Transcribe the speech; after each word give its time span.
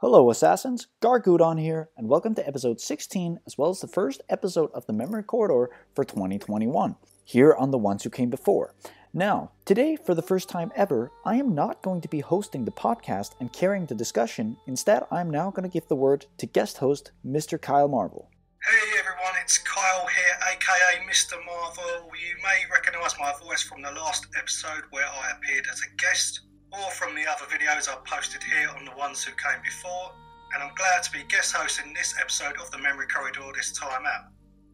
Hello, 0.00 0.30
Assassins! 0.30 0.86
Gargudon 1.00 1.60
here, 1.60 1.88
and 1.96 2.08
welcome 2.08 2.32
to 2.36 2.46
episode 2.46 2.80
16, 2.80 3.40
as 3.48 3.58
well 3.58 3.70
as 3.70 3.80
the 3.80 3.88
first 3.88 4.22
episode 4.28 4.70
of 4.72 4.86
the 4.86 4.92
Memory 4.92 5.24
Corridor 5.24 5.70
for 5.96 6.04
2021, 6.04 6.94
here 7.24 7.52
on 7.52 7.72
The 7.72 7.78
Ones 7.78 8.04
Who 8.04 8.10
Came 8.10 8.30
Before. 8.30 8.76
Now, 9.12 9.50
today, 9.64 9.96
for 9.96 10.14
the 10.14 10.22
first 10.22 10.48
time 10.48 10.70
ever, 10.76 11.10
I 11.24 11.34
am 11.34 11.52
not 11.52 11.82
going 11.82 12.00
to 12.02 12.08
be 12.08 12.20
hosting 12.20 12.64
the 12.64 12.70
podcast 12.70 13.32
and 13.40 13.52
carrying 13.52 13.86
the 13.86 13.96
discussion. 13.96 14.56
Instead, 14.68 15.02
I 15.10 15.20
am 15.20 15.30
now 15.30 15.50
going 15.50 15.68
to 15.68 15.74
give 15.74 15.88
the 15.88 15.96
word 15.96 16.26
to 16.36 16.46
guest 16.46 16.78
host, 16.78 17.10
Mr. 17.26 17.60
Kyle 17.60 17.88
Marvell. 17.88 18.30
Hey 18.62 18.98
everyone, 19.00 19.34
it's 19.42 19.58
Kyle 19.58 20.06
here, 20.06 20.38
aka 20.52 21.06
Mr. 21.10 21.44
Marvell. 21.44 22.08
You 22.14 22.36
may 22.44 22.62
recognise 22.72 23.14
my 23.18 23.32
voice 23.42 23.62
from 23.64 23.82
the 23.82 23.90
last 23.90 24.28
episode 24.38 24.82
where 24.90 25.06
I 25.06 25.32
appeared 25.36 25.66
as 25.72 25.80
a 25.80 25.96
guest 25.96 26.42
or 26.72 26.90
from 26.90 27.14
the 27.14 27.24
other 27.26 27.46
videos 27.46 27.88
I've 27.88 28.04
posted 28.04 28.42
here 28.42 28.68
on 28.76 28.84
the 28.84 28.92
ones 28.92 29.24
who 29.24 29.32
came 29.32 29.62
before, 29.62 30.12
and 30.54 30.62
I'm 30.62 30.74
glad 30.74 31.02
to 31.02 31.12
be 31.12 31.24
guest 31.28 31.54
hosting 31.54 31.92
this 31.94 32.14
episode 32.20 32.56
of 32.60 32.70
the 32.70 32.78
Memory 32.78 33.06
Corridor 33.06 33.50
this 33.54 33.72
time 33.72 34.04
out. 34.06 34.32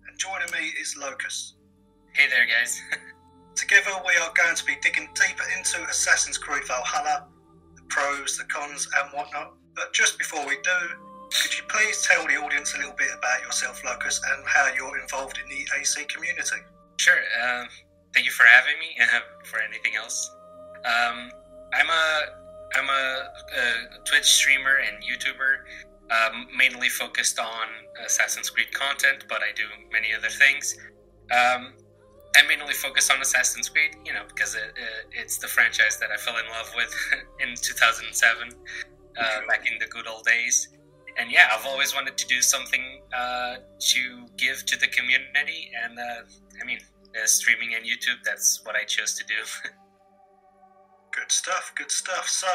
And 0.09 0.19
joining 0.19 0.51
me 0.53 0.71
is 0.81 0.97
Lokuzt. 0.99 1.55
Hey 2.13 2.29
there, 2.29 2.47
guys. 2.47 2.81
Together, 3.55 3.91
we 4.07 4.17
are 4.19 4.33
going 4.35 4.57
to 4.57 4.65
be 4.65 4.75
digging 4.83 5.09
deeper 5.15 5.45
into 5.57 5.83
Assassin's 5.89 6.39
Creed 6.39 6.65
Valhalla, 6.67 7.27
the 7.77 7.83
pros, 7.89 8.37
the 8.39 8.45
cons, 8.45 8.89
and 8.99 9.11
whatnot. 9.11 9.55
But 9.75 9.93
just 9.93 10.19
before 10.19 10.47
we 10.47 10.57
do, 10.63 10.79
could 11.31 11.57
you 11.57 11.65
please 11.69 12.07
tell 12.07 12.27
the 12.27 12.37
audience 12.37 12.75
a 12.75 12.79
little 12.79 12.95
bit 12.99 13.11
about 13.17 13.43
yourself, 13.43 13.83
Lokuzt, 13.83 14.21
and 14.35 14.47
how 14.47 14.71
you're 14.75 14.99
involved 15.01 15.39
in 15.43 15.49
the 15.49 15.67
AC 15.79 16.05
community? 16.05 16.57
Sure. 16.97 17.19
Um, 17.43 17.69
thank 18.13 18.27
you 18.27 18.33
for 18.33 18.45
having 18.45 18.79
me. 18.79 18.97
Uh, 19.01 19.21
for 19.45 19.61
anything 19.61 19.97
else, 19.97 20.31
um, 20.85 21.31
I'm 21.75 21.91
a 21.91 22.27
I'm 22.77 22.89
a, 22.89 23.29
a 23.57 24.05
Twitch 24.05 24.25
streamer 24.25 24.77
and 24.77 25.03
YouTuber, 25.03 25.63
um, 26.11 26.47
mainly 26.57 26.89
focused 26.89 27.39
on 27.39 27.69
Assassin's 28.05 28.51
Creed 28.51 28.73
content, 28.73 29.25
but 29.29 29.39
I 29.39 29.53
do 29.55 29.63
many 29.93 30.09
other 30.17 30.29
things. 30.29 30.77
Um, 31.31 31.75
I 32.37 32.43
mainly 32.49 32.75
focus 32.75 33.11
on 33.11 33.21
Assassin's 33.21 33.69
Creed, 33.69 33.93
you 34.05 34.13
know, 34.13 34.23
because 34.27 34.57
it, 34.57 34.75
it, 34.77 35.07
it's 35.13 35.39
the 35.39 35.47
franchise 35.47 35.99
that 35.99 36.11
I 36.11 36.17
fell 36.17 36.37
in 36.37 36.47
love 36.51 36.73
with 36.75 36.93
in 37.41 37.55
2007, 37.55 38.49
uh, 39.17 39.41
back 39.49 39.71
in 39.71 39.79
the 39.79 39.87
good 39.87 40.09
old 40.09 40.25
days. 40.25 40.69
And 41.17 41.31
yeah, 41.31 41.47
I've 41.53 41.65
always 41.65 41.95
wanted 41.95 42.17
to 42.17 42.27
do 42.27 42.43
something 42.43 43.03
uh, 43.17 43.57
to 43.79 44.27
give 44.37 44.67
to 44.67 44.77
the 44.77 44.89
community, 44.89 45.71
and 45.85 45.97
uh, 45.97 46.23
I 46.61 46.65
mean, 46.67 46.81
streaming 47.25 47.75
and 47.77 47.85
YouTube, 47.85 48.19
that's 48.25 48.63
what 48.65 48.75
I 48.75 48.83
chose 48.83 49.15
to 49.15 49.25
do. 49.25 49.71
Good 51.15 51.31
stuff, 51.31 51.73
good 51.77 51.91
stuff. 51.91 52.29
So, 52.29 52.49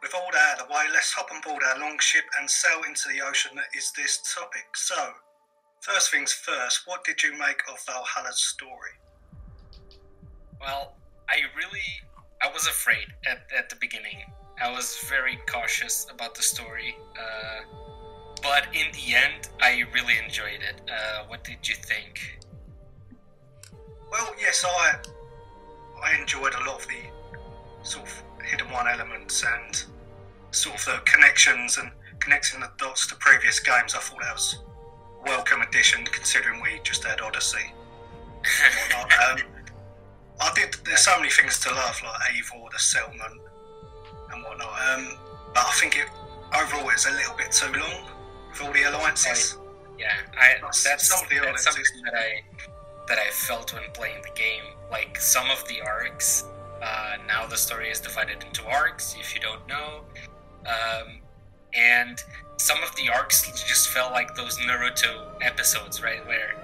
with 0.00 0.14
all 0.14 0.28
that 0.32 0.54
out 0.54 0.60
of 0.60 0.68
the 0.68 0.72
way, 0.72 0.84
let's 0.92 1.12
hop 1.12 1.28
on 1.32 1.40
board 1.40 1.62
our 1.66 1.80
longship 1.80 2.24
and 2.38 2.48
sail 2.48 2.82
into 2.86 3.08
the 3.12 3.20
ocean 3.20 3.52
that 3.56 3.76
is 3.76 3.92
this 3.96 4.22
topic. 4.34 4.76
So, 4.76 5.12
first 5.80 6.10
things 6.10 6.32
first, 6.32 6.82
what 6.86 7.04
did 7.04 7.22
you 7.22 7.32
make 7.32 7.62
of 7.68 7.80
Valhalla's 7.86 8.38
story? 8.38 8.92
Well, 10.60 10.94
I 11.28 11.40
really, 11.56 11.88
I 12.42 12.52
was 12.52 12.66
afraid 12.66 13.06
at, 13.26 13.46
at 13.56 13.68
the 13.68 13.76
beginning. 13.76 14.22
I 14.62 14.70
was 14.70 14.98
very 15.08 15.38
cautious 15.48 16.06
about 16.12 16.34
the 16.34 16.42
story. 16.42 16.96
Uh, 17.18 17.64
but 18.42 18.66
in 18.72 18.86
the 18.92 19.14
end, 19.14 19.48
I 19.60 19.84
really 19.92 20.14
enjoyed 20.22 20.60
it. 20.62 20.80
Uh, 20.88 21.24
what 21.26 21.44
did 21.44 21.66
you 21.68 21.74
think? 21.74 22.38
Well, 24.10 24.34
yes, 24.40 24.64
I 24.66 24.96
I 26.02 26.18
enjoyed 26.18 26.54
a 26.54 26.58
lot 26.60 26.80
of 26.80 26.88
the 26.88 27.19
sort 27.82 28.06
of 28.06 28.22
hidden 28.44 28.70
one 28.70 28.88
elements 28.88 29.44
and 29.44 29.84
sort 30.50 30.76
of 30.76 30.84
the 30.84 31.00
connections 31.04 31.78
and 31.78 31.90
connecting 32.18 32.60
the 32.60 32.70
dots 32.78 33.06
to 33.08 33.14
previous 33.16 33.60
games. 33.60 33.94
I 33.94 33.98
thought 33.98 34.20
that 34.20 34.34
was 34.34 34.58
a 35.20 35.28
welcome 35.28 35.62
addition 35.62 36.04
considering 36.04 36.60
we 36.62 36.80
just 36.82 37.04
had 37.04 37.20
Odyssey. 37.20 37.72
um, 38.94 39.38
I 40.40 40.52
did. 40.54 40.74
There's 40.84 41.00
so 41.00 41.16
many 41.18 41.30
things 41.30 41.58
to 41.60 41.70
love, 41.70 42.00
like 42.02 42.20
Eivor, 42.32 42.70
the 42.70 42.78
settlement, 42.78 43.40
and 44.32 44.42
whatnot. 44.42 44.68
Um, 44.68 45.18
but 45.54 45.66
I 45.66 45.72
think 45.74 45.96
it 45.96 46.08
overall 46.56 46.88
it's 46.90 47.06
a 47.06 47.12
little 47.12 47.36
bit 47.36 47.52
too 47.52 47.72
long 47.72 48.04
with 48.50 48.62
all 48.62 48.72
the 48.72 48.82
alliances. 48.84 49.58
Yeah, 49.98 50.12
I, 50.38 50.54
that's, 50.62 50.82
that's, 50.82 51.08
something 51.08 51.38
that 51.38 52.14
I 52.14 52.42
that 53.06 53.18
I 53.18 53.30
felt 53.30 53.74
when 53.74 53.82
playing 53.92 54.22
the 54.22 54.30
game. 54.34 54.64
Like 54.90 55.20
some 55.20 55.50
of 55.50 55.66
the 55.68 55.82
arcs 55.82 56.44
uh, 56.82 57.16
now 57.26 57.46
the 57.46 57.56
story 57.56 57.90
is 57.90 58.00
divided 58.00 58.42
into 58.42 58.66
arcs, 58.66 59.14
if 59.18 59.34
you 59.34 59.40
don't 59.40 59.66
know. 59.68 60.02
Um, 60.66 61.20
and 61.74 62.22
some 62.56 62.82
of 62.82 62.94
the 62.96 63.08
arcs 63.08 63.46
just 63.66 63.88
felt 63.88 64.12
like 64.12 64.34
those 64.34 64.58
Naruto 64.58 65.32
episodes, 65.40 66.02
right? 66.02 66.26
Where 66.26 66.54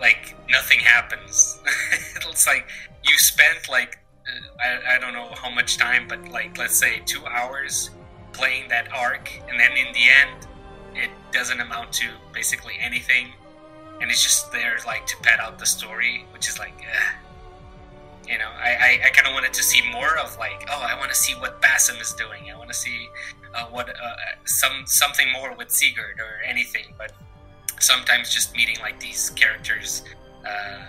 like 0.00 0.34
nothing 0.48 0.80
happens. 0.80 1.60
it's 2.30 2.46
like 2.46 2.68
you 3.04 3.16
spent 3.18 3.68
like 3.68 3.98
uh, 4.26 4.62
I, 4.62 4.96
I 4.96 4.98
don't 4.98 5.12
know 5.12 5.28
how 5.34 5.50
much 5.50 5.76
time, 5.78 6.06
but 6.08 6.28
like 6.28 6.58
let's 6.58 6.76
say 6.76 7.00
two 7.04 7.24
hours 7.26 7.90
playing 8.32 8.68
that 8.68 8.92
arc, 8.92 9.30
and 9.48 9.58
then 9.58 9.72
in 9.72 9.92
the 9.92 10.08
end, 10.08 10.46
it 10.94 11.10
doesn't 11.32 11.60
amount 11.60 11.92
to 11.94 12.08
basically 12.32 12.74
anything, 12.80 13.28
and 14.00 14.10
it's 14.10 14.22
just 14.22 14.52
there 14.52 14.78
like 14.86 15.06
to 15.06 15.16
pad 15.18 15.40
out 15.40 15.58
the 15.58 15.66
story, 15.66 16.24
which 16.32 16.48
is 16.48 16.58
like. 16.58 16.74
You 18.28 18.38
know, 18.38 18.50
I, 18.56 19.00
I, 19.02 19.06
I 19.06 19.10
kind 19.10 19.26
of 19.26 19.32
wanted 19.32 19.54
to 19.54 19.62
see 19.62 19.80
more 19.90 20.18
of 20.18 20.36
like, 20.38 20.68
oh, 20.70 20.82
I 20.82 20.96
want 20.98 21.10
to 21.10 21.16
see 21.16 21.34
what 21.34 21.62
Basim 21.62 22.00
is 22.00 22.12
doing. 22.12 22.50
I 22.52 22.58
want 22.58 22.68
to 22.68 22.74
see 22.76 23.08
uh, 23.54 23.66
what 23.66 23.88
uh, 23.88 24.16
some 24.44 24.82
something 24.84 25.32
more 25.32 25.54
with 25.54 25.70
Sigurd 25.70 26.20
or 26.20 26.42
anything. 26.46 26.94
But 26.98 27.12
sometimes 27.80 28.32
just 28.32 28.54
meeting 28.54 28.76
like 28.80 29.00
these 29.00 29.30
characters 29.30 30.02
uh, 30.46 30.88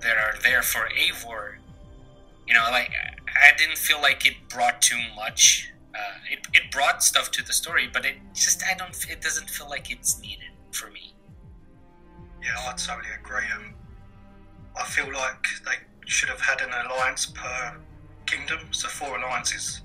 that 0.00 0.16
are 0.18 0.34
there 0.42 0.62
for 0.62 0.88
Eivor, 0.90 1.56
you 2.46 2.54
know, 2.54 2.66
like 2.70 2.90
I 3.28 3.56
didn't 3.56 3.78
feel 3.78 4.00
like 4.02 4.26
it 4.26 4.34
brought 4.48 4.82
too 4.82 5.00
much. 5.14 5.72
Uh, 5.94 6.18
it, 6.30 6.46
it 6.52 6.70
brought 6.70 7.02
stuff 7.02 7.30
to 7.30 7.42
the 7.42 7.54
story, 7.54 7.88
but 7.90 8.04
it 8.04 8.16
just 8.34 8.62
I 8.64 8.74
don't. 8.74 8.94
It 9.10 9.22
doesn't 9.22 9.48
feel 9.48 9.68
like 9.68 9.90
it's 9.90 10.20
needed 10.20 10.50
for 10.72 10.90
me. 10.90 11.14
Yeah, 12.42 12.50
I 12.58 12.74
totally 12.76 13.08
agree. 13.18 13.46
Um, 13.56 13.72
I 14.78 14.84
feel 14.84 15.06
like 15.06 15.42
they 15.64 15.78
should 16.06 16.28
have 16.28 16.40
had 16.40 16.60
an 16.60 16.70
alliance 16.86 17.26
per 17.26 17.76
kingdom, 18.26 18.60
so 18.70 18.88
four 18.88 19.18
alliances, 19.18 19.82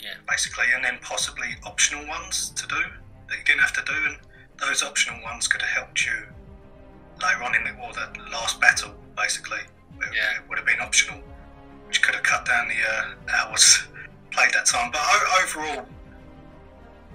yeah, 0.00 0.14
basically, 0.28 0.66
and 0.74 0.84
then 0.84 0.98
possibly 1.02 1.48
optional 1.64 2.06
ones 2.06 2.50
to 2.50 2.66
do 2.66 2.82
that 3.28 3.38
you 3.38 3.44
didn't 3.44 3.60
have 3.60 3.72
to 3.72 3.82
do, 3.84 3.96
and 4.06 4.18
those 4.58 4.82
optional 4.82 5.20
ones 5.22 5.48
could 5.48 5.60
have 5.62 5.70
helped 5.70 6.04
you 6.06 6.12
later 7.22 7.42
on 7.42 7.54
in 7.54 7.64
the 7.64 7.70
or 7.82 7.92
the 7.92 8.08
last 8.30 8.60
battle, 8.60 8.94
basically. 9.16 9.58
It, 10.00 10.14
yeah. 10.14 10.36
it 10.36 10.48
would 10.48 10.58
have 10.58 10.66
been 10.66 10.80
optional, 10.80 11.18
which 11.86 12.02
could 12.02 12.14
have 12.14 12.24
cut 12.24 12.46
down 12.46 12.68
the 12.68 12.74
uh, 12.74 13.36
hours 13.36 13.82
played 14.30 14.52
that 14.52 14.66
time. 14.66 14.90
But 14.92 15.00
overall, 15.42 15.86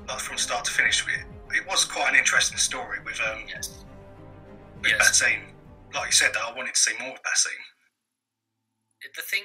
like 0.08 0.20
from 0.20 0.38
start 0.38 0.66
to 0.66 0.72
finish, 0.72 1.06
it, 1.08 1.26
it 1.56 1.68
was 1.68 1.86
quite 1.86 2.10
an 2.10 2.16
interesting 2.16 2.58
story 2.58 3.00
with 3.06 3.20
um, 3.22 3.44
yes. 3.48 3.86
with 4.82 4.92
yes. 4.92 5.24
Like 5.94 6.08
you 6.08 6.12
said, 6.12 6.34
that 6.34 6.42
I 6.42 6.52
wanted 6.58 6.74
to 6.74 6.80
see 6.80 6.94
more 7.00 7.12
of 7.12 7.22
Basim 7.22 7.52
the 9.16 9.22
thing, 9.22 9.44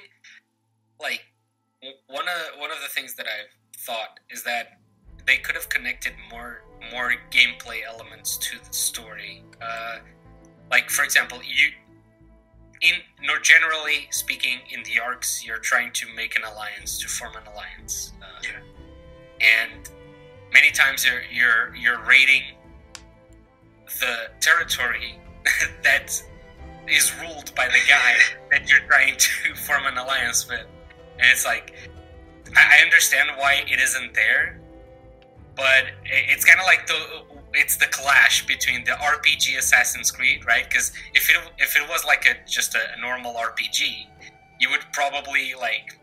like 0.99 1.21
one 2.07 2.27
of 2.27 2.59
one 2.59 2.71
of 2.71 2.77
the 2.81 2.89
things 2.89 3.15
that 3.15 3.25
I've 3.25 3.79
thought 3.79 4.19
is 4.29 4.43
that 4.43 4.79
they 5.25 5.37
could 5.37 5.55
have 5.55 5.69
connected 5.69 6.13
more 6.31 6.63
more 6.91 7.13
gameplay 7.31 7.79
elements 7.87 8.37
to 8.37 8.57
the 8.65 8.73
story. 8.73 9.43
Uh, 9.61 9.99
like 10.71 10.89
for 10.89 11.03
example, 11.03 11.39
you 11.43 11.71
in 12.81 12.95
nor 13.25 13.39
generally 13.39 14.07
speaking 14.11 14.59
in 14.71 14.83
the 14.83 14.99
arcs, 14.99 15.45
you're 15.45 15.57
trying 15.57 15.91
to 15.93 16.07
make 16.15 16.35
an 16.35 16.43
alliance 16.43 16.97
to 16.99 17.07
form 17.07 17.33
an 17.35 17.43
alliance. 17.51 18.13
Uh, 18.21 18.41
yeah. 18.43 19.69
And 19.69 19.89
many 20.53 20.71
times 20.71 21.05
you're 21.05 21.21
you're 21.31 21.75
you're 21.75 22.03
raiding 22.05 22.43
the 23.99 24.29
territory 24.39 25.19
that 25.83 26.21
is 26.87 27.13
ruled 27.19 27.53
by 27.55 27.67
the 27.67 27.79
guy 27.87 28.15
that 28.51 28.69
you're 28.69 28.79
trying 28.87 29.15
to 29.17 29.55
form 29.65 29.85
an 29.85 29.97
alliance 29.97 30.47
with. 30.47 30.65
And 31.17 31.27
it's 31.31 31.45
like, 31.45 31.73
I 32.55 32.81
understand 32.83 33.29
why 33.37 33.63
it 33.67 33.79
isn't 33.79 34.13
there, 34.13 34.59
but 35.55 35.85
it's 36.05 36.45
kind 36.45 36.59
of 36.59 36.65
like 36.65 36.87
the 36.87 36.95
it's 37.53 37.77
the 37.77 37.87
clash 37.87 38.45
between 38.45 38.83
the 38.83 38.91
RPG 38.91 39.57
Assassin's 39.57 40.11
Creed, 40.11 40.45
right? 40.45 40.63
Because 40.67 40.91
if 41.13 41.29
it 41.29 41.37
if 41.57 41.75
it 41.75 41.87
was 41.89 42.05
like 42.05 42.25
a 42.25 42.35
just 42.49 42.75
a, 42.75 42.99
normal 43.01 43.33
RPG, 43.33 44.07
you 44.59 44.69
would 44.69 44.85
probably 44.93 45.53
like 45.59 45.99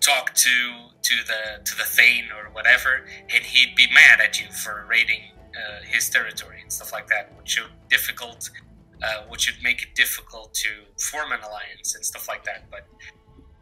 talk 0.00 0.34
to 0.34 0.50
to 1.02 1.14
the 1.26 1.64
to 1.64 1.76
the 1.76 1.84
Thane 1.84 2.26
or 2.36 2.50
whatever, 2.52 3.06
and 3.34 3.44
he'd 3.44 3.74
be 3.74 3.86
mad 3.92 4.20
at 4.20 4.40
you 4.40 4.50
for 4.50 4.86
raiding 4.88 5.20
uh, 5.54 5.84
his 5.84 6.08
territory 6.08 6.60
and 6.62 6.72
stuff 6.72 6.92
like 6.92 7.06
that, 7.08 7.32
which 7.36 7.60
would 7.60 7.70
difficult 7.88 8.50
uh, 9.02 9.22
which 9.28 9.50
would 9.50 9.62
make 9.62 9.82
it 9.82 9.94
difficult 9.94 10.54
to 10.54 10.68
form 10.98 11.32
an 11.32 11.40
alliance 11.40 11.94
and 11.94 12.04
stuff 12.04 12.28
like 12.28 12.44
that. 12.44 12.64
But 12.70 12.86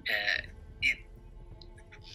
uh, 0.08 0.42
it 0.82 0.98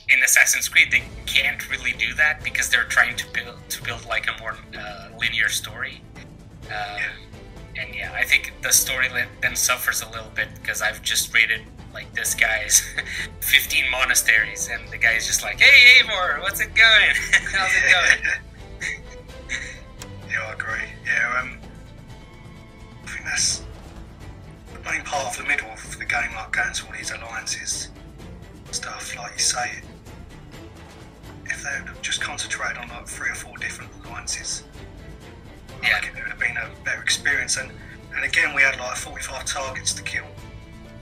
in 0.10 0.24
Assassin's 0.24 0.68
Creed 0.68 0.92
they 0.92 1.04
can't 1.26 1.70
really 1.70 1.94
do 1.94 2.14
that 2.16 2.44
because 2.44 2.70
they're 2.70 2.86
trying 2.86 3.16
to 3.18 3.26
build 3.32 3.58
to 3.70 3.84
build 3.84 4.06
like 4.06 4.28
a 4.28 4.40
more 4.42 4.56
uh, 4.78 5.10
linear 5.20 5.50
story. 5.50 6.02
Um, 6.66 6.72
yeah. 6.72 7.02
And 7.78 7.96
yeah, 7.96 8.12
I 8.14 8.26
think 8.26 8.54
the 8.62 8.72
story 8.72 9.08
then 9.42 9.56
suffers 9.56 10.02
a 10.02 10.10
little 10.10 10.32
bit 10.36 10.50
because 10.56 10.82
I've 10.82 11.02
just 11.02 11.34
rated 11.34 11.62
like 11.94 12.14
this 12.14 12.36
guy's 12.36 12.82
15 13.42 13.86
monasteries, 13.92 14.70
and 14.72 14.88
the 14.90 14.98
guy's 14.98 15.26
just 15.26 15.44
like, 15.44 15.60
"Hey, 15.60 16.04
Eivor, 16.04 16.42
what's 16.42 16.60
it 16.60 16.74
going? 16.76 17.16
How's 17.52 17.72
it 17.76 17.92
going?" 17.92 18.34
that's 23.30 23.64
the 24.74 24.80
main 24.90 25.02
part 25.04 25.26
of 25.28 25.38
the 25.38 25.48
middle 25.48 25.70
of 25.70 25.98
the 25.98 26.06
game, 26.06 26.34
like 26.36 26.52
going 26.52 26.74
to 26.74 26.86
all 26.86 26.94
these 26.94 27.12
alliances 27.12 27.90
stuff, 28.72 29.16
like 29.18 29.34
you 29.34 29.40
say. 29.40 29.82
If 31.46 31.64
they 31.64 31.70
had 31.70 32.04
just 32.04 32.22
concentrated 32.22 32.78
on 32.78 32.90
like 32.90 33.08
three 33.08 33.30
or 33.30 33.36
four 33.36 33.58
different 33.58 33.92
alliances, 34.06 34.64
yeah. 35.82 35.98
I 35.98 36.02
think 36.02 36.18
it 36.18 36.22
would 36.22 36.30
have 36.30 36.40
been 36.40 36.58
a 36.58 36.70
better 36.84 37.02
experience. 37.02 37.58
And 37.58 37.72
and 38.16 38.26
again, 38.26 38.56
we 38.56 38.62
had 38.62 38.78
like 38.80 38.98
45 38.98 39.46
targets 39.46 39.94
to 39.94 40.04
kill. 40.04 40.26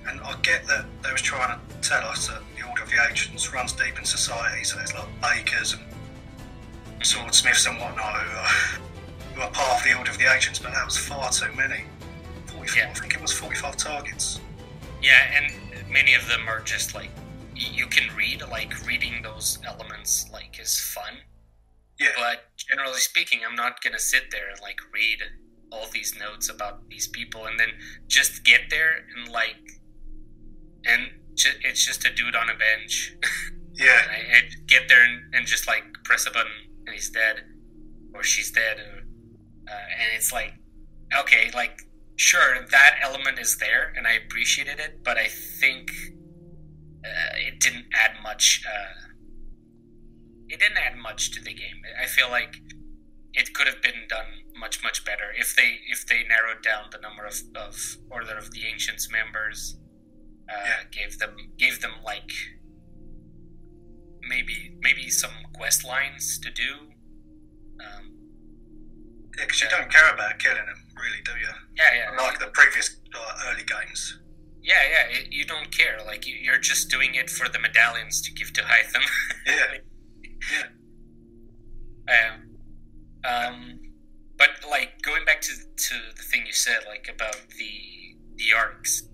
And 0.07 0.21
I 0.21 0.35
get 0.41 0.65
that 0.67 0.85
they 1.03 1.11
was 1.11 1.21
trying 1.21 1.57
to 1.57 1.87
tell 1.87 2.03
us 2.07 2.27
that 2.27 2.41
the 2.57 2.67
Order 2.67 2.83
of 2.83 2.89
the 2.89 2.97
Ancients 3.09 3.51
runs 3.53 3.73
deep 3.73 3.97
in 3.97 4.05
society, 4.05 4.63
so 4.63 4.77
there's 4.77 4.93
like 4.93 5.07
bakers 5.21 5.73
and 5.73 5.81
mm-hmm. 5.81 7.01
swordsmiths 7.01 7.65
and 7.65 7.77
whatnot 7.77 8.21
who 8.21 8.37
are, 8.37 8.81
who 9.35 9.41
are 9.41 9.51
part 9.51 9.79
of 9.79 9.83
the 9.83 9.97
Order 9.97 10.11
of 10.11 10.17
the 10.17 10.31
Ancients, 10.31 10.59
but 10.59 10.73
that 10.73 10.85
was 10.85 10.97
far 10.97 11.29
too 11.31 11.51
many. 11.55 11.83
44, 12.67 12.81
yeah. 12.81 12.89
I 12.89 12.93
think 12.93 13.13
it 13.15 13.21
was 13.21 13.33
45 13.33 13.77
targets. 13.77 14.39
Yeah, 15.01 15.21
and 15.35 15.53
many 15.89 16.13
of 16.13 16.27
them 16.27 16.47
are 16.47 16.61
just 16.61 16.93
like 16.93 17.09
you 17.55 17.87
can 17.87 18.13
read 18.15 18.43
like 18.51 18.85
reading 18.85 19.21
those 19.23 19.57
elements 19.65 20.29
like 20.31 20.59
is 20.61 20.79
fun 20.79 21.13
yeah 21.99 22.09
but 22.15 22.43
generally 22.55 22.99
speaking 22.99 23.39
i'm 23.47 23.55
not 23.55 23.81
gonna 23.81 23.99
sit 23.99 24.29
there 24.31 24.49
and 24.49 24.59
like 24.61 24.77
read 24.93 25.19
all 25.71 25.87
these 25.91 26.15
notes 26.19 26.49
about 26.49 26.87
these 26.89 27.07
people 27.07 27.45
and 27.45 27.59
then 27.59 27.69
just 28.07 28.43
get 28.43 28.61
there 28.69 29.05
and 29.15 29.31
like 29.31 29.55
and 30.85 31.09
ju- 31.35 31.59
it's 31.63 31.85
just 31.85 32.05
a 32.05 32.13
dude 32.13 32.35
on 32.35 32.49
a 32.49 32.55
bench 32.55 33.15
yeah 33.73 34.01
I, 34.09 34.37
I 34.37 34.41
get 34.67 34.87
there 34.87 35.03
and, 35.03 35.33
and, 35.33 35.45
just 35.45 35.67
like 35.67 35.83
press 36.03 36.25
a 36.25 36.31
button 36.31 36.51
and 36.85 36.93
he's 36.93 37.09
dead 37.09 37.43
or 38.13 38.23
she's 38.23 38.51
dead 38.51 38.77
or, 38.77 38.99
uh, 39.69 39.85
and 39.99 40.09
it's 40.15 40.31
like 40.31 40.53
okay 41.19 41.51
like 41.53 41.86
sure 42.17 42.65
that 42.69 42.95
element 43.01 43.39
is 43.39 43.57
there 43.57 43.93
and 43.95 44.05
i 44.05 44.13
appreciated 44.13 44.79
it 44.79 44.99
but 45.03 45.17
i 45.17 45.27
think 45.27 45.89
uh, 47.07 47.35
it 47.35 47.59
didn't 47.59 47.85
add 47.93 48.11
much. 48.21 48.63
Uh, 48.67 49.07
it 50.49 50.59
didn't 50.59 50.77
add 50.77 50.97
much 50.97 51.31
to 51.31 51.41
the 51.41 51.53
game. 51.53 51.81
I 52.01 52.05
feel 52.05 52.29
like 52.29 52.57
it 53.33 53.53
could 53.53 53.67
have 53.67 53.81
been 53.81 54.07
done 54.09 54.25
much 54.59 54.81
much 54.83 55.05
better 55.05 55.31
if 55.37 55.55
they 55.55 55.79
if 55.87 56.07
they 56.07 56.23
narrowed 56.23 56.63
down 56.63 56.85
the 56.91 56.97
number 56.97 57.25
of, 57.25 57.35
of 57.55 57.97
Order 58.09 58.37
of 58.37 58.51
the 58.51 58.65
Ancients 58.65 59.09
members. 59.11 59.77
Uh, 60.49 60.63
yeah. 60.65 60.83
Gave 60.91 61.19
them 61.19 61.35
gave 61.57 61.81
them 61.81 61.91
like 62.03 62.31
maybe 64.27 64.75
maybe 64.81 65.09
some 65.09 65.31
quest 65.53 65.85
lines 65.85 66.39
to 66.39 66.49
do. 66.49 66.73
Um, 67.79 68.13
yeah, 69.37 69.45
because 69.45 69.61
you 69.61 69.69
don't 69.69 69.91
care 69.91 70.11
about 70.13 70.39
killing 70.39 70.65
them, 70.65 70.83
really, 70.97 71.21
do 71.23 71.31
you? 71.31 71.53
Yeah, 71.75 72.11
yeah. 72.15 72.21
Like 72.21 72.39
the 72.39 72.47
previous 72.47 72.97
uh, 73.15 73.49
early 73.49 73.63
games. 73.63 74.19
Yeah, 74.61 74.81
yeah. 74.89 75.17
It, 75.17 75.27
you 75.31 75.45
don't 75.45 75.71
care. 75.75 75.99
Like 76.05 76.27
you, 76.27 76.51
are 76.51 76.57
just 76.57 76.89
doing 76.89 77.15
it 77.15 77.29
for 77.29 77.47
the 77.49 77.59
medallions 77.59 78.21
to 78.21 78.33
give 78.33 78.53
to 78.53 78.61
Hytham. 78.61 79.03
yeah. 79.45 79.77
Yeah. 82.07 82.29
Um, 82.29 82.57
um, 83.25 83.79
but 84.37 84.49
like 84.69 85.01
going 85.01 85.25
back 85.25 85.41
to 85.41 85.51
to 85.51 85.95
the 86.15 86.21
thing 86.21 86.45
you 86.45 86.53
said, 86.53 86.79
like 86.87 87.09
about 87.13 87.35
the 87.57 88.15
the 88.37 88.53
arcs. 88.55 89.09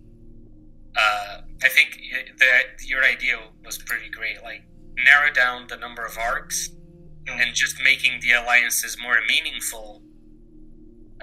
Uh, 0.95 1.41
I 1.63 1.69
think 1.69 1.99
that 2.37 2.85
your 2.85 3.03
idea 3.03 3.37
was 3.65 3.79
pretty 3.79 4.09
great. 4.09 4.43
Like 4.43 4.63
narrow 4.97 5.31
down 5.33 5.65
the 5.67 5.77
number 5.77 6.05
of 6.05 6.17
arcs 6.17 6.69
mm. 7.25 7.41
and 7.41 7.55
just 7.55 7.81
making 7.83 8.19
the 8.21 8.33
alliances 8.33 8.97
more 9.01 9.17
meaningful 9.27 10.03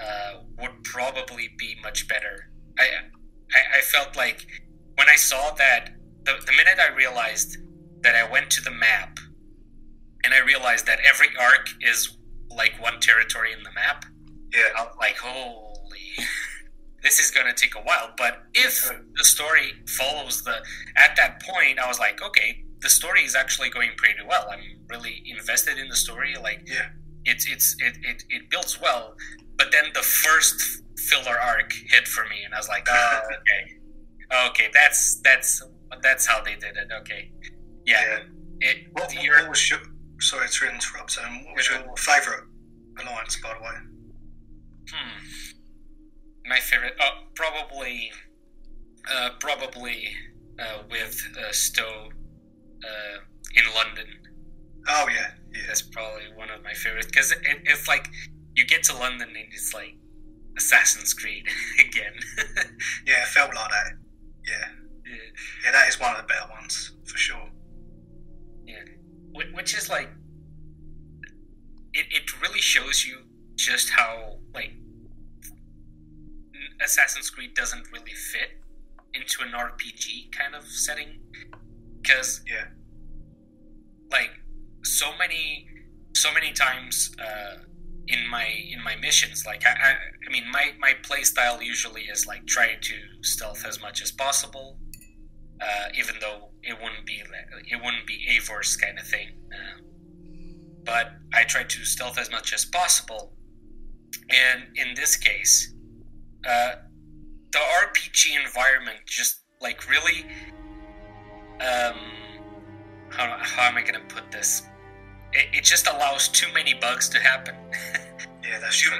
uh, 0.01 0.39
would 0.59 0.83
probably 0.83 1.49
be 1.57 1.75
much 1.83 2.07
better. 2.07 2.49
I 2.79 2.85
I, 3.53 3.79
I 3.79 3.81
felt 3.81 4.15
like 4.15 4.45
when 4.95 5.09
I 5.09 5.15
saw 5.15 5.51
that, 5.55 5.89
the, 6.23 6.33
the 6.45 6.51
minute 6.51 6.79
I 6.79 6.95
realized 6.95 7.57
that 8.01 8.15
I 8.15 8.29
went 8.29 8.49
to 8.51 8.61
the 8.61 8.71
map 8.71 9.17
and 10.23 10.33
I 10.33 10.39
realized 10.39 10.85
that 10.85 10.99
every 11.01 11.27
arc 11.39 11.69
is 11.81 12.17
like 12.49 12.73
one 12.81 12.99
territory 12.99 13.53
in 13.53 13.63
the 13.63 13.71
map, 13.71 14.05
yeah, 14.53 14.61
I 14.77 14.83
was 14.83 14.95
like, 14.99 15.17
holy, 15.17 15.99
this 17.03 17.19
is 17.19 17.31
gonna 17.31 17.53
take 17.53 17.75
a 17.75 17.79
while. 17.79 18.13
But 18.17 18.43
if 18.53 18.89
the 19.15 19.23
story 19.23 19.73
follows 19.87 20.43
the, 20.43 20.57
at 20.97 21.15
that 21.15 21.41
point, 21.41 21.79
I 21.79 21.87
was 21.87 21.99
like, 21.99 22.21
okay, 22.21 22.63
the 22.81 22.89
story 22.89 23.21
is 23.21 23.35
actually 23.35 23.69
going 23.69 23.91
pretty 23.97 24.19
well. 24.27 24.47
I'm 24.51 24.59
really 24.89 25.23
invested 25.25 25.77
in 25.77 25.87
the 25.87 25.95
story. 25.95 26.35
Like, 26.41 26.63
yeah, 26.65 26.89
it's 27.25 27.47
it's 27.47 27.75
it 27.79 27.97
it, 28.03 28.23
it 28.29 28.49
builds 28.49 28.79
well. 28.81 29.15
But 29.61 29.71
then 29.71 29.91
the 29.93 30.01
first 30.01 30.81
filler 30.97 31.39
arc 31.39 31.71
hit 31.71 32.07
for 32.07 32.23
me, 32.29 32.43
and 32.43 32.51
I 32.51 32.57
was 32.57 32.67
like, 32.67 32.87
oh, 32.91 33.19
okay, 33.27 34.49
okay, 34.49 34.71
that's 34.73 35.21
that's 35.21 35.61
that's 36.01 36.25
how 36.25 36.41
they 36.41 36.55
did 36.55 36.77
it. 36.77 36.87
Okay, 37.01 37.29
yeah. 37.85 38.01
yeah. 38.01 38.19
It, 38.61 38.87
what, 38.93 39.13
what, 39.13 39.27
what, 39.27 39.49
was 39.49 39.69
your 39.69 39.79
sorry 40.19 40.49
to 40.49 40.65
interrupt? 40.65 41.15
Um, 41.23 41.45
what 41.45 41.57
was 41.57 41.69
your 41.69 41.95
favorite 41.95 42.43
alliance, 42.99 43.39
by 43.43 43.53
the 43.53 43.63
way? 43.63 43.75
Hmm. 44.91 45.19
My 46.47 46.59
favorite, 46.59 46.93
oh, 46.99 47.25
probably, 47.35 48.11
uh, 49.13 49.29
probably 49.39 50.09
uh, 50.57 50.79
with 50.89 51.21
uh, 51.37 51.51
Stowe 51.51 52.09
uh, 52.83 53.17
in 53.55 53.63
London. 53.75 54.07
Oh 54.87 55.07
yeah, 55.07 55.33
yeah. 55.53 55.61
That's 55.67 55.83
probably 55.83 56.33
one 56.33 56.49
of 56.49 56.63
my 56.63 56.73
favorites 56.73 57.05
because 57.05 57.31
it, 57.31 57.39
it's 57.65 57.87
like 57.87 58.09
you 58.55 58.65
get 58.65 58.83
to 58.83 58.97
London 58.97 59.29
and 59.29 59.37
it's 59.51 59.73
like 59.73 59.95
Assassin's 60.57 61.13
Creed 61.13 61.45
again. 61.79 62.13
yeah, 63.07 63.23
it 63.23 63.27
felt 63.27 63.53
like 63.55 63.69
that. 63.69 63.93
Yeah. 64.47 64.67
yeah. 65.05 65.17
Yeah, 65.65 65.71
that 65.71 65.87
is 65.87 65.99
one 65.99 66.11
of 66.11 66.17
the 66.17 66.27
better 66.27 66.49
ones 66.51 66.91
for 67.05 67.17
sure. 67.17 67.49
Yeah, 68.65 68.83
which 69.53 69.75
is 69.75 69.89
like, 69.89 70.09
it, 71.93 72.05
it 72.09 72.41
really 72.41 72.61
shows 72.61 73.05
you 73.05 73.17
just 73.55 73.89
how 73.89 74.37
like 74.53 74.71
Assassin's 76.83 77.29
Creed 77.29 77.53
doesn't 77.53 77.91
really 77.91 78.13
fit 78.13 78.61
into 79.13 79.41
an 79.41 79.51
RPG 79.51 80.31
kind 80.31 80.55
of 80.55 80.65
setting 80.65 81.19
because 82.01 82.41
yeah, 82.47 82.65
like 84.09 84.31
so 84.83 85.11
many 85.19 85.67
so 86.15 86.33
many 86.33 86.51
times 86.51 87.15
uh, 87.19 87.57
in 88.07 88.27
my 88.29 88.45
in 88.71 88.83
my 88.83 88.95
missions. 88.95 89.45
Like 89.45 89.63
I, 89.65 89.71
I, 89.71 89.91
I 90.27 90.31
mean 90.31 90.43
my 90.51 90.71
my 90.79 90.93
play 91.03 91.23
style 91.23 91.61
usually 91.61 92.03
is 92.03 92.25
like 92.25 92.45
try 92.45 92.75
to 92.81 92.93
stealth 93.21 93.65
as 93.65 93.81
much 93.81 94.01
as 94.01 94.11
possible 94.11 94.77
uh, 95.61 95.89
even 95.97 96.15
though 96.19 96.49
it 96.63 96.77
wouldn't 96.81 97.05
be 97.05 97.21
it 97.69 97.83
wouldn't 97.83 98.07
be 98.07 98.25
Eivor's 98.29 98.75
kind 98.75 98.97
of 98.97 99.05
thing. 99.05 99.29
Uh, 99.53 99.81
but 100.83 101.13
I 101.33 101.43
try 101.43 101.63
to 101.63 101.85
stealth 101.85 102.17
as 102.17 102.31
much 102.31 102.53
as 102.53 102.65
possible. 102.65 103.33
And 104.29 104.63
in 104.75 104.95
this 104.95 105.15
case 105.15 105.73
uh, 106.47 106.73
the 107.51 107.59
RPG 107.59 108.43
environment 108.43 108.97
just 109.05 109.41
like 109.61 109.87
really 109.89 110.25
um 111.59 111.99
how, 113.09 113.37
how 113.39 113.63
am 113.63 113.77
I 113.77 113.83
gonna 113.83 113.99
put 114.07 114.31
this 114.31 114.63
it, 115.33 115.47
it 115.53 115.63
just 115.63 115.87
allows 115.87 116.27
too 116.27 116.51
many 116.53 116.73
bugs 116.73 117.09
to 117.09 117.19
happen. 117.19 117.55
yeah, 118.43 118.59
that's 118.59 118.77
true. 118.77 118.97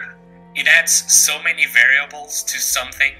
It 0.55 0.67
adds 0.67 0.91
so 1.13 1.41
many 1.43 1.65
variables 1.65 2.43
to 2.43 2.59
something, 2.59 3.13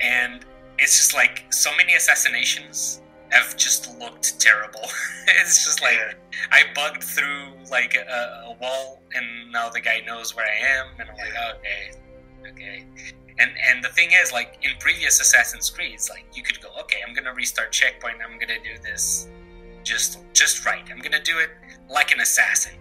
and 0.00 0.44
it's 0.78 0.96
just 0.96 1.14
like 1.14 1.44
so 1.52 1.70
many 1.76 1.94
assassinations 1.94 3.02
have 3.30 3.56
just 3.56 3.98
looked 3.98 4.38
terrible. 4.40 4.82
it's 5.26 5.64
just 5.64 5.82
like 5.82 5.96
yeah. 5.96 6.12
I 6.52 6.62
bugged 6.74 7.02
through 7.02 7.52
like 7.70 7.96
a, 7.96 8.44
a, 8.46 8.56
wall, 8.60 9.02
and 9.14 9.50
now 9.50 9.68
the 9.68 9.80
guy 9.80 10.00
knows 10.06 10.36
where 10.36 10.46
I 10.46 10.78
am, 10.78 10.86
and 11.00 11.10
I'm 11.10 11.16
yeah. 11.16 11.24
like, 11.24 11.56
okay, 11.56 11.90
okay. 12.50 12.86
And 13.38 13.50
and 13.68 13.84
the 13.84 13.88
thing 13.88 14.10
is, 14.22 14.32
like 14.32 14.58
in 14.62 14.70
previous 14.78 15.20
Assassin's 15.20 15.68
Creeds, 15.68 16.08
like 16.08 16.26
you 16.32 16.42
could 16.42 16.60
go, 16.60 16.68
okay, 16.80 16.98
I'm 17.06 17.14
gonna 17.14 17.34
restart 17.34 17.72
checkpoint, 17.72 18.18
I'm 18.24 18.38
gonna 18.38 18.62
do 18.62 18.80
this 18.82 19.28
just 19.86 20.18
just 20.32 20.66
right. 20.66 20.82
I'm 20.90 20.98
gonna 20.98 21.22
do 21.22 21.38
it 21.38 21.50
like 21.88 22.10
an 22.10 22.20
assassin. 22.20 22.72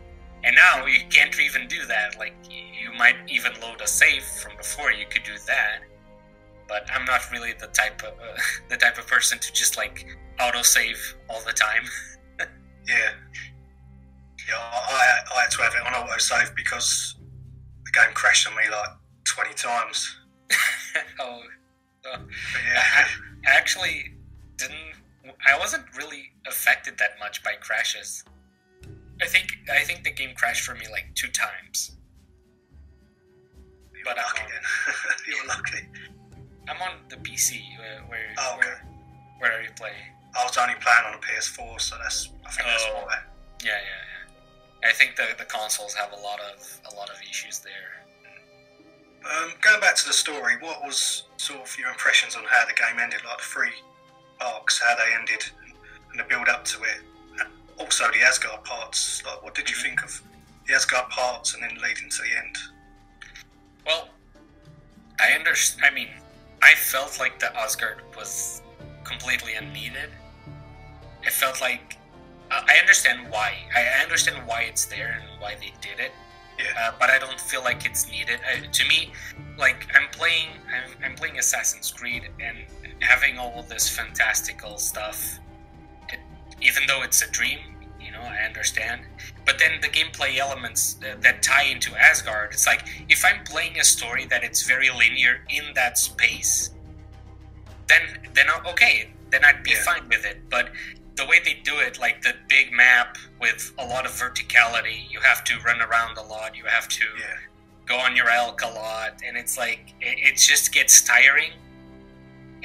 And 0.43 0.55
now 0.55 0.85
you 0.85 0.99
can't 1.09 1.39
even 1.39 1.67
do 1.67 1.85
that. 1.85 2.17
Like 2.17 2.35
you 2.49 2.91
might 2.97 3.15
even 3.27 3.53
load 3.61 3.81
a 3.81 3.87
save 3.87 4.23
from 4.23 4.57
before. 4.57 4.91
You 4.91 5.05
could 5.09 5.23
do 5.23 5.37
that, 5.47 5.79
but 6.67 6.87
I'm 6.93 7.05
not 7.05 7.31
really 7.31 7.53
the 7.53 7.67
type 7.67 8.01
of 8.03 8.13
uh, 8.13 8.37
the 8.69 8.77
type 8.77 8.97
of 8.97 9.07
person 9.07 9.39
to 9.39 9.53
just 9.53 9.77
like 9.77 10.05
auto 10.41 10.63
save 10.63 10.99
all 11.29 11.41
the 11.45 11.53
time. 11.53 11.83
yeah, 12.39 13.11
yeah. 14.47 14.55
I, 14.55 15.19
I, 15.35 15.41
had 15.41 15.51
to 15.51 15.61
have 15.61 15.73
it 15.73 15.85
on 15.85 15.93
auto 15.93 16.17
save 16.17 16.55
because 16.55 17.15
the 17.85 17.91
game 17.91 18.13
crashed 18.13 18.47
on 18.47 18.55
me 18.55 18.63
like 18.69 18.97
20 19.25 19.53
times. 19.53 20.17
oh, 21.19 21.41
uh, 22.13 22.17
yeah. 22.17 22.83
I, 22.97 23.05
I 23.47 23.55
actually 23.55 24.13
didn't 24.57 24.95
I 25.45 25.57
wasn't 25.57 25.83
really 25.97 26.31
affected 26.47 26.97
that 26.97 27.19
much 27.19 27.43
by 27.43 27.53
crashes. 27.59 28.23
I 29.21 29.25
think 29.25 29.47
I 29.71 29.83
think 29.83 30.03
the 30.03 30.11
game 30.11 30.35
crashed 30.35 30.63
for 30.63 30.75
me 30.75 30.85
like 30.91 31.13
two 31.15 31.29
times. 31.29 31.95
You 33.93 34.03
but 34.03 34.17
lucky 34.17 34.41
I'm 34.41 34.45
on, 34.45 35.15
You're 35.27 35.47
lucky. 35.47 35.87
I'm 36.67 36.81
on 36.81 36.99
the 37.09 37.17
PC 37.17 37.61
uh, 37.77 38.03
where 38.07 38.33
oh, 38.37 38.55
okay. 38.57 38.67
where, 38.67 38.85
where 39.39 39.59
are 39.59 39.61
you 39.61 39.69
playing? 39.77 39.95
I 40.37 40.43
was 40.43 40.57
only 40.57 40.75
playing 40.75 41.05
on 41.07 41.13
a 41.13 41.17
PS4, 41.17 41.79
so 41.79 41.95
that's 42.01 42.29
I 42.45 42.49
think 42.49 42.67
oh, 42.67 42.71
that's 42.71 42.85
why. 42.85 43.17
Yeah, 43.63 43.71
yeah, 43.71 43.77
yeah. 44.83 44.89
I 44.89 44.93
think 44.93 45.15
the 45.15 45.27
the 45.37 45.45
consoles 45.45 45.93
have 45.93 46.11
a 46.11 46.21
lot 46.21 46.39
of 46.39 46.81
a 46.91 46.95
lot 46.95 47.09
of 47.09 47.15
issues 47.29 47.59
there. 47.59 48.05
Um, 49.25 49.53
going 49.61 49.79
back 49.79 49.95
to 49.95 50.05
the 50.05 50.13
story, 50.13 50.53
what 50.59 50.83
was 50.83 51.23
sort 51.37 51.61
of 51.61 51.75
your 51.79 51.89
impressions 51.89 52.35
on 52.35 52.43
how 52.43 52.65
the 52.67 52.73
game 52.73 52.99
ended, 52.99 53.21
like 53.25 53.37
the 53.37 53.43
three 53.43 53.73
arcs, 54.41 54.81
how 54.81 54.95
they 54.95 55.15
ended, 55.19 55.43
and 56.11 56.19
the 56.19 56.23
build 56.23 56.49
up 56.49 56.65
to 56.65 56.81
it? 56.83 57.01
And 57.39 57.49
also 57.79 58.05
the 58.11 58.21
Asgard 58.21 58.63
parts. 58.63 59.23
Like, 59.25 59.43
what 59.43 59.55
did 59.55 59.69
you 59.69 59.75
think 59.75 60.03
of 60.03 60.21
the 60.67 60.73
Asgard 60.73 61.09
parts, 61.09 61.53
and 61.53 61.63
then 61.63 61.77
leading 61.81 62.09
to 62.09 62.21
the 62.21 62.37
end? 62.45 62.57
Well, 63.85 64.09
I 65.19 65.33
understand. 65.33 65.85
I 65.85 65.93
mean, 65.93 66.09
I 66.61 66.73
felt 66.75 67.19
like 67.19 67.39
the 67.39 67.55
Asgard 67.57 68.01
was 68.17 68.61
completely 69.03 69.53
unneeded. 69.53 70.09
I 71.25 71.29
felt 71.29 71.61
like 71.61 71.97
uh, 72.51 72.61
I 72.67 72.77
understand 72.77 73.27
why. 73.29 73.55
I 73.75 74.03
understand 74.03 74.45
why 74.47 74.63
it's 74.63 74.85
there 74.85 75.19
and 75.21 75.41
why 75.41 75.55
they 75.55 75.73
did 75.81 75.99
it. 75.99 76.11
Yeah. 76.59 76.65
Uh, 76.79 76.91
but 76.99 77.09
I 77.09 77.19
don't 77.19 77.39
feel 77.39 77.63
like 77.63 77.85
it's 77.85 78.09
needed. 78.09 78.39
Uh, 78.49 78.65
to 78.71 78.87
me, 78.87 79.11
like 79.57 79.87
I'm 79.93 80.09
playing, 80.11 80.49
I'm, 80.73 81.03
I'm, 81.03 81.15
playing 81.15 81.37
Assassin's 81.37 81.91
Creed 81.91 82.29
and 82.39 82.57
having 83.01 83.37
all 83.37 83.63
this 83.67 83.89
fantastical 83.89 84.77
stuff. 84.77 85.39
It, 86.09 86.19
even 86.61 86.83
though 86.87 87.03
it's 87.03 87.21
a 87.21 87.29
dream, 87.31 87.59
you 87.99 88.11
know, 88.11 88.21
I 88.21 88.45
understand. 88.45 89.01
But 89.45 89.59
then 89.59 89.81
the 89.81 89.87
gameplay 89.87 90.37
elements 90.37 90.93
that, 90.95 91.21
that 91.21 91.43
tie 91.43 91.65
into 91.65 91.95
Asgard, 91.95 92.53
it's 92.53 92.67
like 92.67 92.87
if 93.09 93.23
I'm 93.25 93.43
playing 93.43 93.79
a 93.79 93.83
story 93.83 94.25
that 94.25 94.43
it's 94.43 94.63
very 94.63 94.89
linear 94.89 95.41
in 95.49 95.73
that 95.75 95.97
space, 95.97 96.71
then 97.87 98.01
then 98.33 98.47
uh, 98.49 98.69
okay, 98.71 99.09
then 99.31 99.43
I'd 99.43 99.63
be 99.63 99.71
yeah. 99.71 99.83
fine 99.83 100.07
with 100.09 100.25
it. 100.25 100.49
But 100.49 100.71
the 101.15 101.25
way 101.25 101.39
they 101.43 101.59
do 101.63 101.79
it, 101.79 101.99
like 101.99 102.21
the 102.21 102.33
big 102.49 102.71
map 102.71 103.17
with 103.39 103.73
a 103.77 103.85
lot 103.85 104.05
of 104.05 104.11
verticality, 104.11 105.09
you 105.09 105.19
have 105.21 105.43
to 105.45 105.59
run 105.59 105.81
around 105.81 106.17
a 106.17 106.23
lot, 106.23 106.57
you 106.57 106.65
have 106.65 106.87
to 106.89 107.05
yeah. 107.19 107.37
go 107.85 107.97
on 107.97 108.15
your 108.15 108.29
elk 108.29 108.61
a 108.63 108.67
lot, 108.67 109.21
and 109.25 109.37
it's 109.37 109.57
like 109.57 109.93
it, 110.01 110.33
it 110.33 110.37
just 110.37 110.73
gets 110.73 111.01
tiring. 111.01 111.51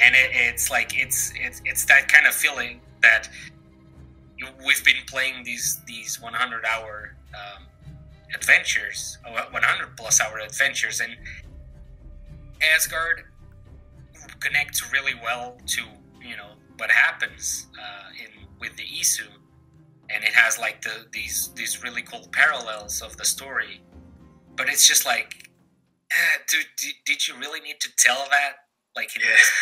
And 0.00 0.14
it, 0.14 0.30
it's 0.32 0.70
like 0.70 0.98
it's 0.98 1.32
it's 1.36 1.60
it's 1.64 1.84
that 1.86 2.08
kind 2.08 2.26
of 2.26 2.34
feeling 2.34 2.80
that 3.02 3.28
we've 4.64 4.84
been 4.84 5.02
playing 5.06 5.44
these 5.44 5.80
these 5.86 6.20
100 6.20 6.64
hour 6.64 7.16
um, 7.34 7.66
adventures, 8.34 9.18
uh, 9.26 9.44
100 9.50 9.96
plus 9.96 10.20
hour 10.20 10.38
adventures, 10.38 11.00
and 11.00 11.16
Asgard 12.74 13.24
connects 14.40 14.92
really 14.92 15.14
well 15.22 15.58
to 15.66 15.82
you 16.26 16.36
know 16.36 16.52
what 16.78 16.90
happens 16.90 17.66
uh, 17.78 18.08
in 18.18 18.46
with 18.58 18.76
the 18.76 18.84
Isu, 18.84 19.26
and 20.08 20.24
it 20.24 20.32
has 20.32 20.58
like 20.58 20.82
the 20.82 21.06
these 21.12 21.50
these 21.54 21.82
really 21.82 22.02
cool 22.02 22.28
parallels 22.32 23.02
of 23.02 23.16
the 23.16 23.24
story. 23.24 23.82
But 24.56 24.68
it's 24.68 24.86
just 24.86 25.06
like, 25.06 25.48
eh, 26.10 26.38
dude, 26.48 26.66
did 27.06 27.26
you 27.26 27.36
really 27.38 27.60
need 27.60 27.80
to 27.80 27.90
tell 27.96 28.26
that? 28.30 28.52
Like 28.96 29.14
in 29.16 29.22
yeah. 29.22 29.28
this 29.30 29.52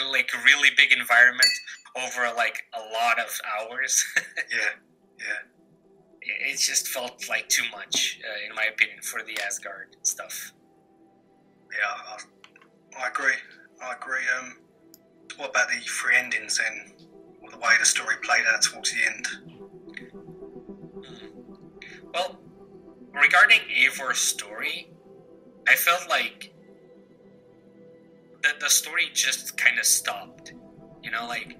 like 0.10 0.30
really 0.44 0.70
big 0.76 0.92
environment 0.92 1.50
over 1.96 2.34
like 2.36 2.64
a 2.74 2.80
lot 2.92 3.18
of 3.18 3.40
hours. 3.58 4.04
yeah, 4.50 4.70
yeah. 5.18 6.50
It 6.50 6.58
just 6.58 6.88
felt 6.88 7.28
like 7.28 7.48
too 7.48 7.64
much, 7.70 8.20
uh, 8.24 8.48
in 8.48 8.54
my 8.54 8.64
opinion, 8.64 9.02
for 9.02 9.22
the 9.22 9.38
Asgard 9.44 9.96
stuff. 10.02 10.52
Yeah, 11.70 12.18
I, 12.98 13.04
I 13.04 13.08
agree. 13.08 13.34
I 13.82 13.92
agree. 13.92 14.22
Um, 14.38 14.56
what 15.36 15.50
about 15.50 15.68
the 15.68 15.80
three 15.80 16.16
endings 16.16 16.58
then? 16.58 16.92
Or 17.42 17.50
the 17.50 17.58
way 17.58 17.74
the 17.78 17.84
story 17.84 18.16
played 18.22 18.44
out 18.52 18.62
towards 18.62 18.90
the 18.90 19.04
end? 19.06 19.26
Hmm. 21.04 21.44
Well, 22.14 22.40
regarding 23.12 23.60
Eivor's 23.76 24.18
story, 24.18 24.90
I 25.68 25.74
felt 25.74 26.08
like 26.08 26.53
the, 28.44 28.50
the 28.60 28.70
story 28.70 29.06
just 29.12 29.56
kind 29.56 29.78
of 29.78 29.86
stopped. 29.86 30.52
You 31.02 31.10
know, 31.10 31.26
like, 31.26 31.56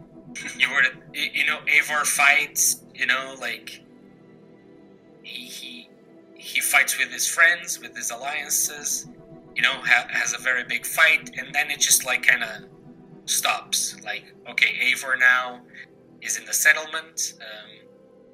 you 0.56 0.68
were, 0.70 0.82
you 1.12 1.46
know, 1.46 1.58
Eivor 1.66 2.04
fights, 2.04 2.82
you 2.94 3.06
know, 3.06 3.36
like, 3.40 3.82
he, 5.22 5.46
he, 5.46 5.88
he 6.34 6.60
fights 6.60 6.98
with 6.98 7.10
his 7.10 7.26
friends, 7.26 7.80
with 7.80 7.96
his 7.96 8.10
alliances, 8.10 9.06
you 9.56 9.62
know, 9.62 9.74
ha- 9.82 10.08
has 10.10 10.34
a 10.34 10.38
very 10.38 10.64
big 10.64 10.84
fight, 10.86 11.30
and 11.38 11.54
then 11.54 11.70
it 11.70 11.80
just, 11.80 12.04
like, 12.04 12.22
kind 12.26 12.42
of 12.42 12.50
stops. 13.26 13.96
Like, 14.04 14.34
okay, 14.50 14.72
Eivor 14.84 15.18
now 15.18 15.60
is 16.20 16.38
in 16.38 16.44
the 16.44 16.52
settlement. 16.52 17.34
Um, 17.40 17.70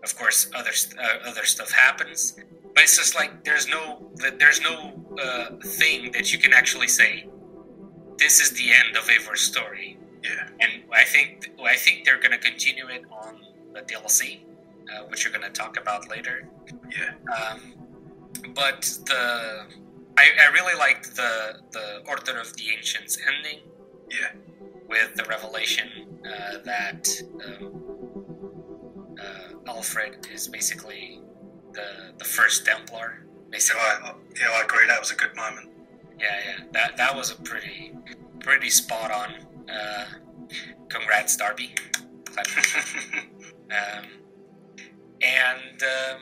of 0.03 0.17
course, 0.17 0.51
other 0.55 0.71
uh, 0.99 1.29
other 1.29 1.45
stuff 1.45 1.71
happens, 1.71 2.35
but 2.75 2.85
it's 2.85 2.97
just 2.97 3.15
like 3.15 3.45
there's 3.45 3.69
no 3.69 4.11
there's 4.39 4.61
no 4.63 4.77
uh, 5.23 5.51
thing 5.63 6.11
that 6.13 6.33
you 6.33 6.39
can 6.39 6.55
actually 6.55 6.89
say. 6.89 7.27
This 8.21 8.39
is 8.41 8.53
the 8.53 8.69
end 8.73 8.97
of 8.97 9.09
Eivor's 9.09 9.41
story. 9.41 9.99
Yeah, 10.23 10.49
and 10.61 10.85
I 10.93 11.05
think 11.05 11.51
I 11.65 11.77
think 11.77 12.05
they're 12.05 12.21
going 12.21 12.37
to 12.39 12.45
continue 12.51 12.87
it 12.89 13.05
on 13.11 13.41
the 13.75 13.81
DLC, 13.81 14.41
uh, 14.93 15.05
which 15.09 15.25
you're 15.25 15.33
going 15.33 15.51
to 15.51 15.57
talk 15.63 15.81
about 15.81 16.09
later. 16.09 16.49
Yeah. 16.97 17.15
Um, 17.35 17.75
but 18.55 18.83
the 19.07 19.65
I, 20.19 20.25
I 20.45 20.53
really 20.53 20.79
liked 20.79 21.17
the 21.17 21.61
the 21.73 22.03
Order 22.07 22.39
of 22.39 22.55
the 22.57 22.71
Ancients 22.77 23.19
ending. 23.27 23.61
Yeah 24.11 24.33
with 24.91 25.15
the 25.15 25.25
revelation 25.25 25.89
uh, 26.27 26.59
that 26.65 27.09
um, 27.47 29.17
uh, 29.19 29.71
Alfred 29.73 30.27
is 30.35 30.49
basically 30.49 31.21
the 31.73 32.13
the 32.19 32.25
first 32.25 32.67
Templar. 32.67 33.25
Basically. 33.51 33.81
Yeah, 33.81 34.11
I, 34.11 34.15
yeah, 34.39 34.59
I 34.59 34.63
agree. 34.65 34.87
That 34.87 35.01
was 35.01 35.13
a 35.13 35.17
good 35.17 35.35
moment. 35.35 35.70
Yeah, 36.21 36.37
yeah, 36.45 36.65
that 36.73 36.97
that 36.99 37.17
was 37.17 37.31
a 37.31 37.37
pretty 37.37 37.93
pretty 38.41 38.71
spot 38.71 39.11
on. 39.11 39.35
Uh, 39.69 40.07
congrats, 40.89 41.37
Darby. 41.37 41.75
um, 43.71 44.05
and 45.23 45.83
um, 45.83 46.21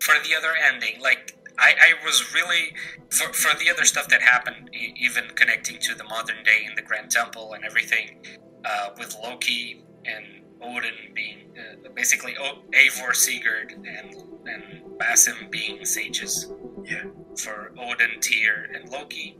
for 0.00 0.14
the 0.24 0.34
other 0.36 0.52
ending, 0.70 1.00
like 1.00 1.36
I, 1.58 1.72
I 1.80 2.04
was 2.04 2.34
really 2.34 2.74
for, 3.10 3.32
for 3.32 3.58
the 3.58 3.70
other 3.70 3.84
stuff 3.84 4.08
that 4.08 4.22
happened, 4.22 4.70
even 4.72 5.24
connecting 5.34 5.78
to 5.80 5.94
the 5.94 6.04
modern 6.04 6.42
day 6.44 6.64
in 6.68 6.74
the 6.74 6.82
Grand 6.82 7.10
Temple 7.10 7.54
and 7.54 7.64
everything, 7.64 8.24
uh, 8.64 8.90
with 8.98 9.16
Loki 9.22 9.84
and 10.04 10.24
Odin 10.60 11.12
being 11.14 11.38
uh, 11.58 11.88
basically 11.94 12.36
o- 12.38 12.62
Eivor 12.72 13.14
Sigurd 13.14 13.72
and 13.72 14.14
and 14.46 14.82
Basim 14.98 15.50
being 15.50 15.84
sages. 15.84 16.50
Yeah. 16.88 17.04
For 17.36 17.72
Odin, 17.78 18.20
Tyr, 18.20 18.70
and 18.74 18.88
Loki, 18.90 19.36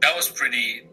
that 0.00 0.14
was 0.14 0.28
pretty. 0.28 0.88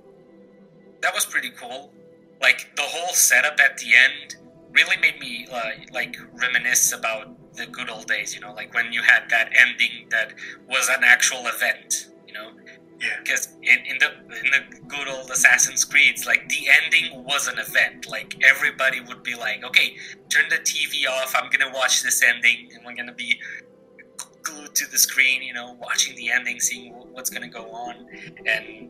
That 1.02 1.14
was 1.14 1.26
pretty 1.26 1.52
cool. 1.52 1.94
Like 2.42 2.76
the 2.76 2.82
whole 2.84 3.14
setup 3.14 3.60
at 3.60 3.78
the 3.78 3.94
end 3.96 4.36
really 4.72 4.98
made 4.98 5.20
me 5.20 5.48
uh, 5.52 5.70
like 5.92 6.18
reminisce 6.34 6.92
about 6.92 7.38
the 7.56 7.68
good 7.68 7.90
old 7.90 8.08
days, 8.08 8.34
you 8.34 8.42
know, 8.42 8.54
like 8.54 8.74
when 8.74 8.92
you 8.92 9.02
had 9.02 9.24
that 9.30 9.50
ending 9.56 10.08
that 10.10 10.34
was 10.68 10.90
an 10.90 11.04
actual 11.04 11.46
event, 11.48 12.10
you 12.28 12.34
know. 12.34 12.52
Yeah. 13.00 13.20
Because 13.24 13.50
in, 13.62 13.78
in 13.86 13.98
the 14.00 14.10
in 14.44 14.52
the 14.52 14.80
good 14.88 15.08
old 15.08 15.30
Assassin's 15.30 15.86
Creeds, 15.86 16.26
like 16.26 16.50
the 16.50 16.68
ending 16.84 17.24
was 17.24 17.48
an 17.48 17.60
event. 17.60 18.08
Like 18.10 18.36
everybody 18.44 19.02
would 19.02 19.22
be 19.22 19.36
like, 19.36 19.64
"Okay, 19.64 19.96
turn 20.30 20.46
the 20.50 20.58
TV 20.58 21.08
off. 21.08 21.36
I'm 21.36 21.52
gonna 21.52 21.72
watch 21.72 22.02
this 22.02 22.24
ending, 22.24 22.72
and 22.74 22.84
we're 22.84 22.96
gonna 22.96 23.14
be 23.14 23.40
glued 24.50 24.76
to 24.76 24.90
the 24.90 24.98
screen, 24.98 25.42
you 25.42 25.54
know, 25.54 25.78
watching 25.80 26.16
the 26.16 26.32
ending, 26.32 26.60
seeing 26.60 26.94
what's 27.12 27.30
gonna 27.30 27.48
go 27.48 27.72
on." 27.72 28.08
And 28.46 28.90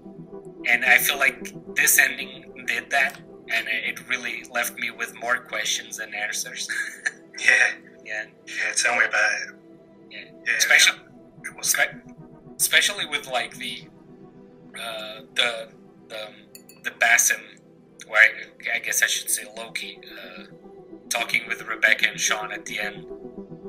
and 0.67 0.85
I 0.85 0.97
feel 0.97 1.17
like 1.17 1.53
this 1.75 1.99
ending 1.99 2.65
did 2.67 2.89
that, 2.89 3.19
and 3.49 3.67
it 3.69 4.07
really 4.07 4.43
left 4.51 4.77
me 4.77 4.91
with 4.91 5.15
more 5.15 5.37
questions 5.37 5.97
than 5.97 6.13
answers. 6.13 6.67
yeah. 7.39 7.71
Yeah. 8.05 8.25
Yeah, 8.45 8.73
tell 8.75 8.95
me 8.95 9.05
about 9.05 9.31
it. 9.41 9.55
Yeah. 10.11 10.19
yeah 10.45 10.53
especially, 10.57 10.99
especially 12.57 13.05
with 13.05 13.27
like 13.27 13.55
the 13.57 13.87
uh, 14.79 15.21
the 15.35 15.69
the 16.09 16.27
the 16.83 16.91
Basim, 16.91 17.41
or 18.07 18.15
I, 18.15 18.75
I, 18.75 18.79
guess 18.79 19.03
I 19.03 19.07
should 19.07 19.29
say 19.29 19.43
Loki, 19.57 19.99
uh, 20.05 20.43
talking 21.09 21.47
with 21.47 21.61
Rebecca 21.67 22.09
and 22.09 22.19
Sean 22.19 22.51
at 22.51 22.65
the 22.65 22.79
end. 22.79 23.05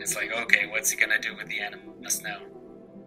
It's 0.00 0.16
like, 0.16 0.32
okay, 0.32 0.66
what's 0.66 0.90
he 0.90 0.96
gonna 0.96 1.18
do 1.18 1.36
with 1.36 1.48
the 1.48 1.60
anim- 1.60 1.92
us 2.04 2.22
know. 2.22 2.38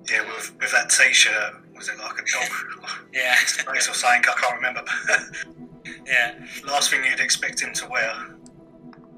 Yeah, 0.09 0.21
with, 0.21 0.55
with 0.59 0.71
that 0.71 0.89
t-shirt, 0.89 1.53
was 1.75 1.87
it 1.87 1.97
like 1.97 2.13
a 2.13 2.23
dog? 2.31 2.89
yeah. 3.13 3.35
Face 3.35 3.89
or 3.89 3.93
something, 3.93 4.21
I 4.29 4.39
can't 4.39 4.55
remember. 4.55 4.83
yeah. 6.05 6.39
Last 6.65 6.89
thing 6.89 7.03
you'd 7.05 7.19
expect 7.19 7.61
him 7.61 7.73
to 7.73 7.87
wear. 7.87 8.35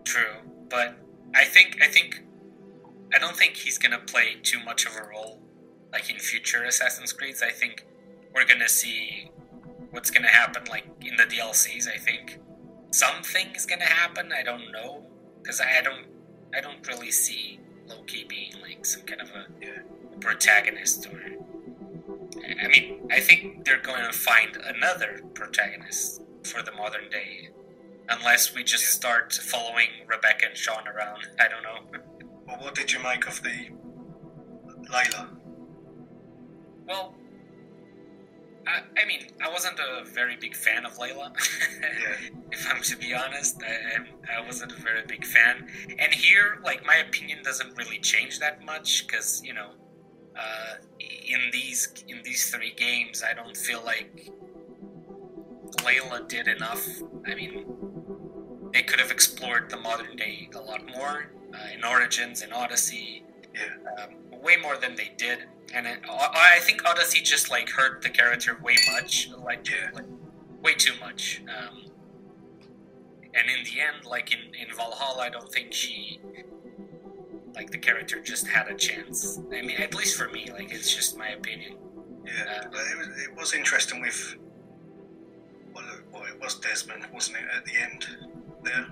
True, 0.04 0.36
but 0.70 0.98
I 1.34 1.46
think 1.46 1.78
I 1.82 1.88
think 1.88 2.24
I 3.14 3.20
don't 3.20 3.36
think 3.36 3.56
he's 3.56 3.78
gonna 3.78 4.00
play 4.00 4.38
too 4.44 4.60
much 4.64 4.86
of 4.86 4.96
a 4.96 5.08
role 5.08 5.40
like 5.92 6.10
in 6.10 6.18
future 6.18 6.64
Assassin's 6.64 7.14
Creeds. 7.14 7.42
I 7.42 7.52
think 7.52 7.86
we're 8.34 8.46
gonna 8.46 8.68
see 8.70 9.30
what's 9.92 10.12
gonna 10.12 10.28
happen 10.28 10.64
like 10.70 10.86
in 11.02 11.16
the 11.16 11.24
DLCs. 11.24 11.88
I 11.88 11.98
think 11.98 12.40
something 12.92 13.56
is 13.56 13.66
gonna 13.66 13.86
happen. 13.86 14.32
I 14.38 14.44
don't 14.44 14.72
know 14.72 15.06
because 15.42 15.62
I 15.62 15.82
don't 15.82 16.06
I 16.56 16.62
don't 16.62 16.86
really 16.88 17.12
see 17.12 17.60
Loki 17.88 18.24
being 18.26 18.54
like 18.62 18.86
some 18.86 19.04
kind 19.04 19.22
of 19.22 19.30
a 19.30 19.46
Yeah. 19.62 19.80
protagonist 20.20 21.08
or. 21.08 21.22
I 22.64 22.68
mean, 22.68 23.08
I 23.12 23.20
think 23.20 23.64
they're 23.66 23.82
going 23.82 24.04
to 24.04 24.12
find 24.12 24.56
another 24.58 25.22
protagonist 25.34 26.22
for 26.44 26.62
the 26.62 26.72
modern 26.74 27.10
day, 27.10 27.50
unless 28.10 28.54
we 28.54 28.64
just 28.64 28.84
Yeah. 28.86 28.90
start 28.92 29.34
following 29.34 29.90
Rebecca 30.08 30.48
and 30.48 30.58
Sean 30.58 30.88
around. 30.88 31.28
I 31.40 31.48
don't 31.48 31.64
know. 31.64 31.80
Well, 32.48 32.58
what 32.60 32.76
did 32.76 32.92
you 32.92 33.00
make 33.00 33.28
of 33.28 33.42
the 33.44 33.70
Layla? 34.90 35.30
Well, 36.86 37.16
I, 38.68 38.82
I 39.02 39.06
mean, 39.06 39.28
I 39.44 39.50
wasn't 39.50 39.80
a 39.80 40.06
very 40.06 40.36
big 40.38 40.56
fan 40.56 40.86
of 40.86 40.98
Layla. 40.98 41.34
Yeah. 41.82 42.16
if 42.52 42.68
I'm 42.74 42.82
to 42.82 42.98
be 42.98 43.14
honest, 43.14 43.62
I, 43.64 44.38
I 44.38 44.46
wasn't 44.46 44.72
a 44.72 44.76
very 44.82 45.04
big 45.06 45.26
fan. 45.26 45.68
And 46.00 46.14
here, 46.14 46.60
like, 46.64 46.86
my 46.86 46.96
opinion 46.98 47.40
doesn't 47.44 47.76
really 47.78 48.00
change 48.00 48.40
that 48.40 48.64
much 48.66 49.06
because 49.06 49.42
you 49.44 49.54
know, 49.54 49.72
uh, 50.38 50.76
in 51.00 51.42
these 51.52 51.94
in 52.08 52.22
these 52.24 52.50
three 52.50 52.74
games, 52.76 53.24
I 53.24 53.34
don't 53.34 53.56
feel 53.58 53.84
like 53.84 54.32
Layla 55.80 56.28
did 56.28 56.48
enough. 56.48 56.86
I 57.28 57.36
mean, 57.36 57.66
they 58.74 58.84
could 58.84 59.00
have 59.00 59.12
explored 59.12 59.70
the 59.70 59.78
modern 59.78 60.16
day 60.16 60.50
a 60.56 60.60
lot 60.60 60.82
more 60.88 61.32
uh, 61.54 61.74
in 61.74 61.84
Origins 61.84 62.42
and 62.42 62.54
Odyssey 62.54 63.24
Yeah. 63.54 64.04
um, 64.04 64.10
way 64.44 64.58
more 64.58 64.78
than 64.78 64.96
they 64.96 65.12
did, 65.18 65.40
and 65.74 65.88
it, 65.88 66.00
I 66.10 66.56
I 66.58 66.60
think 66.60 66.86
Odyssey 66.86 67.22
just 67.22 67.50
like 67.50 67.70
hurt 67.70 68.02
the 68.02 68.10
character 68.10 68.58
way 68.62 68.76
much, 68.92 69.30
like, 69.38 69.68
Yeah. 69.70 69.90
like 69.94 70.06
way 70.62 70.74
too 70.74 70.94
much. 71.00 71.42
Um, 71.48 71.86
and 73.34 73.50
in 73.50 73.64
the 73.64 73.80
end, 73.82 74.06
like 74.06 74.32
in 74.34 74.54
in 74.56 74.76
Valhalla, 74.76 75.24
I 75.24 75.30
don't 75.30 75.52
think 75.52 75.74
she, 75.74 76.20
like 77.56 77.72
the 77.72 77.78
character 77.78 78.20
just 78.22 78.48
had 78.48 78.68
a 78.68 78.76
chance. 78.76 79.40
I 79.52 79.62
mean, 79.62 79.78
at 79.82 79.94
least 79.96 80.18
for 80.18 80.30
me, 80.30 80.50
like 80.52 80.72
it's 80.72 80.94
just 80.94 81.18
my 81.18 81.30
opinion. 81.30 81.78
Yeah. 82.26 82.44
Uh, 82.62 82.68
But 82.72 82.82
it 82.92 82.98
was, 82.98 83.08
it 83.26 83.36
was 83.36 83.54
interesting 83.54 84.02
with. 84.02 84.36
Well, 85.74 85.84
well, 86.12 86.24
it 86.26 86.40
was 86.40 86.56
Desmond, 86.60 87.08
wasn't 87.12 87.38
it, 87.38 87.46
at 87.58 87.66
the 87.66 87.76
end 87.76 88.06
there? 88.64 88.86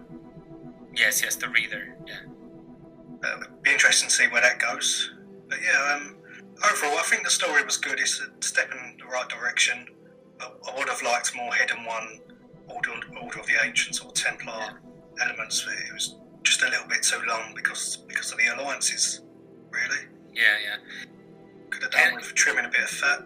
Yes, 0.95 1.21
yes, 1.21 1.35
the 1.35 1.47
reader. 1.49 1.95
Yeah, 2.07 2.23
Uh, 3.23 3.37
it'd 3.41 3.61
be 3.61 3.71
interesting 3.71 4.09
to 4.09 4.15
see 4.15 4.27
where 4.27 4.41
that 4.41 4.57
goes. 4.59 5.11
But 5.51 5.59
yeah, 5.61 5.95
um, 5.95 6.15
overall, 6.71 6.97
I 6.97 7.03
think 7.03 7.25
the 7.25 7.29
story 7.29 7.63
was 7.63 7.75
good. 7.77 7.99
It's 7.99 8.21
a 8.21 8.27
step 8.43 8.71
in 8.71 8.97
the 8.97 9.05
right 9.05 9.27
direction. 9.27 9.85
But 10.39 10.57
I 10.67 10.79
would 10.79 10.87
have 10.87 11.01
liked 11.03 11.35
more 11.35 11.53
Hidden 11.53 11.83
One, 11.83 12.21
Order, 12.69 12.91
Order 13.21 13.39
of 13.39 13.45
the 13.45 13.55
Ancients, 13.63 13.99
or 13.99 14.11
Templar 14.13 14.79
elements. 15.21 15.67
It 15.87 15.93
was 15.93 16.15
just 16.43 16.63
a 16.63 16.69
little 16.69 16.87
bit 16.87 17.03
too 17.03 17.19
long 17.27 17.53
because 17.53 17.97
because 18.07 18.31
of 18.31 18.37
the 18.39 18.47
alliances. 18.47 19.21
Really, 19.71 20.05
yeah, 20.33 20.41
yeah. 20.63 20.77
could 21.69 21.83
have 21.83 21.91
done 21.91 22.07
And- 22.07 22.15
with 22.15 22.33
trimming 22.33 22.65
a 22.65 22.69
bit 22.69 22.81
of 22.83 22.89
fat. 22.89 23.23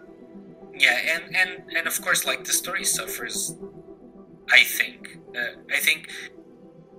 Yeah, 0.74 0.98
and 1.14 1.34
and 1.36 1.50
and 1.76 1.86
of 1.86 2.00
course, 2.02 2.26
like 2.26 2.44
the 2.44 2.52
story 2.52 2.84
suffers. 2.84 3.54
I 4.50 4.62
think. 4.64 5.18
Uh, 5.34 5.60
I 5.72 5.78
think. 5.78 6.10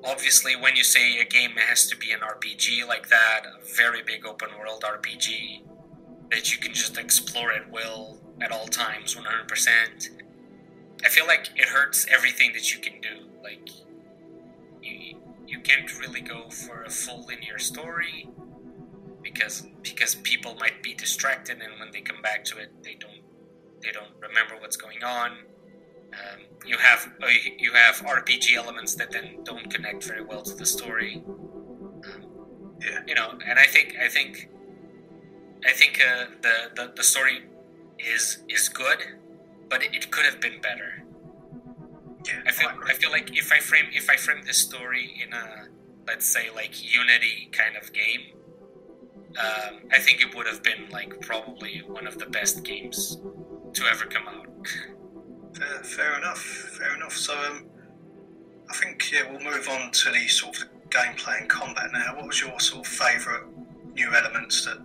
Obviously, 0.08 0.56
when 0.56 0.78
you 0.78 0.86
say 0.86 1.20
a 1.20 1.26
game 1.26 1.52
has 1.58 1.86
to 1.90 1.98
be 1.98 2.14
an 2.14 2.22
RPG 2.22 2.88
like 2.88 3.10
that, 3.10 3.42
a 3.46 3.76
very 3.76 4.02
big 4.02 4.26
open 4.26 4.48
world 4.58 4.84
RPG 4.84 5.64
that 6.32 6.50
you 6.50 6.60
can 6.60 6.74
just 6.74 6.98
explore 6.98 7.52
at 7.52 7.70
will 7.70 8.18
at 8.40 8.54
all 8.54 8.68
times, 8.68 9.18
one 9.18 9.26
hundred 9.26 9.50
percent. 9.50 10.12
I 11.04 11.10
feel 11.10 11.28
like 11.28 11.50
it 11.58 11.68
hurts 11.68 12.08
everything 12.10 12.54
that 12.54 12.74
you 12.74 12.80
can 12.80 13.02
do. 13.02 13.28
Like, 13.44 13.70
you 14.82 15.18
you 15.46 15.60
can't 15.60 16.00
really 16.00 16.22
go 16.22 16.50
for 16.50 16.84
a 16.84 16.90
full 16.90 17.26
linear 17.26 17.60
story 17.60 18.30
because 19.22 19.68
because 19.82 20.16
people 20.16 20.56
might 20.56 20.82
be 20.82 20.94
distracted, 20.94 21.62
and 21.62 21.78
when 21.82 21.92
they 21.92 22.00
come 22.00 22.22
back 22.22 22.46
to 22.46 22.58
it, 22.58 22.72
they 22.82 22.96
don't 22.96 23.24
they 23.84 23.92
don't 23.92 24.16
remember 24.22 24.56
what's 24.58 24.78
going 24.78 25.04
on. 25.04 25.40
Um, 26.14 26.40
you 26.66 26.78
have 26.78 27.10
uh, 27.22 27.28
you 27.58 27.72
have 27.74 27.96
RPG 27.98 28.56
elements 28.56 28.96
that 28.96 29.12
then 29.12 29.44
don't 29.44 29.70
connect 29.70 30.04
very 30.04 30.24
well 30.24 30.42
to 30.42 30.56
the 30.56 30.66
story. 30.66 31.24
Um, 31.26 32.24
Yeah. 32.82 33.00
you 33.08 33.16
know, 33.16 33.30
and 33.50 33.58
I 33.60 33.66
think 33.66 33.96
I 34.02 34.08
think 34.08 34.50
I 35.66 35.72
think 35.74 36.00
uh, 36.02 36.26
the, 36.42 36.56
the 36.76 36.94
the 36.96 37.04
story 37.04 37.44
is 38.00 38.40
is 38.50 38.70
good, 38.70 39.00
but 39.70 39.84
it, 39.84 40.12
could 40.12 40.26
have 40.26 40.40
been 40.40 40.62
better. 40.62 41.04
Yeah, 42.28 42.42
I 42.46 42.52
feel. 42.52 42.70
I 42.86 42.94
feel 42.94 43.12
like 43.12 43.36
if 43.38 43.52
I 43.52 43.60
frame 43.60 43.88
if 43.94 44.10
I 44.10 44.18
frame 44.18 44.44
this 44.46 44.58
story 44.58 45.22
in 45.24 45.34
a 45.34 45.68
let's 46.08 46.26
say 46.26 46.50
like 46.54 46.74
Unity 46.94 47.50
kind 47.52 47.76
of 47.76 47.92
game, 47.94 48.22
um, 49.40 49.82
I 49.92 50.00
think 50.00 50.22
it 50.22 50.36
would 50.36 50.48
have 50.48 50.64
been 50.64 50.90
like 50.90 51.20
probably 51.22 51.80
one 51.86 52.08
of 52.08 52.18
the 52.18 52.26
best 52.26 52.64
games 52.64 53.18
to 53.74 53.86
ever 53.86 54.06
come 54.06 54.28
out. 54.28 54.48
Fair, 55.58 56.18
enough. 56.18 56.40
Fair 56.40 56.96
enough. 56.96 57.14
So, 57.14 57.34
um, 57.34 57.66
I 58.70 58.74
think 58.76 59.12
yeah, 59.12 59.30
we'll 59.30 59.42
move 59.42 59.68
on 59.70 59.92
to 59.92 60.12
the 60.12 60.28
sort 60.28 60.58
of 60.58 60.64
the 60.64 60.70
gameplay 60.90 61.42
and 61.42 61.50
combat 61.50 61.92
now. 61.92 62.16
What 62.16 62.28
was 62.28 62.42
your 62.42 62.60
sort 62.60 62.86
of 62.86 62.92
favourite 62.92 63.44
new 63.94 64.14
elements 64.14 64.66
that 64.66 64.78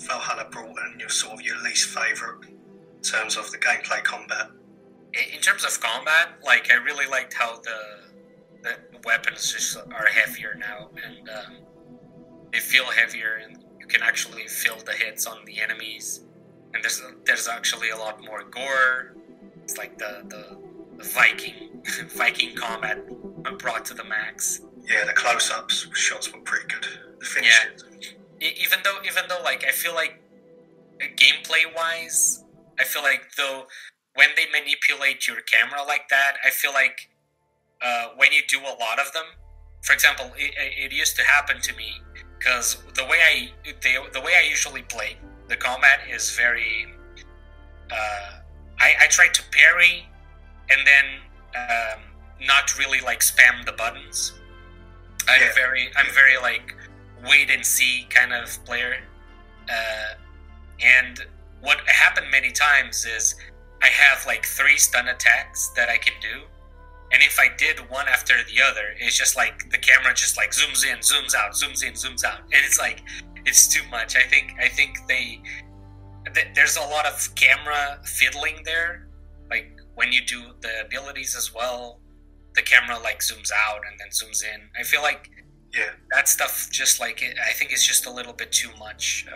Valhalla 0.00 0.48
brought, 0.50 0.76
and 0.84 1.00
your 1.00 1.10
sort 1.10 1.34
of 1.34 1.42
your 1.42 1.62
least 1.62 1.88
favourite 1.88 2.48
in 2.48 3.02
terms 3.02 3.36
of 3.36 3.50
the 3.52 3.58
gameplay 3.58 4.02
combat? 4.02 4.48
In 5.12 5.34
in 5.36 5.40
terms 5.40 5.64
of 5.64 5.80
combat, 5.80 6.38
like 6.44 6.70
I 6.72 6.76
really 6.76 7.06
liked 7.06 7.34
how 7.34 7.60
the 7.60 8.00
the 8.62 8.76
weapons 9.04 9.52
just 9.52 9.76
are 9.76 10.06
heavier 10.06 10.54
now, 10.58 10.90
and 11.04 11.28
um, 11.28 11.56
they 12.52 12.58
feel 12.58 12.84
heavier, 12.86 13.40
and 13.44 13.64
you 13.78 13.86
can 13.86 14.02
actually 14.02 14.46
feel 14.48 14.76
the 14.84 14.92
hits 14.92 15.26
on 15.26 15.44
the 15.44 15.60
enemies. 15.60 16.24
And 16.74 16.82
there's 16.82 17.00
there's 17.24 17.48
actually 17.48 17.90
a 17.90 17.96
lot 17.96 18.24
more 18.24 18.42
gore. 18.44 19.14
It's 19.70 19.78
like 19.78 19.96
the 19.98 20.24
the, 20.26 20.58
the 20.98 21.04
Viking 21.10 21.80
Viking 22.16 22.56
combat 22.56 22.98
brought 23.58 23.84
to 23.84 23.94
the 23.94 24.02
max. 24.02 24.62
Yeah, 24.90 25.04
the 25.04 25.12
close-ups 25.12 25.86
shots 25.94 26.32
were 26.32 26.40
pretty 26.40 26.66
good. 26.66 26.84
The 27.20 27.24
finishes. 27.24 27.84
E- 28.42 28.54
even 28.60 28.80
though 28.82 28.98
even 29.06 29.22
though 29.28 29.40
like 29.44 29.64
I 29.64 29.70
feel 29.70 29.94
like 29.94 30.20
uh, 31.00 31.06
gameplay 31.16 31.64
wise, 31.76 32.44
I 32.80 32.84
feel 32.84 33.02
like 33.02 33.22
though 33.36 33.66
when 34.14 34.28
they 34.36 34.46
manipulate 34.50 35.28
your 35.28 35.40
camera 35.42 35.84
like 35.86 36.08
that, 36.10 36.38
I 36.44 36.50
feel 36.50 36.72
like 36.72 37.08
uh, 37.80 38.08
when 38.16 38.32
you 38.32 38.42
do 38.48 38.60
a 38.60 38.74
lot 38.80 38.98
of 38.98 39.12
them, 39.12 39.26
for 39.82 39.92
example, 39.92 40.32
it, 40.36 40.52
it 40.58 40.92
used 40.92 41.16
to 41.16 41.22
happen 41.24 41.60
to 41.62 41.76
me 41.76 41.92
because 42.38 42.78
the 42.96 43.04
way 43.04 43.18
I 43.24 43.50
the, 43.82 44.10
the 44.12 44.20
way 44.20 44.32
I 44.36 44.48
usually 44.48 44.82
play 44.82 45.16
the 45.48 45.56
combat 45.56 46.00
is 46.12 46.32
very. 46.32 46.86
Uh, 47.92 48.39
I, 48.80 48.94
I 49.02 49.06
try 49.08 49.28
to 49.28 49.42
parry 49.52 50.08
and 50.70 50.80
then 50.86 51.04
um, 51.56 52.00
not 52.46 52.78
really 52.78 53.00
like 53.00 53.20
spam 53.20 53.64
the 53.64 53.72
buttons. 53.72 54.32
I'm 55.28 55.40
Yeah. 55.40 55.52
very 55.54 55.90
I'm 55.96 56.12
very 56.14 56.36
like 56.38 56.74
wait 57.28 57.50
and 57.50 57.64
see 57.64 58.06
kind 58.10 58.32
of 58.32 58.62
player. 58.64 58.96
Uh, 59.68 60.14
and 60.82 61.20
what 61.60 61.78
happened 61.86 62.28
many 62.30 62.50
times 62.50 63.04
is 63.04 63.34
I 63.82 63.86
have 63.88 64.24
like 64.26 64.46
three 64.46 64.78
stun 64.78 65.08
attacks 65.08 65.68
that 65.76 65.88
I 65.88 65.98
can 65.98 66.14
do. 66.20 66.42
And 67.12 67.22
if 67.22 67.38
I 67.40 67.48
did 67.58 67.80
one 67.90 68.06
after 68.08 68.34
the 68.44 68.62
other, 68.62 68.94
it's 68.98 69.16
just 69.18 69.36
like 69.36 69.68
the 69.70 69.78
camera 69.78 70.14
just 70.14 70.36
like 70.36 70.52
zooms 70.52 70.84
in, 70.86 70.98
zooms 70.98 71.34
out, 71.34 71.52
zooms 71.52 71.82
in, 71.84 71.94
zooms 71.94 72.24
out. 72.24 72.38
And 72.52 72.64
it's 72.64 72.78
like 72.78 73.02
it's 73.44 73.68
too 73.68 73.82
much. 73.90 74.16
I 74.16 74.22
think 74.22 74.54
I 74.60 74.68
think 74.68 74.96
they 75.08 75.42
th- 76.34 76.48
there's 76.54 76.76
a 76.76 76.80
lot 76.82 77.06
of 77.06 77.28
camera 77.34 78.00
fiddling 78.04 78.62
there. 78.64 79.08
Like 79.50 79.78
when 79.94 80.12
you 80.12 80.20
do 80.24 80.52
the 80.60 80.80
abilities 80.84 81.34
as 81.36 81.52
well, 81.54 82.00
the 82.54 82.62
camera 82.62 82.98
like 82.98 83.20
zooms 83.20 83.50
out 83.66 83.80
and 83.88 83.98
then 83.98 84.08
zooms 84.08 84.42
in. 84.44 84.60
I 84.78 84.82
feel 84.84 85.02
like 85.02 85.30
Yeah. 85.72 85.90
that 86.14 86.28
stuff 86.28 86.68
just 86.70 86.98
like 87.00 87.22
it, 87.22 87.36
I 87.38 87.52
think 87.52 87.70
it's 87.72 87.86
just 87.86 88.06
a 88.06 88.10
little 88.10 88.32
bit 88.32 88.50
too 88.52 88.70
much. 88.78 89.26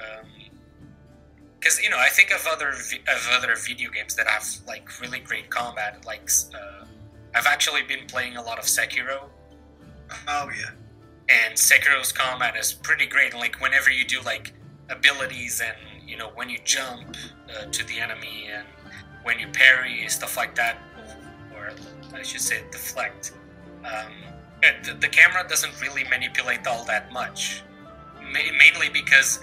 Because 1.58 1.80
you 1.82 1.88
know, 1.90 1.98
I 1.98 2.08
think 2.08 2.30
of 2.32 2.46
other 2.46 2.72
vi- 2.72 3.02
of 3.08 3.28
other 3.32 3.54
video 3.56 3.90
games 3.90 4.14
that 4.16 4.26
have 4.26 4.44
like 4.66 5.00
really 5.00 5.20
great 5.20 5.48
combat. 5.50 6.04
Like 6.04 6.28
uh, 6.54 6.84
I've 7.34 7.46
actually 7.46 7.82
been 7.82 8.06
playing 8.06 8.36
a 8.36 8.42
lot 8.42 8.58
of 8.58 8.64
Sekiro, 8.66 9.28
Oh 10.28 10.50
yeah. 10.50 10.70
and 11.28 11.54
Sekiro's 11.56 12.12
combat 12.12 12.56
is 12.56 12.72
pretty 12.72 13.06
great. 13.06 13.32
Like 13.34 13.60
whenever 13.60 13.90
you 13.90 14.04
do 14.04 14.20
like 14.22 14.52
abilities 14.90 15.60
and 15.64 15.93
you 16.06 16.16
know 16.16 16.30
when 16.34 16.48
you 16.48 16.58
jump 16.64 17.16
uh, 17.50 17.66
to 17.66 17.84
the 17.84 18.00
enemy 18.00 18.48
and 18.52 18.66
when 19.22 19.38
you 19.38 19.48
parry 19.48 20.06
stuff 20.08 20.36
like 20.36 20.54
that, 20.54 20.78
or 21.54 21.72
I 22.14 22.22
should 22.22 22.40
say 22.40 22.62
deflect. 22.70 23.32
Um, 23.84 24.12
the, 24.82 24.94
the, 24.94 25.08
camera 25.08 25.46
doesn't 25.46 25.78
really 25.82 26.04
manipulate 26.04 26.66
all 26.66 26.84
that 26.84 27.12
much, 27.12 27.62
Ma- 28.16 28.56
mainly 28.58 28.88
because 28.90 29.40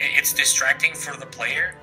it's 0.00 0.32
distracting 0.32 0.94
for 0.94 1.16
the 1.16 1.26
player. 1.26 1.74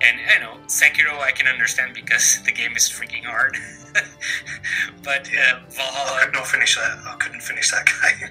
And 0.00 0.18
I 0.28 0.38
know 0.40 0.58
Sekiro, 0.66 1.20
I 1.20 1.30
can 1.30 1.46
understand 1.46 1.94
because 1.94 2.42
the 2.44 2.52
game 2.52 2.76
is 2.76 2.84
freaking 2.84 3.24
hard. 3.24 3.56
but 5.02 5.28
uh, 5.28 5.60
Valhalla, 5.70 6.18
I 6.20 6.24
could 6.24 6.34
not 6.34 6.46
finish 6.46 6.76
that. 6.76 6.98
I 7.06 7.16
couldn't 7.16 7.42
finish 7.42 7.70
that 7.70 7.86
game. 8.20 8.30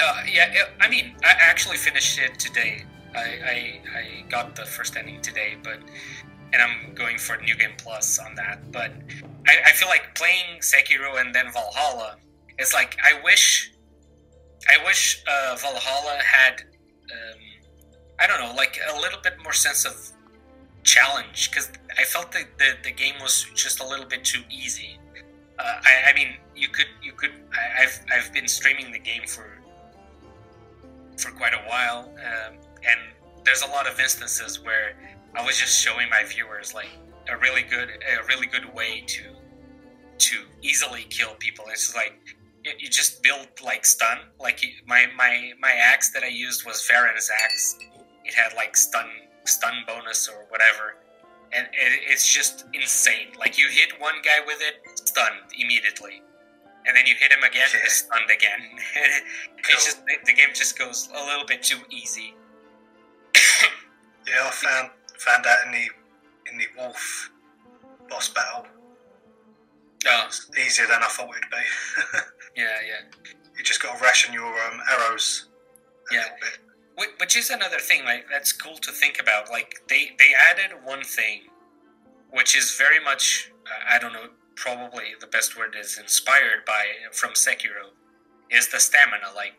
Uh, 0.00 0.22
yeah, 0.30 0.52
I 0.80 0.88
mean, 0.88 1.14
I 1.24 1.34
actually 1.40 1.76
finished 1.76 2.18
it 2.18 2.38
today. 2.38 2.84
I, 3.16 3.20
I, 3.20 3.80
I 3.98 4.24
got 4.28 4.54
the 4.54 4.64
first 4.64 4.96
ending 4.96 5.20
today, 5.22 5.56
but 5.62 5.78
and 6.52 6.62
I'm 6.62 6.94
going 6.94 7.18
for 7.18 7.36
New 7.38 7.56
Game 7.56 7.72
Plus 7.76 8.18
on 8.18 8.34
that. 8.36 8.70
But 8.70 8.92
I, 9.48 9.56
I 9.66 9.72
feel 9.72 9.88
like 9.88 10.14
playing 10.14 10.60
Sekiro 10.60 11.20
and 11.20 11.34
then 11.34 11.52
Valhalla. 11.52 12.16
It's 12.58 12.72
like 12.72 12.96
I 13.02 13.20
wish, 13.22 13.72
I 14.68 14.84
wish 14.84 15.22
uh, 15.26 15.56
Valhalla 15.58 16.18
had, 16.22 16.62
um, 16.62 17.40
I 18.20 18.26
don't 18.26 18.40
know, 18.40 18.54
like 18.54 18.78
a 18.94 18.96
little 19.00 19.20
bit 19.22 19.34
more 19.42 19.52
sense 19.52 19.84
of 19.84 19.94
challenge 20.84 21.50
because 21.50 21.70
I 21.98 22.04
felt 22.04 22.32
that 22.32 22.46
the, 22.58 22.76
the 22.84 22.92
game 22.92 23.14
was 23.20 23.46
just 23.54 23.80
a 23.80 23.86
little 23.86 24.06
bit 24.06 24.24
too 24.24 24.42
easy. 24.50 24.98
Uh, 25.58 25.62
I, 25.62 26.10
I, 26.10 26.14
mean, 26.14 26.36
you 26.54 26.68
could 26.68 26.86
you 27.02 27.12
could 27.12 27.32
I, 27.52 27.82
have 27.82 28.00
I've 28.12 28.32
been 28.32 28.46
streaming 28.46 28.92
the 28.92 28.98
game 28.98 29.26
for 29.26 29.58
for 31.16 31.30
quite 31.30 31.54
a 31.54 31.62
while, 31.68 32.12
um, 32.18 32.58
there's 33.46 33.62
a 33.62 33.68
lot 33.68 33.86
of 33.86 33.98
instances 33.98 34.60
where 34.62 34.96
I 35.34 35.42
was 35.44 35.56
just 35.56 35.80
showing 35.80 36.10
my 36.10 36.24
viewers 36.24 36.74
like 36.74 36.90
a 37.28 37.36
really 37.38 37.62
good 37.62 37.88
a 37.88 38.26
really 38.26 38.46
good 38.46 38.74
way 38.74 39.04
to 39.06 39.22
to 40.18 40.36
easily 40.62 41.04
kill 41.08 41.34
people. 41.38 41.64
It's 41.68 41.94
like 41.94 42.18
you 42.64 42.88
just 42.88 43.22
build 43.22 43.46
like 43.64 43.86
stun. 43.86 44.18
Like 44.38 44.60
my 44.86 45.06
my 45.16 45.52
my 45.60 45.70
axe 45.70 46.10
that 46.10 46.22
I 46.22 46.28
used 46.28 46.66
was 46.66 46.86
Varin's 46.86 47.30
axe. 47.44 47.76
It 48.24 48.34
had 48.34 48.54
like 48.54 48.76
stun 48.76 49.06
stun 49.44 49.84
bonus 49.86 50.28
or 50.28 50.46
whatever, 50.48 50.96
and 51.52 51.66
it, 51.66 52.00
it's 52.10 52.26
just 52.26 52.64
insane. 52.74 53.28
Like 53.38 53.58
you 53.58 53.68
hit 53.70 54.00
one 54.00 54.16
guy 54.24 54.44
with 54.44 54.58
it, 54.60 54.98
stunned 54.98 55.52
immediately, 55.56 56.22
and 56.86 56.96
then 56.96 57.06
you 57.06 57.14
hit 57.14 57.30
him 57.30 57.44
again, 57.44 57.68
stunned 57.86 58.30
again. 58.30 58.60
It's 59.68 59.84
just 59.84 60.02
the 60.24 60.32
game 60.32 60.50
just 60.54 60.78
goes 60.78 61.08
a 61.14 61.24
little 61.26 61.44
bit 61.44 61.62
too 61.62 61.78
easy. 61.90 62.34
Yeah, 64.28 64.46
I 64.46 64.50
found 64.50 64.90
found 65.18 65.46
out 65.46 65.58
in 65.66 65.72
the 65.72 65.88
in 66.50 66.58
the 66.58 66.66
wolf 66.76 67.30
boss 68.08 68.28
battle. 68.28 68.66
Oh. 70.06 70.24
It's 70.26 70.48
easier 70.58 70.86
than 70.86 71.02
I 71.02 71.06
thought 71.06 71.30
it'd 71.30 71.50
be. 71.50 72.18
yeah, 72.56 72.78
yeah. 72.86 73.32
You 73.56 73.64
just 73.64 73.82
got 73.82 73.98
to 73.98 74.04
ration 74.04 74.32
your 74.32 74.46
um, 74.46 74.80
arrows. 74.90 75.48
yeah. 76.12 76.26
Which 77.18 77.36
is 77.36 77.50
another 77.50 77.78
thing, 77.78 78.04
like 78.04 78.26
that's 78.30 78.52
cool 78.52 78.76
to 78.76 78.92
think 78.92 79.20
about. 79.20 79.50
Like 79.50 79.74
they 79.88 80.12
they 80.18 80.32
added 80.50 80.78
one 80.84 81.02
thing, 81.02 81.42
which 82.30 82.56
is 82.56 82.74
very 82.76 83.02
much 83.02 83.52
I 83.90 83.98
don't 83.98 84.12
know, 84.12 84.28
probably 84.54 85.14
the 85.20 85.26
best 85.26 85.58
word 85.58 85.76
is 85.78 85.98
inspired 85.98 86.64
by 86.66 86.84
from 87.12 87.32
Sekiro, 87.32 87.90
is 88.50 88.68
the 88.68 88.80
stamina. 88.80 89.26
Like 89.34 89.54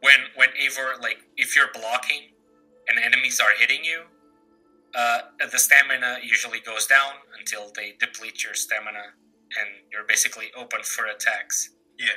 when 0.00 0.20
when 0.36 0.48
Eivor 0.50 1.00
like 1.02 1.18
if 1.36 1.54
you're 1.54 1.70
blocking 1.74 2.30
and 2.88 2.98
enemies 2.98 3.40
are 3.40 3.52
hitting 3.58 3.84
you, 3.84 4.02
uh, 4.94 5.18
the 5.50 5.58
stamina 5.58 6.18
usually 6.22 6.60
goes 6.60 6.86
down 6.86 7.12
until 7.38 7.70
they 7.74 7.94
deplete 8.00 8.42
your 8.44 8.54
stamina, 8.54 9.12
and 9.58 9.68
you're 9.92 10.06
basically 10.06 10.46
open 10.56 10.82
for 10.82 11.06
attacks. 11.06 11.70
Yeah, 11.98 12.08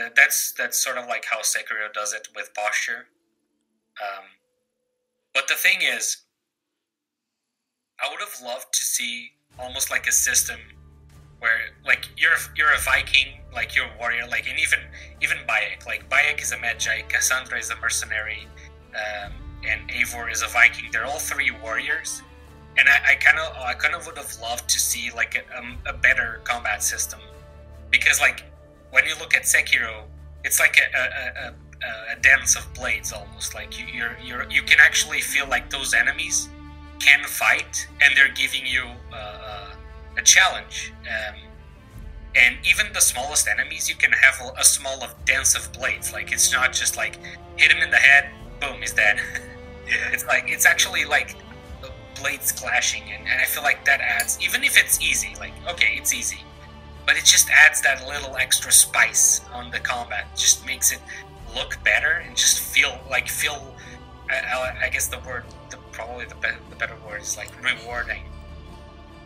uh, 0.00 0.10
that's 0.14 0.52
that's 0.52 0.82
sort 0.82 0.98
of 0.98 1.06
like 1.06 1.24
how 1.30 1.40
Sekiro 1.40 1.92
does 1.92 2.12
it 2.12 2.28
with 2.34 2.52
posture. 2.54 3.08
Um, 4.02 4.24
but 5.32 5.48
the 5.48 5.54
thing 5.54 5.78
is, 5.82 6.18
I 8.02 8.10
would 8.10 8.20
have 8.20 8.40
loved 8.42 8.72
to 8.72 8.84
see 8.84 9.30
almost 9.58 9.90
like 9.90 10.06
a 10.06 10.12
system 10.12 10.60
where, 11.38 11.60
like, 11.84 12.08
you're 12.16 12.36
you're 12.56 12.72
a 12.72 12.80
Viking, 12.80 13.40
like 13.52 13.76
you're 13.76 13.86
a 13.86 13.98
warrior, 13.98 14.26
like, 14.26 14.48
and 14.48 14.58
even 14.58 14.80
even 15.20 15.38
Bayek, 15.46 15.86
like 15.86 16.08
Bayek 16.08 16.40
is 16.42 16.52
a 16.52 16.56
Medjay, 16.56 17.08
Kassandra 17.08 17.58
is 17.58 17.70
a 17.70 17.76
mercenary, 17.76 18.46
um, 18.94 19.32
and 19.68 19.88
Eivor 19.90 20.30
is 20.30 20.42
a 20.42 20.48
Viking. 20.48 20.90
They're 20.92 21.04
all 21.04 21.18
three 21.18 21.50
warriors, 21.50 22.22
and 22.76 22.88
I 22.88 23.14
kind 23.16 23.38
of 23.38 23.56
I 23.56 23.74
kind 23.74 23.94
of 23.94 24.06
would 24.06 24.16
have 24.16 24.32
loved 24.40 24.68
to 24.68 24.78
see 24.78 25.10
like 25.14 25.36
a, 25.36 25.58
um, 25.58 25.78
a 25.86 25.92
better 25.92 26.40
combat 26.44 26.82
system, 26.82 27.20
because 27.90 28.20
like 28.20 28.44
when 28.90 29.04
you 29.06 29.14
look 29.18 29.34
at 29.34 29.42
Sekiro, 29.42 30.04
it's 30.44 30.60
like 30.60 30.78
a, 30.78 31.48
a, 31.48 32.16
a 32.16 32.20
dance 32.20 32.56
of 32.56 32.72
blades 32.74 33.12
almost. 33.12 33.54
Like 33.54 33.78
you, 33.78 33.86
you're 33.86 34.16
you're 34.22 34.50
you 34.50 34.62
can 34.62 34.78
actually 34.80 35.20
feel 35.20 35.48
like 35.48 35.70
those 35.70 35.94
enemies 35.94 36.48
can 37.00 37.24
fight 37.24 37.86
and 38.00 38.16
they're 38.16 38.32
giving 38.32 38.66
you 38.66 38.84
uh, 39.12 39.70
a 40.16 40.22
challenge. 40.22 40.92
Um, 41.02 41.36
and 42.36 42.56
even 42.66 42.92
the 42.92 43.00
smallest 43.00 43.46
enemies 43.46 43.88
you 43.88 43.94
can 43.94 44.10
have 44.12 44.40
a, 44.40 44.60
a 44.60 44.64
small 44.64 45.02
of 45.02 45.14
dance 45.24 45.54
of 45.54 45.72
blades. 45.72 46.12
Like 46.12 46.32
it's 46.32 46.52
not 46.52 46.72
just 46.72 46.96
like 46.96 47.18
hit 47.56 47.70
him 47.70 47.82
in 47.82 47.90
the 47.90 47.96
head 47.96 48.30
boom 48.60 48.80
he's 48.80 48.92
dead 48.92 49.18
yeah 49.86 49.94
it's 50.12 50.24
like 50.26 50.44
it's 50.46 50.66
actually 50.66 51.04
like 51.04 51.36
the 51.80 51.90
blades 52.20 52.52
clashing 52.52 53.02
and, 53.12 53.26
and 53.28 53.40
i 53.40 53.44
feel 53.44 53.62
like 53.62 53.84
that 53.84 54.00
adds 54.00 54.38
even 54.42 54.62
if 54.64 54.78
it's 54.78 55.00
easy 55.00 55.34
like 55.38 55.52
okay 55.68 55.94
it's 55.96 56.12
easy 56.14 56.38
but 57.06 57.16
it 57.16 57.24
just 57.24 57.50
adds 57.50 57.82
that 57.82 58.06
little 58.06 58.36
extra 58.36 58.72
spice 58.72 59.42
on 59.52 59.70
the 59.70 59.78
combat 59.78 60.26
just 60.36 60.64
makes 60.64 60.90
it 60.92 61.00
look 61.54 61.78
better 61.84 62.22
and 62.26 62.36
just 62.36 62.60
feel 62.60 62.98
like 63.10 63.28
feel. 63.28 63.74
I, 64.30 64.86
I 64.86 64.88
guess 64.88 65.06
the 65.06 65.18
word, 65.20 65.44
the, 65.70 65.76
probably 65.92 66.24
the, 66.24 66.34
be- 66.36 66.48
the 66.70 66.76
better 66.76 66.96
word 67.06 67.22
is 67.22 67.36
like 67.36 67.50
rewarding. 67.62 68.22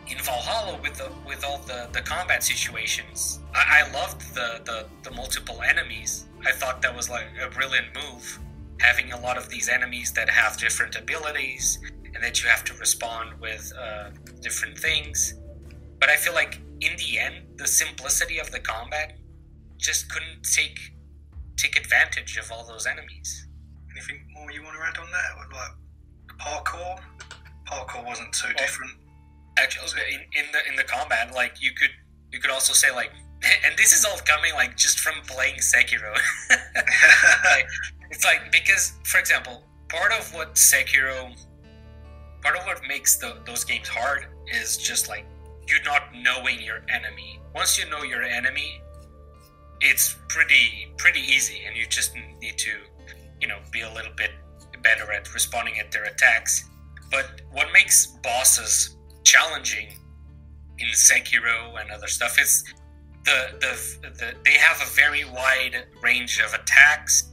In 0.07 0.17
Valhalla, 0.17 0.77
with 0.81 0.95
the 0.95 1.11
with 1.25 1.45
all 1.45 1.59
the, 1.59 1.87
the 1.93 2.01
combat 2.01 2.43
situations, 2.43 3.39
I, 3.53 3.83
I 3.85 3.91
loved 3.91 4.33
the, 4.33 4.61
the 4.65 4.87
the 5.03 5.15
multiple 5.15 5.61
enemies. 5.61 6.25
I 6.45 6.51
thought 6.51 6.81
that 6.81 6.95
was 6.95 7.09
like 7.09 7.27
a 7.41 7.49
brilliant 7.49 7.87
move, 7.95 8.39
having 8.79 9.11
a 9.11 9.19
lot 9.19 9.37
of 9.37 9.49
these 9.49 9.69
enemies 9.69 10.13
that 10.13 10.29
have 10.29 10.57
different 10.57 10.95
abilities 10.95 11.79
and 12.13 12.23
that 12.23 12.41
you 12.41 12.49
have 12.49 12.63
to 12.65 12.73
respond 12.75 13.39
with 13.39 13.71
uh, 13.79 14.09
different 14.41 14.77
things. 14.77 15.35
But 15.99 16.09
I 16.09 16.15
feel 16.15 16.33
like 16.33 16.59
in 16.81 16.95
the 16.97 17.19
end, 17.19 17.35
the 17.57 17.67
simplicity 17.67 18.39
of 18.39 18.51
the 18.51 18.59
combat 18.59 19.17
just 19.77 20.09
couldn't 20.11 20.43
take 20.43 20.79
take 21.57 21.77
advantage 21.77 22.37
of 22.37 22.51
all 22.51 22.65
those 22.65 22.85
enemies. 22.87 23.47
Anything 23.91 24.25
more 24.33 24.49
you 24.51 24.63
want 24.63 24.77
to 24.77 24.83
add 24.83 24.97
on 24.97 25.11
that? 25.11 25.37
Like 25.37 26.37
parkour? 26.39 26.99
Parkour 27.67 28.05
wasn't 28.05 28.31
too 28.33 28.53
different. 28.53 28.93
Actually, 29.57 30.01
in, 30.13 30.21
in 30.39 30.51
the 30.53 30.69
in 30.69 30.75
the 30.77 30.83
combat, 30.83 31.33
like 31.33 31.61
you 31.61 31.71
could 31.71 31.91
you 32.31 32.39
could 32.39 32.51
also 32.51 32.73
say 32.73 32.91
like, 32.91 33.11
and 33.65 33.77
this 33.77 33.93
is 33.93 34.05
all 34.05 34.17
coming 34.25 34.53
like 34.53 34.77
just 34.77 34.99
from 34.99 35.15
playing 35.27 35.55
Sekiro. 35.55 36.15
like, 37.45 37.67
it's 38.11 38.25
like 38.25 38.51
because, 38.51 38.93
for 39.03 39.19
example, 39.19 39.63
part 39.87 40.11
of 40.11 40.33
what 40.33 40.55
Sekiro, 40.55 41.33
part 42.41 42.57
of 42.57 42.65
what 42.65 42.81
makes 42.87 43.17
the, 43.17 43.37
those 43.45 43.63
games 43.63 43.87
hard 43.87 44.27
is 44.53 44.77
just 44.77 45.07
like 45.07 45.25
you're 45.67 45.83
not 45.83 46.13
knowing 46.15 46.61
your 46.61 46.81
enemy. 46.89 47.39
Once 47.53 47.77
you 47.77 47.89
know 47.89 48.03
your 48.03 48.23
enemy, 48.23 48.81
it's 49.81 50.17
pretty 50.27 50.91
pretty 50.97 51.21
easy, 51.21 51.61
and 51.65 51.75
you 51.75 51.85
just 51.87 52.13
need 52.15 52.57
to, 52.57 52.71
you 53.41 53.47
know, 53.47 53.59
be 53.71 53.81
a 53.81 53.93
little 53.93 54.13
bit 54.15 54.31
better 54.81 55.11
at 55.11 55.33
responding 55.33 55.79
at 55.79 55.91
their 55.91 56.05
attacks. 56.05 56.69
But 57.11 57.41
what 57.51 57.67
makes 57.73 58.07
bosses 58.23 58.95
challenging 59.23 59.89
in 60.77 60.87
Sekiro 60.89 61.79
and 61.79 61.91
other 61.91 62.07
stuff 62.07 62.39
is 62.39 62.63
the, 63.25 63.49
the, 63.59 64.09
the 64.09 64.33
they 64.45 64.53
have 64.53 64.81
a 64.81 64.89
very 64.91 65.25
wide 65.25 65.85
range 66.01 66.39
of 66.39 66.53
attacks, 66.53 67.28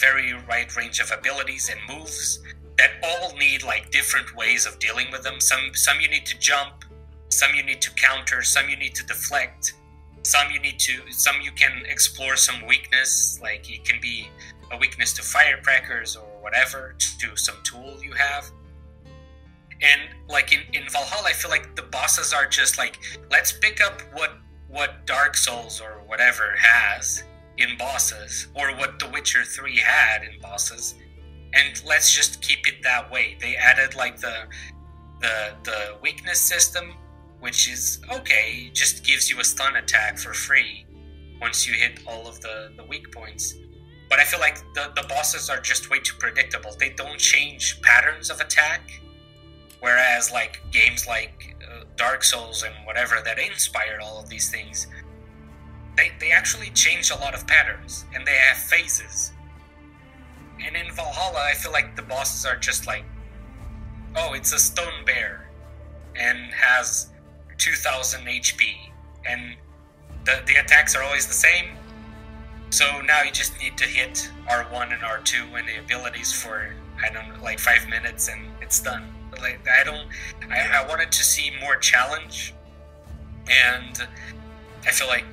very 0.00 0.34
wide 0.48 0.74
range 0.76 1.00
of 1.00 1.10
abilities 1.12 1.70
and 1.70 1.80
moves 1.88 2.40
that 2.78 2.92
all 3.02 3.36
need 3.36 3.62
like 3.62 3.90
different 3.90 4.34
ways 4.34 4.66
of 4.66 4.78
dealing 4.78 5.10
with 5.12 5.22
them. 5.22 5.40
Some 5.40 5.74
some 5.74 6.00
you 6.00 6.08
need 6.08 6.26
to 6.26 6.38
jump, 6.38 6.84
some 7.28 7.54
you 7.54 7.62
need 7.62 7.80
to 7.82 7.90
counter, 7.94 8.42
some 8.42 8.68
you 8.68 8.76
need 8.76 8.94
to 8.94 9.06
deflect 9.06 9.74
some 10.22 10.50
you 10.50 10.60
need 10.60 10.78
to 10.78 11.00
some 11.10 11.36
you 11.42 11.50
can 11.52 11.82
explore 11.86 12.36
some 12.36 12.66
weakness 12.66 13.38
like 13.42 13.70
it 13.70 13.84
can 13.84 14.00
be 14.00 14.28
a 14.72 14.76
weakness 14.76 15.12
to 15.12 15.22
firecrackers 15.22 16.16
or 16.16 16.26
whatever 16.40 16.94
to 16.98 17.34
some 17.36 17.56
tool 17.64 17.96
you 18.02 18.12
have 18.12 18.50
and 19.82 20.02
like 20.28 20.52
in, 20.52 20.60
in 20.74 20.88
valhalla 20.90 21.28
i 21.28 21.32
feel 21.32 21.50
like 21.50 21.74
the 21.74 21.82
bosses 21.82 22.32
are 22.32 22.46
just 22.46 22.76
like 22.76 22.98
let's 23.30 23.52
pick 23.52 23.80
up 23.80 24.02
what 24.12 24.38
what 24.68 25.06
dark 25.06 25.36
souls 25.36 25.80
or 25.80 26.02
whatever 26.06 26.54
has 26.58 27.24
in 27.60 27.76
bosses 27.76 28.48
or 28.54 28.74
what 28.76 28.98
the 28.98 29.08
witcher 29.08 29.44
3 29.44 29.76
had 29.76 30.22
in 30.22 30.40
bosses 30.40 30.94
and 31.52 31.82
let's 31.84 32.14
just 32.14 32.42
keep 32.42 32.66
it 32.66 32.82
that 32.82 33.10
way. 33.10 33.36
They 33.40 33.56
added 33.56 33.94
like 33.94 34.18
the 34.18 34.46
the 35.20 35.54
the 35.64 35.96
weakness 36.02 36.40
system, 36.40 36.94
which 37.40 37.68
is 37.68 38.00
okay, 38.12 38.70
just 38.72 39.04
gives 39.04 39.30
you 39.30 39.40
a 39.40 39.44
stun 39.44 39.76
attack 39.76 40.18
for 40.18 40.32
free 40.32 40.86
once 41.40 41.66
you 41.66 41.74
hit 41.74 42.00
all 42.06 42.28
of 42.28 42.40
the, 42.40 42.72
the 42.76 42.84
weak 42.84 43.12
points. 43.12 43.54
But 44.08 44.18
I 44.18 44.24
feel 44.24 44.40
like 44.40 44.58
the, 44.74 44.92
the 44.94 45.06
bosses 45.08 45.48
are 45.48 45.60
just 45.60 45.88
way 45.88 46.00
too 46.00 46.16
predictable. 46.18 46.74
They 46.78 46.90
don't 46.90 47.18
change 47.18 47.80
patterns 47.80 48.28
of 48.28 48.40
attack. 48.40 48.90
Whereas, 49.78 50.30
like, 50.30 50.60
games 50.72 51.06
like 51.06 51.56
uh, 51.66 51.84
Dark 51.96 52.22
Souls 52.22 52.64
and 52.64 52.74
whatever 52.84 53.22
that 53.24 53.38
inspired 53.38 54.00
all 54.02 54.20
of 54.20 54.28
these 54.28 54.50
things, 54.50 54.88
they, 56.00 56.12
they 56.18 56.32
actually 56.32 56.70
change 56.70 57.10
a 57.10 57.16
lot 57.16 57.34
of 57.34 57.46
patterns 57.46 58.06
and 58.14 58.26
they 58.26 58.34
have 58.34 58.56
phases. 58.56 59.32
And 60.64 60.74
in 60.74 60.90
Valhalla, 60.92 61.46
I 61.50 61.54
feel 61.54 61.72
like 61.72 61.94
the 61.94 62.02
bosses 62.02 62.46
are 62.46 62.56
just 62.56 62.86
like, 62.86 63.04
oh, 64.16 64.32
it's 64.32 64.52
a 64.52 64.58
stone 64.58 65.04
bear 65.04 65.50
and 66.16 66.38
has 66.54 67.10
2000 67.58 68.20
HP. 68.26 68.62
And 69.28 69.56
the, 70.24 70.42
the 70.46 70.56
attacks 70.56 70.96
are 70.96 71.02
always 71.02 71.26
the 71.26 71.34
same. 71.34 71.66
So 72.70 73.02
now 73.02 73.22
you 73.22 73.32
just 73.32 73.58
need 73.60 73.76
to 73.78 73.84
hit 73.84 74.30
R1 74.48 74.94
and 74.94 75.02
R2 75.02 75.58
and 75.58 75.68
the 75.68 75.80
abilities 75.80 76.32
for, 76.32 76.74
I 77.02 77.12
don't 77.12 77.28
know, 77.28 77.42
like 77.42 77.58
five 77.58 77.86
minutes 77.88 78.28
and 78.28 78.46
it's 78.62 78.80
done. 78.80 79.12
Like, 79.40 79.60
I 79.68 79.84
don't, 79.84 80.08
I, 80.50 80.82
I 80.82 80.88
wanted 80.88 81.12
to 81.12 81.24
see 81.24 81.50
more 81.60 81.76
challenge. 81.76 82.54
And 83.48 84.06
I 84.86 84.90
feel 84.90 85.08
like, 85.08 85.24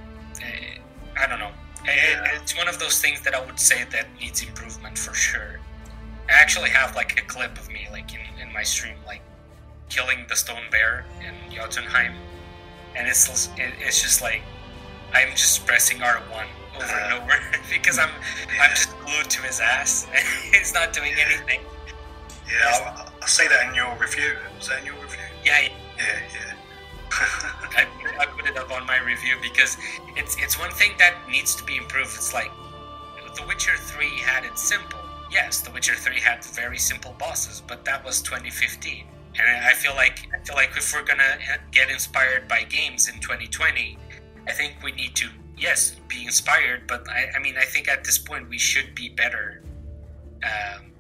I 1.17 1.28
don't 1.28 1.39
know. 1.39 1.52
Yeah. 1.86 2.28
It's 2.36 2.56
one 2.56 2.67
of 2.67 2.80
those 2.80 3.02
things 3.02 3.21
that 3.21 3.34
I 3.34 3.43
would 3.45 3.60
say 3.60 3.86
that 3.91 4.08
needs 4.19 4.43
improvement 4.43 4.97
for 4.97 5.13
sure. 5.13 5.60
I 6.30 6.34
actually 6.34 6.69
have 6.69 6.95
like 6.95 7.19
a 7.19 7.26
clip 7.26 7.58
of 7.58 7.69
me, 7.69 7.88
like 7.91 8.13
in, 8.13 8.19
in 8.41 8.54
my 8.54 8.63
stream, 8.63 8.95
like 9.06 9.21
killing 9.89 10.26
the 10.28 10.36
stone 10.36 10.63
bear 10.69 11.06
in 11.21 11.54
Jotunheim, 11.54 12.13
and 12.95 13.08
it's 13.08 13.50
it's 13.58 14.02
just 14.02 14.21
like 14.21 14.41
I'm 15.13 15.30
just 15.32 15.65
pressing 15.65 16.00
R1 16.00 16.45
over 16.76 16.86
uh, 16.86 17.04
and 17.04 17.13
over 17.13 17.39
because 17.71 17.97
I'm 17.97 18.10
yeah. 18.54 18.63
I'm 18.63 18.69
just 18.71 18.89
glued 19.06 19.30
to 19.30 19.41
his 19.43 19.60
ass. 19.60 20.08
He's 20.52 20.73
not 20.73 20.93
doing 20.93 21.13
yeah. 21.17 21.26
anything. 21.26 21.62
Yeah, 22.47 22.93
I'll, 22.97 23.13
I'll, 23.21 23.28
say 23.28 23.47
that 23.47 23.67
in 23.69 23.76
your 23.76 23.93
review. 23.97 24.38
Was 24.58 24.69
that 24.69 24.80
in 24.80 24.86
your 24.86 24.95
review? 24.95 25.19
Yeah. 25.43 25.67
Yeah, 25.97 26.19
yeah. 26.34 26.54
I, 27.19 27.88
I 28.19 28.25
put 28.27 28.47
it 28.47 28.58
up 28.58 28.71
on 28.71 28.86
my 28.86 28.99
review 28.99 29.36
because 29.41 29.77
it's 30.15 30.38
it's 30.38 30.60
one 30.60 30.71
thing 30.71 30.91
that 30.99 31.15
needs 31.30 31.56
to 31.56 31.63
be 31.63 31.77
improved. 31.77 32.13
It's 32.15 32.34
like 32.34 32.51
The 33.36 33.43
Witcher 33.47 33.75
3 33.75 34.06
had 34.19 34.45
it 34.45 34.58
simple. 34.58 34.99
Yes, 35.32 35.62
The 35.62 35.71
Witcher 35.71 35.95
3 35.95 36.19
had 36.19 36.43
very 36.45 36.77
simple 36.77 37.15
bosses, 37.17 37.62
but 37.65 37.84
that 37.86 38.03
was 38.03 38.21
2015. 38.21 39.06
And 39.39 39.65
I 39.65 39.73
feel 39.73 39.95
like 39.95 40.27
I 40.34 40.43
feel 40.45 40.56
like 40.56 40.71
if 40.77 40.93
we're 40.93 41.03
gonna 41.03 41.38
get 41.71 41.89
inspired 41.89 42.47
by 42.47 42.63
games 42.63 43.08
in 43.08 43.19
2020, 43.19 43.97
I 44.47 44.51
think 44.51 44.75
we 44.84 44.91
need 44.91 45.15
to, 45.15 45.30
yes, 45.58 45.95
be 46.08 46.23
inspired, 46.25 46.88
but 46.88 47.08
I, 47.10 47.32
I 47.36 47.39
mean, 47.39 47.56
I 47.58 47.65
think 47.65 47.89
at 47.89 48.03
this 48.03 48.17
point 48.17 48.47
we 48.49 48.58
should 48.58 48.95
be 48.95 49.10
better 49.10 49.63
um, 50.43 50.91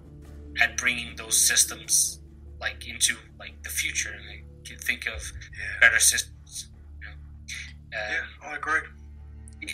at 0.59 0.77
bringing 0.77 1.15
those 1.15 1.39
systems 1.39 2.19
like 2.59 2.87
into 2.87 3.15
like 3.39 3.61
the 3.63 3.69
future 3.69 4.09
and 4.09 4.43
like, 4.69 4.81
think 4.81 5.07
of 5.07 5.31
yeah. 5.57 5.79
better 5.81 5.99
systems. 5.99 6.69
You 7.01 7.07
know? 7.07 7.13
um, 7.13 8.13
yeah, 8.43 8.49
I 8.49 8.55
agree. 8.55 8.81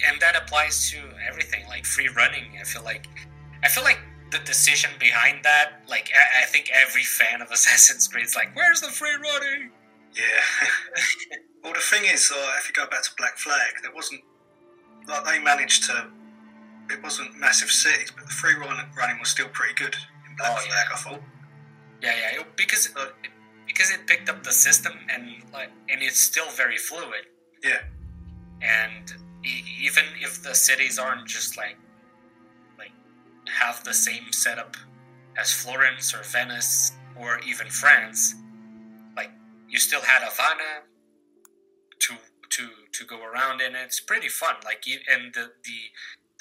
And 0.09 0.19
that 0.21 0.35
applies 0.35 0.89
to 0.91 0.97
everything, 1.27 1.67
like 1.67 1.85
free 1.85 2.09
running. 2.15 2.57
I 2.59 2.63
feel 2.63 2.83
like, 2.83 3.07
I 3.63 3.67
feel 3.67 3.83
like 3.83 3.99
the 4.33 4.39
decision 4.39 4.89
behind 4.99 5.43
that, 5.43 5.83
like 5.87 6.11
I, 6.15 6.43
I 6.43 6.45
think 6.47 6.69
every 6.73 7.03
fan 7.03 7.41
of 7.41 7.51
Assassin's 7.51 8.07
Creed 8.07 8.25
is 8.25 8.35
like, 8.35 8.55
"Where's 8.55 8.81
the 8.81 8.87
free 8.87 9.15
running?" 9.15 9.71
Yeah. 10.15 11.37
well, 11.63 11.73
the 11.73 11.79
thing 11.79 12.03
is, 12.05 12.31
uh, 12.33 12.51
if 12.59 12.67
you 12.67 12.73
go 12.73 12.89
back 12.89 13.03
to 13.03 13.11
Black 13.17 13.37
Flag, 13.37 13.71
there 13.81 13.93
wasn't 13.93 14.21
like 15.07 15.25
they 15.25 15.39
managed 15.39 15.85
to. 15.85 16.07
It 16.89 17.01
wasn't 17.01 17.37
massive 17.39 17.71
cities, 17.71 18.11
but 18.13 18.25
the 18.25 18.31
free 18.31 18.55
run, 18.55 18.75
running 18.97 19.17
was 19.17 19.29
still 19.29 19.47
pretty 19.47 19.73
good 19.75 19.95
in 20.29 20.35
Black 20.35 20.51
oh, 20.51 20.61
Flag. 20.67 20.85
Yeah. 20.89 20.93
I 20.93 20.97
thought. 20.97 21.21
Yeah, 22.01 22.15
yeah, 22.33 22.43
because 22.57 22.93
uh, 22.97 23.07
because 23.73 23.91
it 23.91 24.05
picked 24.07 24.29
up 24.29 24.43
the 24.43 24.51
system 24.51 24.93
and 25.09 25.23
and 25.89 26.01
it's 26.01 26.19
still 26.19 26.49
very 26.51 26.77
fluid. 26.77 27.25
Yeah. 27.63 27.81
And 28.61 29.13
e- 29.43 29.63
even 29.81 30.03
if 30.21 30.43
the 30.43 30.53
cities 30.53 30.99
aren't 30.99 31.27
just 31.27 31.57
like 31.57 31.77
like 32.77 32.91
have 33.47 33.83
the 33.83 33.93
same 33.93 34.31
setup 34.31 34.77
as 35.37 35.51
Florence 35.51 36.13
or 36.13 36.23
Venice 36.23 36.91
or 37.19 37.39
even 37.47 37.67
France, 37.67 38.35
like 39.15 39.31
you 39.67 39.79
still 39.79 40.01
had 40.01 40.21
Havana 40.23 40.83
to 41.99 42.13
to 42.49 42.69
to 42.91 43.05
go 43.05 43.23
around. 43.23 43.61
And 43.61 43.75
it's 43.75 43.99
pretty 43.99 44.29
fun. 44.29 44.55
Like 44.63 44.83
and 45.11 45.33
the 45.33 45.51
the 45.63 45.79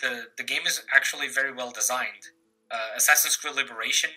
the, 0.03 0.23
the 0.37 0.43
game 0.43 0.63
is 0.67 0.83
actually 0.95 1.29
very 1.29 1.53
well 1.53 1.71
designed. 1.71 2.29
Uh, 2.71 2.97
Assassin's 2.97 3.37
Creed 3.37 3.55
Liberation, 3.55 4.11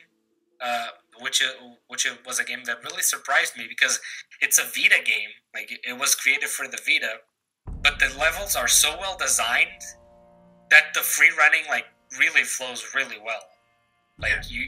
uh, 0.60 0.88
which 1.20 1.42
uh, 1.42 1.52
which 1.88 2.08
was 2.26 2.40
a 2.40 2.44
game 2.44 2.64
that 2.66 2.84
really 2.84 3.02
surprised 3.02 3.58
me 3.58 3.66
because 3.68 4.00
it's 4.42 4.60
a 4.60 4.64
Vita 4.64 5.04
game. 5.04 5.30
Like 5.54 5.72
it 5.84 5.98
was 5.98 6.16
created 6.16 6.50
for 6.50 6.68
the 6.68 6.80
Vita, 6.86 7.18
but 7.82 8.00
the 8.00 8.14
levels 8.18 8.56
are 8.56 8.68
so 8.68 8.98
well 9.00 9.18
designed 9.18 9.82
that 10.70 10.94
the 10.94 11.02
free 11.02 11.32
running 11.38 11.64
like 11.70 11.86
really 12.20 12.44
flows 12.44 12.86
really 12.96 13.18
well. 13.24 13.44
Like 14.18 14.50
you, 14.50 14.68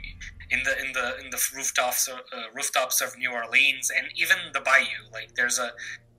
in 0.52 0.64
the 0.64 0.80
in 0.80 0.94
the 0.94 1.20
in 1.24 1.30
the 1.30 1.42
rooftops 1.56 2.10
uh, 2.10 2.16
rooftops 2.54 3.02
of 3.02 3.18
New 3.18 3.32
Orleans 3.32 3.92
and 3.96 4.08
even 4.16 4.38
the 4.54 4.62
bayou. 4.62 5.10
Like 5.12 5.36
there's 5.36 5.60
a 5.60 5.72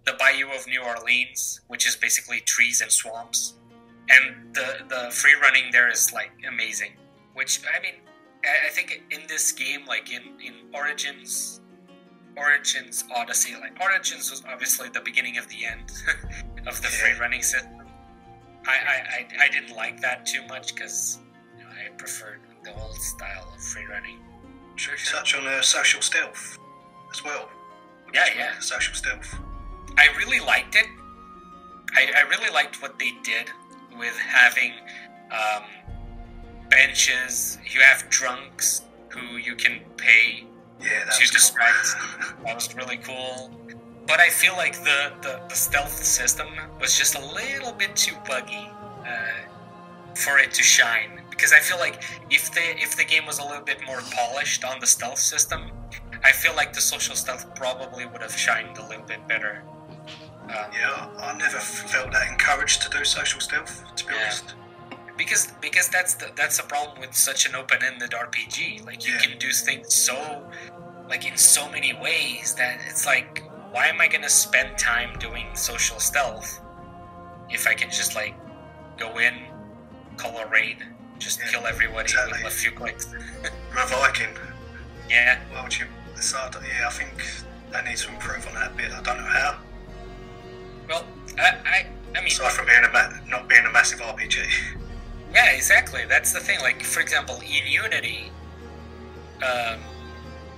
the 0.06 0.14
bayou 0.18 0.48
of 0.50 0.66
New 0.66 0.82
Orleans, 0.82 1.60
which 1.68 1.86
is 1.86 1.96
basically 1.96 2.40
trees 2.40 2.80
and 2.80 2.90
swamps, 2.90 3.54
and 4.08 4.54
the 4.54 4.78
the 4.88 5.10
free 5.10 5.34
running 5.34 5.70
there 5.72 5.90
is 5.90 6.12
like 6.12 6.30
amazing. 6.46 6.92
Which 7.34 7.60
I 7.74 7.80
mean, 7.80 7.94
I, 8.44 8.66
I 8.66 8.70
think 8.70 9.02
in 9.10 9.20
this 9.28 9.52
game, 9.52 9.86
like 9.86 10.12
in 10.12 10.22
in 10.44 10.54
Origins, 10.74 11.60
Origins 12.36 13.04
Odyssey, 13.14 13.54
like 13.54 13.78
Origins 13.80 14.30
was 14.30 14.42
obviously 14.48 14.88
the 14.88 15.00
beginning 15.00 15.38
of 15.38 15.48
the 15.48 15.64
end 15.66 15.92
of 16.66 16.80
the 16.82 16.88
free 16.88 17.18
running 17.18 17.42
system. 17.42 17.72
I, 18.66 18.70
I, 18.70 19.44
I, 19.44 19.48
didn't 19.48 19.74
like 19.74 19.98
that 20.02 20.26
too 20.26 20.46
much 20.46 20.74
because 20.74 21.20
you 21.56 21.64
know, 21.64 21.70
I 21.70 21.88
preferred 21.96 22.40
the 22.64 22.74
old 22.78 22.96
style 22.96 23.50
of 23.54 23.62
free 23.62 23.86
running. 23.86 24.18
Should 24.76 24.92
we 24.92 24.98
touch 24.98 25.34
on 25.34 25.46
uh, 25.46 25.62
social 25.62 26.02
stealth 26.02 26.58
as 27.10 27.24
well? 27.24 27.48
Yeah, 28.12 28.26
yeah. 28.36 28.58
Social 28.58 28.94
stealth. 28.94 29.34
I 29.96 30.08
really 30.18 30.40
liked 30.40 30.76
it. 30.76 30.86
I, 31.96 32.10
I 32.14 32.28
really 32.28 32.50
liked 32.52 32.82
what 32.82 32.98
they 32.98 33.12
did 33.22 33.50
with 33.98 34.16
having 34.16 34.72
um, 35.30 35.64
benches. 36.70 37.58
You 37.70 37.80
have 37.80 38.08
drunks 38.10 38.82
who 39.08 39.36
you 39.36 39.54
can 39.54 39.80
pay 39.96 40.46
yeah, 40.80 41.04
to 41.04 41.32
distract. 41.32 41.94
Cool. 41.96 42.36
that 42.44 42.54
was 42.54 42.74
really 42.74 42.98
cool. 42.98 43.50
But 44.06 44.20
I 44.20 44.30
feel 44.30 44.54
like 44.54 44.74
the, 44.84 45.12
the, 45.20 45.40
the, 45.48 45.54
stealth 45.54 46.02
system 46.02 46.46
was 46.80 46.96
just 46.96 47.14
a 47.14 47.20
little 47.34 47.72
bit 47.72 47.94
too 47.94 48.14
buggy 48.26 48.70
uh, 49.06 50.14
for 50.14 50.38
it 50.38 50.52
to 50.54 50.62
shine 50.62 51.20
because 51.28 51.52
I 51.52 51.60
feel 51.60 51.78
like 51.78 52.02
if 52.30 52.52
the 52.52 52.76
if 52.82 52.96
the 52.96 53.04
game 53.04 53.26
was 53.26 53.38
a 53.38 53.44
little 53.44 53.62
bit 53.62 53.78
more 53.86 54.00
polished 54.12 54.64
on 54.64 54.80
the 54.80 54.86
stealth 54.86 55.18
system, 55.18 55.70
I 56.24 56.32
feel 56.32 56.54
like 56.56 56.72
the 56.72 56.80
social 56.80 57.14
stealth 57.14 57.54
probably 57.54 58.06
would 58.06 58.22
have 58.22 58.36
shined 58.36 58.78
a 58.78 58.88
little 58.88 59.04
bit 59.04 59.26
better. 59.28 59.62
Um, 60.44 60.70
yeah, 60.72 61.08
I 61.18 61.36
never 61.36 61.58
felt 61.58 62.10
that 62.12 62.28
encouraged 62.28 62.82
to 62.82 62.90
do 62.90 63.04
social 63.04 63.40
stealth. 63.40 63.84
To 63.94 64.06
be 64.06 64.14
yeah. 64.14 64.22
honest, 64.22 64.54
because 65.18 65.52
because 65.60 65.88
that's 65.88 66.14
the 66.14 66.30
that's 66.36 66.56
the 66.56 66.62
problem 66.62 67.00
with 67.00 67.14
such 67.14 67.46
an 67.46 67.54
open-ended 67.54 68.12
RPG. 68.12 68.86
Like 68.86 69.04
you 69.04 69.12
yeah. 69.12 69.18
can 69.18 69.38
do 69.38 69.50
things 69.50 69.92
so 69.92 70.48
like 71.10 71.26
in 71.26 71.36
so 71.36 71.68
many 71.70 71.92
ways 71.92 72.54
that 72.54 72.80
it's 72.88 73.04
like, 73.04 73.42
why 73.72 73.88
am 73.88 74.00
I 74.00 74.08
gonna 74.08 74.30
spend 74.30 74.78
time 74.78 75.18
doing 75.18 75.46
social 75.54 75.98
stealth 75.98 76.60
if 77.50 77.66
I 77.66 77.74
can 77.74 77.90
just 77.90 78.14
like 78.14 78.34
go 78.96 79.18
in, 79.18 79.34
call 80.16 80.38
a 80.38 80.46
raid, 80.46 80.78
just 81.18 81.40
yeah, 81.40 81.50
kill 81.50 81.66
everybody 81.66 82.02
exactly. 82.02 82.44
with 82.44 82.52
a 82.52 82.56
few 82.56 82.70
clicks. 82.70 83.12
a 83.44 83.86
Viking. 83.86 84.34
Yeah. 85.10 85.40
Well, 85.52 85.64
would 85.64 85.78
you 85.78 85.86
decide? 86.14 86.54
Yeah, 86.54 86.86
I 86.86 86.90
think 86.90 87.10
they 87.72 87.90
need 87.90 87.96
to 87.98 88.08
improve 88.10 88.46
on 88.46 88.54
that 88.54 88.76
bit. 88.76 88.92
I 88.92 89.02
don't 89.02 89.18
know 89.18 89.24
how. 89.24 89.58
Well, 90.88 91.04
I, 91.38 91.56
I, 91.64 91.86
I 92.14 92.20
mean, 92.20 92.28
aside 92.28 92.52
from 92.52 92.66
being 92.66 92.84
a 92.84 92.92
ma- 92.92 93.18
not 93.28 93.48
being 93.48 93.64
a 93.64 93.72
massive 93.72 94.00
RPG. 94.00 94.46
Yeah, 95.32 95.52
exactly. 95.52 96.04
That's 96.08 96.32
the 96.32 96.40
thing. 96.40 96.60
Like, 96.60 96.82
for 96.82 97.00
example, 97.00 97.36
in 97.36 97.66
Unity, 97.66 98.30
um, 99.42 99.78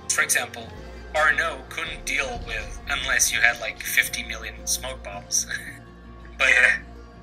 for 0.09 0.21
example, 0.21 0.67
Arno 1.15 1.61
couldn't 1.69 2.05
deal 2.05 2.41
with 2.47 2.79
unless 2.89 3.33
you 3.33 3.39
had 3.39 3.59
like 3.59 3.81
50 3.83 4.23
million 4.23 4.55
smoke 4.65 5.03
bombs. 5.03 5.45
but 6.37 6.47
yeah 6.49 6.77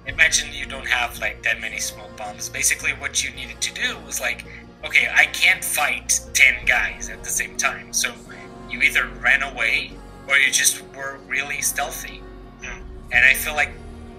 imagine 0.06 0.48
you 0.52 0.64
don't 0.64 0.88
have 0.88 1.18
like 1.20 1.42
that 1.42 1.60
many 1.60 1.78
smoke 1.78 2.16
bombs. 2.16 2.48
Basically, 2.48 2.92
what 2.92 3.22
you 3.22 3.30
needed 3.32 3.60
to 3.60 3.74
do 3.74 3.98
was 4.06 4.20
like 4.20 4.44
okay, 4.84 5.08
I 5.12 5.26
can't 5.26 5.64
fight 5.64 6.20
10 6.34 6.64
guys 6.64 7.10
at 7.10 7.22
the 7.24 7.30
same 7.30 7.56
time. 7.56 7.92
So 7.92 8.12
you 8.70 8.80
either 8.82 9.08
ran 9.20 9.42
away 9.42 9.92
or 10.28 10.36
you 10.36 10.52
just 10.52 10.82
were 10.94 11.18
really 11.26 11.60
stealthy. 11.62 12.22
Mm. 12.62 12.80
And 13.12 13.24
I 13.24 13.34
feel 13.34 13.54
like 13.54 13.72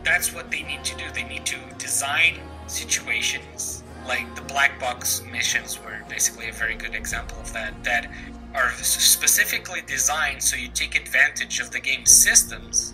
that's 0.04 0.34
what 0.34 0.52
they 0.52 0.64
need 0.64 0.84
to 0.84 0.98
do. 0.98 1.06
They 1.14 1.24
need 1.24 1.46
to 1.46 1.58
design 1.78 2.40
situations 2.70 3.84
like 4.08 4.34
the 4.36 4.42
black 4.42 4.80
box 4.80 5.24
missions 5.32 5.80
were 5.84 6.00
basically 6.08 6.50
a 6.50 6.54
very 6.54 6.76
good 6.76 6.96
example 6.96 7.38
of 7.40 7.52
that 7.54 7.84
that 7.84 8.12
are 8.56 8.72
specifically 8.72 9.82
designed 9.86 10.42
so 10.42 10.56
you 10.56 10.68
take 10.70 10.96
advantage 10.96 11.60
of 11.60 11.70
the 11.72 11.80
game's 11.80 12.12
systems 12.12 12.94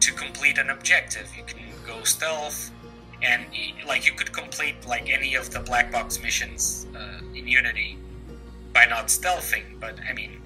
to 0.00 0.12
complete 0.12 0.58
an 0.58 0.70
objective. 0.70 1.28
You 1.36 1.44
can 1.44 1.58
go 1.86 2.02
stealth, 2.04 2.70
and 3.22 3.44
like 3.86 4.06
you 4.06 4.12
could 4.12 4.32
complete 4.32 4.86
like 4.86 5.10
any 5.10 5.34
of 5.34 5.50
the 5.50 5.60
black 5.60 5.90
box 5.92 6.22
missions 6.22 6.86
uh, 6.96 7.20
in 7.34 7.46
Unity 7.46 7.98
by 8.72 8.86
not 8.86 9.08
stealthing. 9.08 9.64
But 9.80 9.98
I 10.08 10.12
mean, 10.14 10.40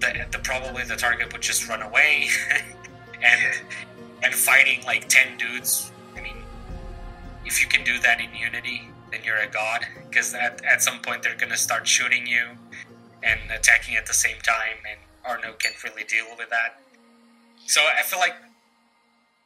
the, 0.00 0.26
the 0.30 0.38
probably 0.38 0.82
the 0.84 0.96
target 0.96 1.32
would 1.32 1.42
just 1.42 1.68
run 1.68 1.82
away, 1.82 2.28
and 3.22 3.60
and 4.22 4.34
fighting 4.34 4.84
like 4.84 5.08
ten 5.08 5.36
dudes. 5.36 5.92
If 7.48 7.62
you 7.62 7.68
can 7.74 7.82
do 7.82 7.98
that 8.00 8.20
in 8.20 8.30
Unity, 8.34 8.78
then 9.10 9.20
you're 9.24 9.42
a 9.48 9.50
god. 9.60 9.80
Because 10.08 10.34
at 10.34 10.54
at 10.72 10.82
some 10.82 10.98
point 11.06 11.22
they're 11.22 11.40
gonna 11.44 11.62
start 11.68 11.88
shooting 11.96 12.26
you 12.34 12.44
and 13.22 13.40
attacking 13.58 13.96
at 13.96 14.06
the 14.06 14.18
same 14.26 14.38
time, 14.54 14.78
and 14.90 15.00
Arno 15.24 15.50
can't 15.62 15.82
really 15.82 16.04
deal 16.04 16.26
with 16.38 16.50
that. 16.50 16.70
So 17.66 17.80
I 17.98 18.02
feel 18.02 18.20
like 18.26 18.36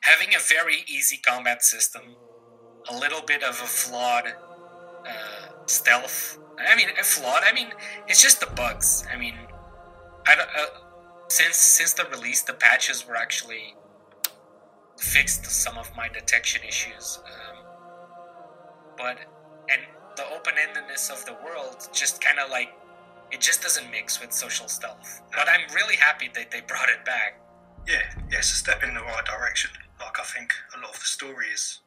having 0.00 0.34
a 0.34 0.42
very 0.56 0.78
easy 0.96 1.18
combat 1.30 1.62
system, 1.62 2.02
a 2.88 2.96
little 3.04 3.22
bit 3.22 3.42
of 3.42 3.54
a 3.60 3.70
flawed 3.80 4.26
uh, 5.06 5.46
stealth. 5.66 6.38
I 6.58 6.76
mean, 6.76 6.88
a 7.00 7.04
flawed. 7.04 7.42
I 7.50 7.52
mean, 7.52 7.68
it's 8.08 8.20
just 8.22 8.40
the 8.40 8.50
bugs. 8.62 9.04
I 9.12 9.16
mean, 9.16 9.36
I 10.26 10.34
don't, 10.34 10.48
uh, 10.48 10.66
since 11.28 11.56
since 11.56 11.92
the 11.94 12.04
release, 12.06 12.42
the 12.42 12.54
patches 12.54 13.06
were 13.06 13.16
actually 13.16 13.74
fixed 14.98 15.44
some 15.46 15.78
of 15.78 15.88
my 15.96 16.08
detection 16.08 16.62
issues. 16.72 17.18
Um, 17.26 17.51
but 19.02 19.18
and 19.68 19.82
the 20.16 20.24
open-endedness 20.34 21.10
of 21.10 21.24
the 21.26 21.34
world 21.44 21.88
just 21.92 22.22
kind 22.22 22.38
of 22.38 22.50
like 22.50 22.70
it 23.30 23.40
just 23.40 23.62
doesn't 23.62 23.90
mix 23.90 24.20
with 24.20 24.32
social 24.32 24.68
stealth. 24.68 25.22
But 25.32 25.48
I'm 25.48 25.74
really 25.74 25.96
happy 25.96 26.30
that 26.34 26.50
they 26.50 26.60
brought 26.60 26.90
it 26.90 27.04
back. 27.04 27.40
Yeah, 27.88 28.02
yeah, 28.30 28.38
it's 28.38 28.52
a 28.52 28.56
step 28.56 28.82
in 28.82 28.94
the 28.94 29.00
right 29.00 29.24
direction 29.24 29.70
like 30.02 30.18
I 30.18 30.24
think 30.24 30.52
a 30.76 30.80
lot 30.80 30.94
of 30.94 30.98
the 30.98 31.06
story 31.06 31.46
is 31.54 31.80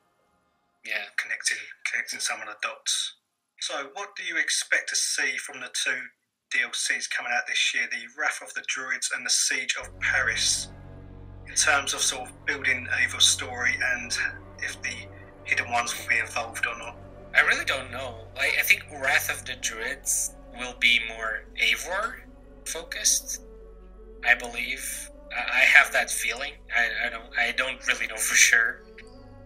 yeah 0.85 1.11
connecting 1.17 1.57
connecting 1.89 2.19
some 2.19 2.39
of 2.41 2.47
the 2.47 2.55
dots. 2.61 3.15
So, 3.59 3.89
what 3.93 4.15
do 4.15 4.23
you 4.23 4.37
expect 4.37 4.89
to 4.89 4.95
see 4.95 5.37
from 5.37 5.59
the 5.59 5.69
two 5.73 5.99
DLCs 6.53 7.09
coming 7.09 7.31
out 7.35 7.47
this 7.47 7.73
year, 7.73 7.87
the 7.91 8.05
Wrath 8.19 8.39
of 8.41 8.53
the 8.53 8.63
Druids 8.67 9.11
and 9.15 9.25
the 9.25 9.29
Siege 9.29 9.75
of 9.81 9.87
Paris, 9.99 10.69
in 11.47 11.55
terms 11.55 11.93
of 11.93 12.01
sort 12.01 12.29
of 12.29 12.45
building 12.45 12.87
Eivor's 12.91 13.27
story 13.27 13.73
and 13.93 14.15
if 14.59 14.79
the 14.81 14.93
hidden 15.45 15.71
ones 15.71 15.97
will 15.97 16.07
be 16.09 16.19
involved 16.19 16.65
or 16.67 16.77
not? 16.77 16.97
I 17.35 17.41
really 17.41 17.65
don't 17.65 17.91
know. 17.91 18.15
I, 18.37 18.51
I 18.59 18.61
think 18.61 18.85
Wrath 18.91 19.29
of 19.29 19.45
the 19.45 19.55
Druids 19.61 20.35
will 20.57 20.75
be 20.79 20.99
more 21.09 21.43
Eivor 21.61 22.15
focused, 22.65 23.41
I 24.25 24.35
believe. 24.35 25.09
I 25.35 25.59
have 25.59 25.91
that 25.91 26.09
feeling. 26.09 26.53
I, 26.73 27.07
I 27.07 27.09
don't 27.09 27.25
I 27.37 27.51
don't 27.51 27.85
really 27.87 28.07
know 28.07 28.15
for 28.15 28.35
sure, 28.35 28.83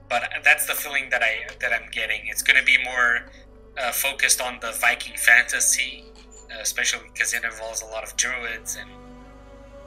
but 0.07 0.29
that's 0.43 0.67
the 0.67 0.73
feeling 0.73 1.09
that 1.09 1.23
I 1.23 1.47
that 1.61 1.73
I'm 1.73 1.89
getting. 1.89 2.27
It's 2.27 2.43
going 2.43 2.59
to 2.59 2.65
be 2.65 2.77
more 2.83 3.21
uh, 3.75 3.91
focused 3.91 4.39
on 4.39 4.59
the 4.61 4.71
Viking 4.73 5.17
fantasy, 5.17 6.03
uh, 6.51 6.59
especially 6.61 7.09
because 7.11 7.33
it 7.33 7.43
involves 7.43 7.81
a 7.81 7.87
lot 7.87 8.03
of 8.03 8.15
druids 8.17 8.77
and 8.79 8.89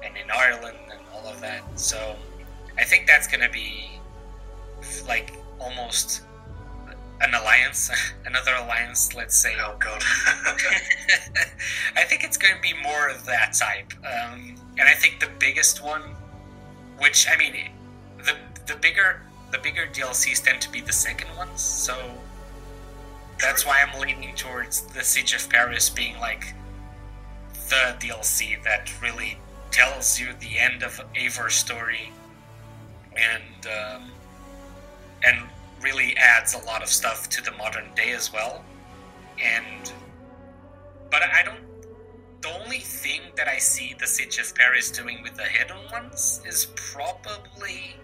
and 0.02 0.16
in 0.16 0.28
Ireland 0.28 0.78
and 0.90 1.00
all 1.14 1.24
of 1.28 1.40
that. 1.40 1.62
So 1.78 2.16
I 2.76 2.82
think 2.82 3.06
that's 3.06 3.28
going 3.28 3.46
to 3.46 3.50
be 3.50 3.92
like 5.06 5.34
almost 5.60 6.22
an 7.22 7.34
alliance, 7.34 7.90
another 8.26 8.54
alliance, 8.54 9.14
let's 9.14 9.36
say. 9.36 9.54
Oh 9.58 9.76
God! 9.78 10.02
I 11.96 12.04
think 12.04 12.24
it's 12.24 12.36
going 12.36 12.54
to 12.54 12.60
be 12.60 12.74
more 12.82 13.08
of 13.08 13.24
that 13.26 13.54
type, 13.54 13.92
um, 14.04 14.56
and 14.78 14.88
I 14.88 14.94
think 14.94 15.20
the 15.20 15.30
biggest 15.38 15.82
one, 15.82 16.02
which 16.98 17.26
I 17.32 17.36
mean, 17.36 17.54
the 18.18 18.34
the 18.66 18.76
bigger 18.76 19.22
the 19.50 19.58
bigger 19.58 19.86
DLCs 19.92 20.42
tend 20.44 20.60
to 20.62 20.70
be 20.70 20.80
the 20.80 20.92
second 20.92 21.28
ones, 21.36 21.60
so 21.60 21.96
that's 23.40 23.66
why 23.66 23.82
I'm 23.82 23.98
leaning 24.00 24.34
towards 24.34 24.82
the 24.82 25.02
Siege 25.02 25.34
of 25.34 25.48
Paris 25.48 25.90
being 25.90 26.18
like 26.18 26.54
the 27.68 27.96
DLC 27.98 28.62
that 28.64 28.92
really 29.00 29.38
tells 29.70 30.20
you 30.20 30.28
the 30.40 30.58
end 30.58 30.82
of 30.82 31.00
Eivor's 31.16 31.54
story, 31.54 32.12
and 33.16 33.66
um, 33.66 34.10
and 35.24 35.38
really 35.82 36.16
adds 36.16 36.54
a 36.54 36.58
lot 36.64 36.82
of 36.82 36.88
stuff 36.88 37.28
to 37.30 37.42
the 37.42 37.52
modern 37.52 37.92
day 37.94 38.12
as 38.12 38.32
well. 38.32 38.64
And 39.42 39.92
but 41.10 41.22
I 41.22 41.42
don't. 41.44 41.60
The 42.40 42.48
only 42.60 42.78
thing 42.78 43.20
that 43.36 43.46
I 43.46 43.58
see 43.58 43.94
the 43.98 44.06
Siege 44.06 44.38
of 44.38 44.54
Paris 44.54 44.90
doing 44.90 45.22
with 45.22 45.36
the 45.36 45.44
hidden 45.44 45.76
ones 45.92 46.40
is 46.46 46.66
probably 46.74 47.96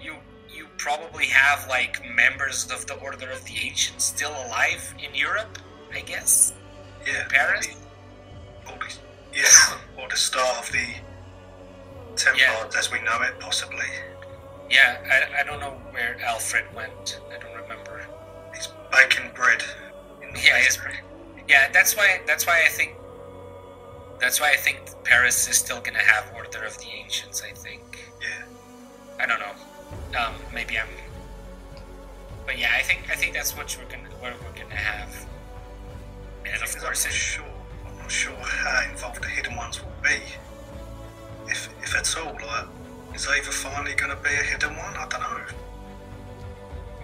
you. 0.00 0.16
You 0.52 0.66
probably 0.78 1.26
have 1.26 1.68
like 1.68 2.02
members 2.14 2.70
of 2.70 2.86
the 2.86 2.94
Order 2.94 3.30
of 3.30 3.44
the 3.44 3.54
Ancients 3.62 4.04
still 4.04 4.32
alive 4.46 4.94
in 5.02 5.14
Europe, 5.14 5.58
I 5.92 6.00
guess. 6.00 6.54
Yeah, 7.06 7.26
Paris. 7.28 7.68
Or 8.66 8.78
the, 8.78 8.94
yeah, 9.34 9.78
or 10.02 10.08
the 10.08 10.16
start 10.16 10.66
of 10.66 10.72
the 10.72 10.94
Templars 12.16 12.40
yeah. 12.40 12.78
as 12.78 12.90
we 12.90 13.00
know 13.02 13.20
it, 13.22 13.38
possibly. 13.38 13.84
Yeah, 14.70 14.98
I, 15.10 15.40
I 15.40 15.44
don't 15.44 15.60
know 15.60 15.76
where 15.90 16.18
Alfred 16.24 16.64
went. 16.74 17.20
I 17.30 17.38
don't 17.38 17.54
remember. 17.62 18.06
He's 18.54 18.68
baking 18.90 19.30
bread. 19.34 19.62
yeah, 20.44 20.58
he's, 20.58 20.78
yeah. 21.48 21.70
That's 21.72 21.96
why. 21.96 22.20
That's 22.26 22.46
why 22.46 22.62
I 22.64 22.68
think. 22.68 22.94
That's 24.20 24.40
why 24.40 24.52
I 24.52 24.56
think 24.56 24.78
Paris 25.04 25.48
is 25.48 25.56
still 25.56 25.80
gonna 25.80 25.98
have 25.98 26.32
Order 26.34 26.64
of 26.64 26.78
the 26.78 26.86
Ancients. 26.86 27.42
I 27.42 27.52
think. 27.52 28.10
Yeah. 28.20 28.44
I 29.22 29.26
don't 29.26 29.40
know. 29.40 30.18
Um, 30.18 30.34
maybe 30.52 30.78
I'm. 30.78 30.88
But 32.44 32.58
yeah, 32.58 32.72
I 32.76 32.82
think 32.82 33.08
I 33.10 33.14
think 33.14 33.34
that's 33.34 33.56
what 33.56 33.76
we're 33.78 33.90
gonna 33.90 34.08
what 34.20 34.34
we're 34.42 34.62
gonna 34.62 34.74
have. 34.74 35.26
And 36.44 36.62
of 36.62 36.76
course, 36.78 37.04
I'm 37.04 37.10
not 37.10 37.14
sure. 37.14 37.44
I'm 37.86 37.98
not 37.98 38.10
sure 38.10 38.36
how 38.36 38.90
involved 38.90 39.22
the 39.22 39.28
hidden 39.28 39.56
ones 39.56 39.82
will 39.82 39.92
be, 40.02 40.20
if 41.48 41.68
if 41.82 41.94
at 41.94 42.16
all. 42.16 42.32
Like 42.34 42.66
is 43.16 43.24
Eivor 43.24 43.52
finally 43.52 43.94
going 43.94 44.14
to 44.14 44.22
be 44.22 44.28
a 44.28 44.42
hidden 44.42 44.76
one? 44.76 44.94
I 44.94 45.08
don't 45.08 45.20
know. 45.20 45.40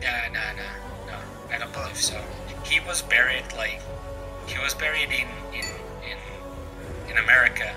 Nah, 0.02 0.28
nah, 0.30 0.52
nah. 0.52 1.06
No, 1.06 1.16
I 1.50 1.58
don't 1.58 1.72
believe 1.72 1.96
so. 1.96 2.20
He 2.64 2.80
was 2.80 3.00
buried, 3.00 3.44
like, 3.56 3.80
he 4.46 4.58
was 4.58 4.74
buried 4.74 5.08
in, 5.08 5.26
in, 5.54 5.64
in, 6.04 7.10
in 7.10 7.16
America. 7.16 7.74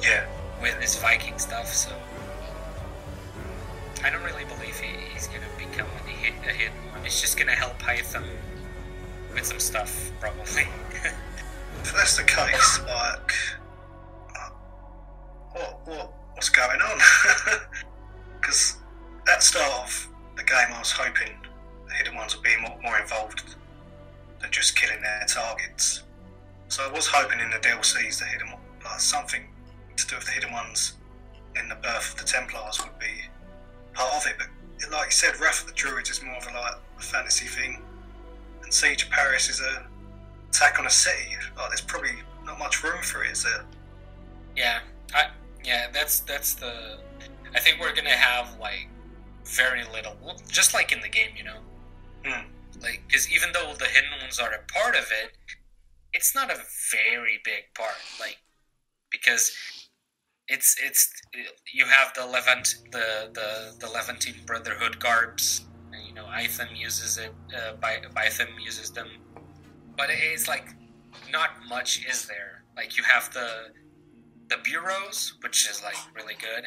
Yeah. 0.00 0.26
With 0.60 0.80
his 0.80 0.94
Viking 0.96 1.38
stuff, 1.40 1.66
so. 1.74 1.90
I 4.04 4.10
don't 4.10 4.22
really 4.22 4.44
believe 4.44 4.78
he, 4.78 4.96
he's 5.12 5.26
going 5.26 5.42
to 5.42 5.58
become 5.58 5.88
a, 6.06 6.10
hit, 6.10 6.34
a 6.48 6.52
hidden 6.52 6.78
one. 6.92 7.04
It's 7.04 7.20
just 7.20 7.36
going 7.36 7.48
to 7.48 7.54
help 7.54 7.80
Hytham 7.80 8.24
with 9.34 9.44
some 9.44 9.58
stuff, 9.58 10.12
probably. 10.20 10.68
if 11.82 11.92
that's 11.92 12.16
the 12.16 12.22
case, 12.22 12.78
like, 12.86 13.32
uh, 14.38 14.50
what, 15.52 15.80
what, 15.86 16.21
what's 16.34 16.48
going 16.48 16.80
on. 16.80 16.98
Because 18.40 18.76
at 19.30 19.38
the 19.38 19.44
start 19.44 19.72
of 19.84 20.08
the 20.36 20.42
game, 20.42 20.74
I 20.74 20.78
was 20.80 20.90
hoping 20.90 21.30
the 21.86 21.94
hidden 21.94 22.16
ones 22.16 22.34
would 22.34 22.42
be 22.42 22.56
more, 22.60 22.76
more 22.82 22.98
involved 22.98 23.54
than 24.40 24.50
just 24.50 24.74
killing 24.76 25.00
their 25.00 25.24
targets. 25.28 26.02
So 26.66 26.84
I 26.84 26.90
was 26.90 27.06
hoping 27.06 27.38
in 27.38 27.50
the 27.50 27.58
DLCs 27.58 28.18
the 28.18 28.24
hidden 28.24 28.48
like 28.84 28.98
something 28.98 29.42
to 29.96 30.06
do 30.08 30.16
with 30.16 30.24
the 30.24 30.32
hidden 30.32 30.52
ones 30.52 30.94
in 31.54 31.68
the 31.68 31.76
birth 31.76 32.14
of 32.14 32.18
the 32.18 32.24
Templars 32.24 32.80
would 32.82 32.98
be 32.98 33.28
part 33.94 34.12
of 34.14 34.26
it. 34.26 34.34
But 34.38 34.90
like 34.90 35.06
you 35.06 35.12
said, 35.12 35.38
Wrath 35.38 35.62
of 35.62 35.68
the 35.68 35.74
Druids 35.74 36.10
is 36.10 36.22
more 36.22 36.36
of 36.36 36.46
a 36.46 36.58
like 36.58 36.74
a 36.98 37.02
fantasy 37.02 37.46
thing, 37.46 37.80
and 38.64 38.74
Siege 38.74 39.04
of 39.04 39.10
Paris 39.10 39.48
is 39.48 39.60
a 39.60 39.86
attack 40.48 40.80
on 40.80 40.86
a 40.86 40.90
city. 40.90 41.36
Like 41.56 41.68
there's 41.68 41.80
probably 41.80 42.16
not 42.44 42.58
much 42.58 42.82
room 42.82 43.02
for 43.02 43.24
it, 43.24 43.30
is 43.30 43.44
there? 43.44 43.64
Yeah, 44.56 44.80
I 45.14 45.26
yeah, 45.64 45.86
that's 45.92 46.20
that's 46.20 46.54
the. 46.54 46.98
I 47.54 47.60
think 47.60 47.80
we're 47.80 47.94
gonna 47.94 48.10
have 48.10 48.58
like 48.58 48.88
very 49.44 49.84
little, 49.92 50.16
just 50.48 50.74
like 50.74 50.92
in 50.92 51.00
the 51.00 51.08
game, 51.08 51.30
you 51.36 51.44
know. 51.44 51.58
Mm. 52.24 52.44
Like, 52.80 53.02
because 53.06 53.30
even 53.30 53.50
though 53.52 53.74
the 53.78 53.86
hidden 53.86 54.10
ones 54.20 54.38
are 54.38 54.52
a 54.52 54.72
part 54.72 54.96
of 54.96 55.04
it, 55.12 55.36
it's 56.12 56.34
not 56.34 56.50
a 56.50 56.58
very 56.90 57.40
big 57.44 57.64
part. 57.74 57.96
Like, 58.18 58.38
because 59.10 59.52
it's 60.48 60.76
it's 60.82 61.08
you 61.72 61.86
have 61.86 62.12
the 62.14 62.26
Levant 62.26 62.76
the 62.90 63.30
the 63.32 63.74
the 63.78 63.88
Levantine 63.88 64.36
Brotherhood 64.46 64.98
garbs. 64.98 65.64
And, 65.92 66.06
you 66.06 66.14
know, 66.14 66.24
Hytham 66.24 66.74
uses 66.74 67.18
it. 67.18 67.32
Uh, 67.54 67.74
By 67.74 67.98
Bytham 68.14 68.48
uses 68.64 68.90
them, 68.90 69.08
but 69.96 70.08
it's 70.10 70.48
like 70.48 70.68
not 71.30 71.50
much 71.68 72.06
is 72.08 72.26
there. 72.26 72.64
Like 72.76 72.96
you 72.96 73.02
have 73.04 73.32
the 73.32 73.72
the 74.56 74.62
bureaus, 74.62 75.34
which 75.42 75.68
is 75.70 75.82
like 75.82 75.96
really 76.14 76.34
good. 76.34 76.64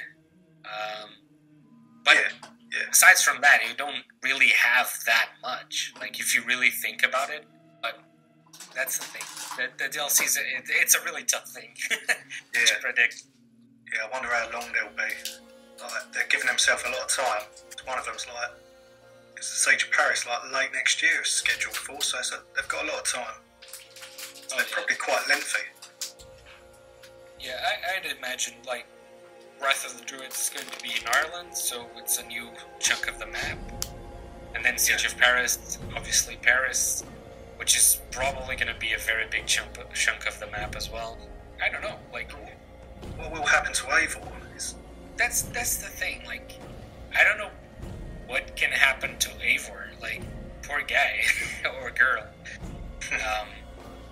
Um, 0.66 1.10
but 2.04 2.16
Yeah, 2.16 2.30
yeah. 2.74 2.90
aside 2.92 3.18
from 3.18 3.42
that, 3.42 3.60
you 3.68 3.76
don't 3.76 4.04
really 4.24 4.50
have 4.64 4.90
that 5.06 5.30
much. 5.42 5.94
Like 6.00 6.20
if 6.20 6.34
you 6.36 6.44
really 6.46 6.70
think 6.70 7.04
about 7.04 7.30
it, 7.30 7.46
but 7.82 8.00
that's 8.76 8.98
the 8.98 9.06
thing. 9.06 9.24
The, 9.78 9.84
the 9.84 9.90
DLCs, 9.98 10.38
it, 10.38 10.66
it's 10.70 10.96
a 10.96 11.04
really 11.04 11.24
tough 11.24 11.48
thing 11.50 11.74
to 11.90 11.98
Yeah. 12.54 12.80
predict. 12.82 13.24
Yeah, 13.94 14.08
I 14.08 14.12
wonder 14.12 14.30
how 14.30 14.50
long 14.52 14.66
they'll 14.74 14.90
be. 14.98 15.14
Like, 15.82 16.12
they're 16.14 16.28
giving 16.30 16.48
themselves 16.48 16.84
a 16.86 16.90
lot 16.90 17.02
of 17.02 17.08
time. 17.10 17.44
One 17.86 18.00
of 18.00 18.06
them's 18.06 18.26
like, 18.28 18.52
it's 19.38 19.50
the 19.52 19.72
Siege 19.72 19.84
of 19.84 19.92
Paris, 19.92 20.26
like 20.26 20.52
late 20.52 20.70
next 20.74 21.02
year, 21.04 21.22
is 21.22 21.30
scheduled 21.30 21.76
for, 21.76 22.02
so 22.02 22.18
they've 22.56 22.68
got 22.68 22.84
a 22.86 22.88
lot 22.88 23.00
of 23.00 23.06
time. 23.06 23.36
Oh, 23.36 24.58
They're 24.58 24.60
yeah. 24.60 24.64
probably 24.72 24.96
quite 24.96 25.22
lengthy. 25.30 25.60
Yeah, 27.46 27.60
I, 27.62 27.98
I'd 27.98 28.18
imagine 28.18 28.56
like 28.66 28.88
Wrath 29.62 29.86
of 29.86 30.00
the 30.00 30.06
Druids 30.06 30.36
is 30.36 30.50
going 30.50 30.66
to 30.66 30.84
be 30.84 30.90
in 30.90 31.08
Ireland, 31.08 31.56
so 31.56 31.86
it's 31.96 32.18
a 32.18 32.26
new 32.26 32.50
chunk 32.80 33.08
of 33.08 33.20
the 33.20 33.28
map. 33.28 33.58
And 34.56 34.66
then 34.66 34.78
Siege 34.80 35.06
of 35.06 35.16
Paris, 35.18 35.78
obviously 35.96 36.38
Paris, 36.42 37.04
which 37.58 37.78
is 37.78 38.02
probably 38.10 38.56
going 38.56 38.74
to 38.74 38.80
be 38.80 38.94
a 38.94 38.98
very 38.98 39.28
big 39.30 39.46
chunk 39.46 39.70
chunk 39.94 40.26
of 40.26 40.40
the 40.40 40.48
map 40.48 40.76
as 40.76 40.92
well. 40.92 41.18
I 41.64 41.70
don't 41.70 41.82
know, 41.82 41.98
like 42.12 42.32
What 43.18 43.32
will 43.32 43.46
happen 43.46 43.74
to? 43.74 43.88
Is, 44.56 44.76
that's 45.16 45.44
that's 45.44 45.78
the 45.78 45.90
thing. 45.90 46.24
Like, 46.26 46.54
I 47.16 47.24
don't 47.24 47.38
know 47.38 47.52
what 48.28 48.56
can 48.56 48.72
happen 48.72 49.18
to 49.20 49.30
Eivor. 49.30 50.02
Like, 50.02 50.24
poor 50.64 50.82
guy 50.82 51.22
or 51.82 51.92
girl. 51.92 52.24
Um, 53.14 53.48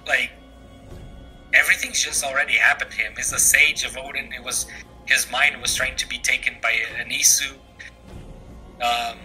like, 0.06 0.30
everything's 1.54 2.04
just 2.04 2.24
already 2.24 2.54
happened 2.54 2.92
to 2.92 2.98
him. 2.98 3.14
He's 3.16 3.32
a 3.34 3.40
sage 3.40 3.84
of 3.84 3.98
Odin. 3.98 4.34
It 4.34 4.44
was 4.44 4.66
his 5.06 5.30
mind 5.32 5.62
was 5.62 5.76
trying 5.76 5.96
to 5.98 6.08
be 6.08 6.18
taken 6.18 6.56
by 6.62 6.72
an 6.98 7.10
Isu. 7.10 7.54
Um, 8.82 9.18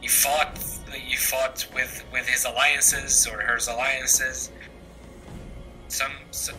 he 0.00 0.08
fought. 0.08 0.58
He 0.92 1.16
fought 1.16 1.66
with 1.74 2.04
with 2.12 2.28
his 2.28 2.44
alliances 2.44 3.26
or 3.26 3.40
her 3.40 3.58
alliances. 3.68 4.50
Some 5.88 6.12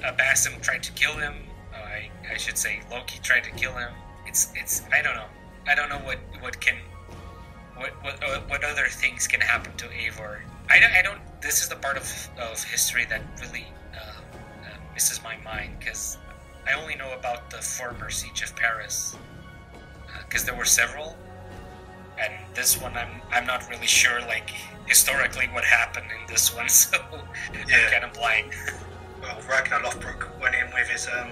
a 0.03 0.13
Basim 0.13 0.61
tried 0.61 0.83
to 0.83 0.91
kill 0.93 1.13
him. 1.13 1.35
Uh, 1.73 1.77
I 1.77 2.09
I 2.31 2.37
should 2.37 2.57
say 2.57 2.81
Loki 2.91 3.19
tried 3.19 3.43
to 3.45 3.51
kill 3.51 3.73
him. 3.73 3.91
It's 4.25 4.51
it's 4.55 4.83
I 4.91 5.01
don't 5.01 5.15
know. 5.15 5.29
I 5.67 5.75
don't 5.75 5.89
know 5.89 5.99
what 5.99 6.19
what 6.41 6.59
can 6.59 6.75
what 7.75 7.91
what 8.03 8.23
uh, 8.23 8.39
what 8.47 8.63
other 8.63 8.87
things 8.87 9.27
can 9.27 9.41
happen 9.41 9.75
to 9.77 9.85
Eivor. 9.85 10.39
I 10.69 10.79
don't 10.79 10.91
I 10.91 11.01
don't. 11.01 11.19
This 11.41 11.61
is 11.61 11.69
the 11.69 11.75
part 11.75 11.97
of 11.97 12.29
of 12.37 12.63
history 12.63 13.05
that 13.05 13.21
really 13.41 13.65
uh, 13.65 13.67
uh, 13.67 13.76
misses 14.97 15.21
my 15.23 15.37
mind 15.45 15.69
because 15.77 16.17
I 16.67 16.73
only 16.73 16.95
know 16.95 17.13
about 17.13 17.51
the 17.51 17.57
former 17.57 18.09
siege 18.09 18.41
of 18.41 18.55
Paris 18.55 19.15
because 20.27 20.43
there 20.43 20.55
were 20.55 20.65
several, 20.65 21.15
and 22.19 22.33
this 22.55 22.81
one 22.81 22.97
I'm 22.97 23.21
I'm 23.31 23.45
not 23.45 23.69
really 23.69 23.85
sure 23.85 24.19
like 24.21 24.49
historically 24.87 25.45
what 25.53 25.63
happened 25.63 26.07
in 26.19 26.25
this 26.33 26.55
one, 26.55 26.67
so 26.83 26.97
Yeah. 27.67 27.77
I'm 27.77 27.91
kind 27.91 28.03
of 28.05 28.13
blind. 28.13 28.53
well, 29.21 29.37
Ragnar 29.47 29.81
Lothbrok 29.81 30.21
went 30.41 30.55
in 30.55 30.65
with 30.73 30.87
his, 30.89 31.07
um, 31.07 31.29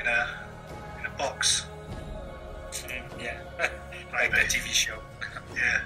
in 0.00 0.06
a, 0.06 0.20
in 1.00 1.06
a 1.06 1.10
box. 1.18 1.66
yeah, 3.20 3.40
like 4.12 4.30
the 4.30 4.36
TV 4.54 4.66
show. 4.68 4.98
Yeah. 5.56 5.80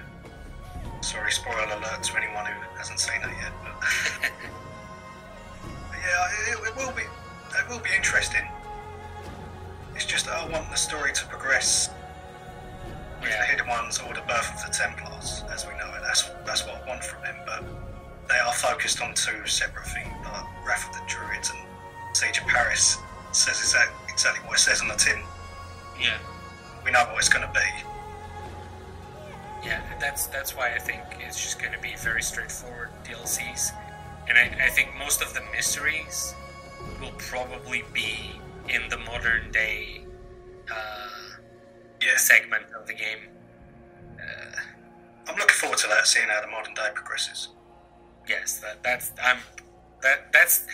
Sorry, 1.01 1.31
spoiler 1.33 1.64
alert 1.64 2.03
to 2.03 2.16
anyone 2.16 2.45
who 2.47 2.61
hasn't 2.76 3.01
seen 3.01 3.20
it 3.22 3.31
yet. 3.43 3.53
But 3.62 4.31
yeah, 6.09 6.53
it, 6.55 6.59
it 6.69 6.77
will 6.77 6.93
be. 6.93 7.03
It 7.03 7.69
will 7.69 7.81
be 7.81 7.91
interesting. 7.97 8.47
It's 9.95 10.05
just 10.05 10.27
that 10.27 10.37
I 10.37 10.49
want 10.49 10.71
the 10.71 10.77
story 10.77 11.13
to 11.13 11.27
progress 11.27 11.91
with 13.21 13.31
Yeah. 13.31 13.39
the 13.41 13.45
Hidden 13.47 13.67
Ones 13.69 13.99
or 13.99 14.15
the 14.15 14.21
birth 14.23 14.49
of 14.55 14.67
the 14.67 14.73
Templars, 14.73 15.43
as 15.53 15.67
we 15.67 15.73
know 15.73 15.93
it. 15.97 16.03
That's 16.03 16.29
that's 16.47 16.65
what 16.67 16.83
I 16.83 16.89
want 16.89 17.03
from 17.05 17.23
them. 17.23 17.37
But 17.47 17.65
they 18.29 18.39
are 18.39 18.53
focused 18.53 19.01
on 19.03 19.15
two 19.15 19.47
separate 19.47 19.87
things, 19.87 20.09
like 20.25 20.45
Wrath 20.67 20.89
of 20.89 20.95
the 20.95 21.03
Druids 21.09 21.51
and 21.51 21.61
Siege 22.17 22.39
of 22.41 22.47
Paris. 22.47 22.99
Says 23.33 23.59
exact, 23.61 23.93
exactly 24.09 24.47
what 24.49 24.57
it 24.57 24.61
says 24.61 24.81
on 24.81 24.89
the 24.89 24.95
tin. 24.95 25.21
Yeah. 26.01 26.17
We 26.85 26.93
know 26.93 27.05
what 27.13 27.19
it's 27.19 27.29
going 27.29 27.47
to 27.47 27.53
be. 27.53 27.69
Yeah, 29.67 29.81
that's 30.01 30.27
that's 30.29 30.57
why 30.57 30.73
I 30.75 30.79
think 30.79 31.01
it's 31.19 31.41
just 31.43 31.59
going 31.61 31.73
to 31.73 31.79
be 31.81 31.95
very 31.99 32.23
straightforward 32.23 32.91
DLCs, 33.05 33.73
and 34.29 34.37
I, 34.39 34.66
I 34.66 34.70
think 34.70 34.91
most 34.99 35.22
of 35.22 35.35
the 35.35 35.43
mysteries 35.53 36.35
will 37.01 37.12
probably 37.18 37.85
be 37.93 38.33
in 38.68 38.89
the 38.89 38.99
modern 38.99 39.51
day 39.51 40.03
uh, 40.70 41.39
Yeah. 42.03 42.16
segment 42.16 42.64
of 42.79 42.87
the 42.87 42.95
game. 42.95 43.29
Uh, 44.20 44.61
I'm 45.29 45.37
looking 45.37 45.57
forward 45.57 45.79
to 45.79 45.89
that, 45.89 46.07
seeing 46.07 46.29
how 46.29 46.41
the 46.41 46.49
modern 46.49 46.74
day 46.74 46.89
progresses. 46.95 47.49
yes, 48.29 48.59
that 48.61 48.83
that's 48.83 49.12
I'm 49.22 49.39
that 50.03 50.33
that's 50.33 50.66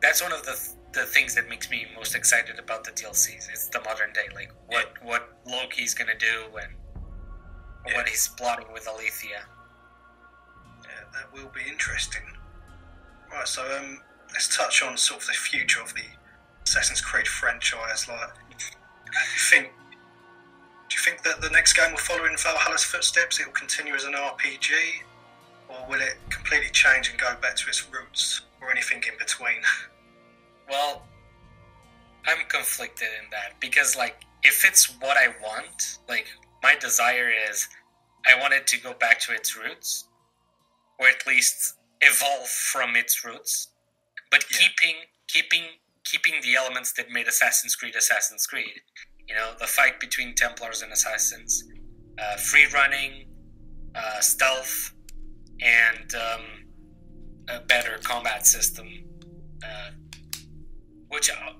that's 0.00 0.20
one 0.22 0.32
of 0.32 0.42
the 0.44 0.56
the 0.92 1.06
things 1.06 1.34
that 1.36 1.48
makes 1.48 1.70
me 1.70 1.86
most 1.96 2.14
excited 2.14 2.58
about 2.58 2.84
the 2.84 2.90
DLCs. 2.90 3.48
It's 3.50 3.68
the 3.68 3.80
modern 3.80 4.12
day, 4.12 4.26
like 4.34 4.52
what 4.68 4.92
what 5.02 5.22
Loki's 5.46 5.94
going 5.94 6.08
to 6.08 6.18
do 6.18 6.36
and 6.60 6.72
Yeah. 7.86 7.96
what 7.96 8.08
he's 8.08 8.28
plotting 8.28 8.72
with 8.72 8.86
Aletheia. 8.88 9.42
Yeah, 10.84 11.04
that 11.14 11.32
will 11.32 11.50
be 11.54 11.62
interesting. 11.68 12.22
Right, 13.32 13.48
so 13.48 13.62
um, 13.78 13.98
let's 14.32 14.54
touch 14.54 14.82
on 14.82 14.96
sort 14.96 15.22
of 15.22 15.26
the 15.26 15.32
future 15.32 15.80
of 15.80 15.94
the 15.94 16.02
Assassin's 16.64 17.00
Creed 17.00 17.26
franchise. 17.26 18.06
Like, 18.08 18.30
you 18.50 19.40
think? 19.50 19.72
Do 20.88 20.96
you 20.96 21.02
think 21.02 21.22
that 21.22 21.40
the 21.40 21.48
next 21.48 21.72
game 21.72 21.90
will 21.92 21.98
follow 21.98 22.26
in 22.26 22.36
Valhalla's 22.36 22.84
footsteps? 22.84 23.40
It 23.40 23.46
will 23.46 23.54
continue 23.54 23.94
as 23.94 24.04
an 24.04 24.12
RPG, 24.12 24.70
or 25.68 25.76
will 25.88 26.00
it 26.00 26.18
completely 26.28 26.70
change 26.70 27.08
and 27.08 27.18
go 27.18 27.34
back 27.40 27.56
to 27.56 27.68
its 27.68 27.90
roots, 27.90 28.42
or 28.60 28.70
anything 28.70 29.02
in 29.10 29.18
between? 29.18 29.62
Well, 30.70 31.02
I'm 32.24 32.46
conflicted 32.48 33.08
in 33.22 33.28
that 33.30 33.60
because, 33.60 33.94
like, 33.94 34.24
if 34.42 34.64
it's 34.64 34.86
what 35.00 35.18
I 35.18 35.28
want, 35.42 35.98
like, 36.08 36.26
my 36.62 36.76
desire 36.76 37.30
is 37.50 37.68
I 38.24 38.40
want 38.40 38.54
it 38.54 38.66
to 38.68 38.80
go 38.80 38.94
back 38.94 39.18
to 39.22 39.32
its 39.32 39.54
roots, 39.56 40.04
or 40.98 41.08
at 41.08 41.26
least 41.26 41.74
evolve 42.02 42.48
from 42.48 42.96
its 42.96 43.24
roots, 43.24 43.68
but 44.30 44.44
Yeah. 44.50 44.58
keeping 44.58 44.96
keeping 45.28 45.64
keeping 46.04 46.40
the 46.42 46.56
elements 46.56 46.92
that 46.92 47.10
made 47.10 47.28
Assassin's 47.28 47.74
Creed 47.76 47.96
Assassin's 47.96 48.46
Creed. 48.46 48.82
You 49.28 49.34
know, 49.36 49.54
the 49.58 49.66
fight 49.66 50.00
between 50.00 50.34
Templars 50.34 50.82
and 50.82 50.92
Assassins, 50.92 51.64
uh, 52.18 52.36
free 52.36 52.66
running, 52.66 53.28
uh, 53.94 54.20
stealth, 54.20 54.92
and 55.62 56.14
um, 56.14 56.42
a 57.48 57.60
better 57.60 57.98
combat 58.02 58.46
system. 58.46 58.88
Uh, 59.64 59.90
which 61.08 61.30
uh, 61.30 61.52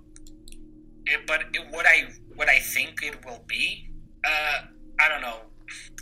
it, 1.07 1.27
but 1.27 1.43
it, 1.55 1.67
what 1.71 1.87
I 1.87 2.07
what 2.35 2.49
I 2.49 2.59
think 2.59 3.03
it 3.03 3.25
will 3.25 3.45
be, 3.47 3.89
uh, 4.25 4.59
I 5.01 5.09
don't 5.09 5.23
know. 5.23 5.41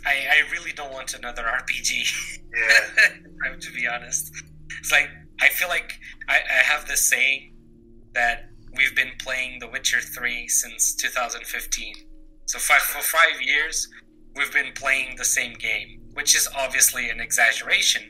I, 0.05 0.13
I 0.29 0.51
really 0.51 0.71
don't 0.71 0.91
want 0.91 1.13
another 1.13 1.43
RPG. 1.43 2.37
Yeah, 2.53 3.55
to 3.57 3.71
be 3.71 3.87
honest, 3.87 4.29
it's 4.77 4.91
like 4.91 5.07
I 5.41 5.47
feel 5.47 5.69
like 5.69 5.93
I, 6.27 6.35
I 6.35 6.63
have 6.63 6.85
this 6.85 7.09
saying 7.09 7.53
that 8.13 8.49
we've 8.75 8.93
been 8.93 9.11
playing 9.19 9.59
The 9.59 9.69
Witcher 9.69 10.01
three 10.01 10.49
since 10.49 10.93
2015. 10.95 11.93
So 12.47 12.59
five, 12.59 12.81
for 12.81 13.01
five 13.01 13.41
years, 13.41 13.87
we've 14.35 14.51
been 14.51 14.73
playing 14.73 15.15
the 15.15 15.25
same 15.25 15.53
game, 15.53 16.01
which 16.13 16.35
is 16.35 16.47
obviously 16.55 17.09
an 17.09 17.19
exaggeration, 17.19 18.03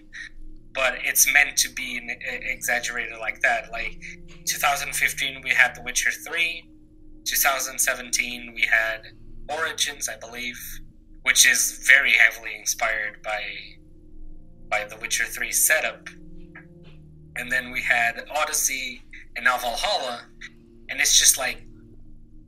but 0.73 0.95
it's 1.03 1.31
meant 1.31 1.55
to 1.57 1.69
be 1.69 1.97
an, 1.97 2.09
exaggerated 2.29 3.19
like 3.19 3.41
that. 3.41 3.71
Like 3.71 4.01
2015, 4.45 5.41
we 5.43 5.51
had 5.51 5.75
The 5.75 5.83
Witcher 5.83 6.11
3. 6.11 6.67
2017, 7.23 8.53
we 8.55 8.61
had 8.61 9.03
Origins, 9.47 10.09
I 10.09 10.17
believe, 10.17 10.59
which 11.23 11.47
is 11.47 11.85
very 11.87 12.13
heavily 12.13 12.55
inspired 12.57 13.21
by 13.23 13.41
by 14.69 14.85
The 14.85 14.97
Witcher 14.97 15.25
3 15.25 15.51
setup. 15.51 16.07
And 17.35 17.51
then 17.51 17.71
we 17.71 17.81
had 17.81 18.23
Odyssey 18.33 19.01
and 19.35 19.45
now 19.45 19.57
Valhalla, 19.57 20.25
and 20.89 20.99
it's 20.99 21.17
just 21.17 21.37
like 21.37 21.63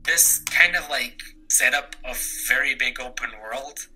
this 0.04 0.38
kind 0.50 0.76
of 0.76 0.88
like 0.88 1.20
setup 1.50 1.96
of 2.04 2.18
very 2.48 2.74
big 2.74 3.00
open 3.00 3.30
world 3.42 3.86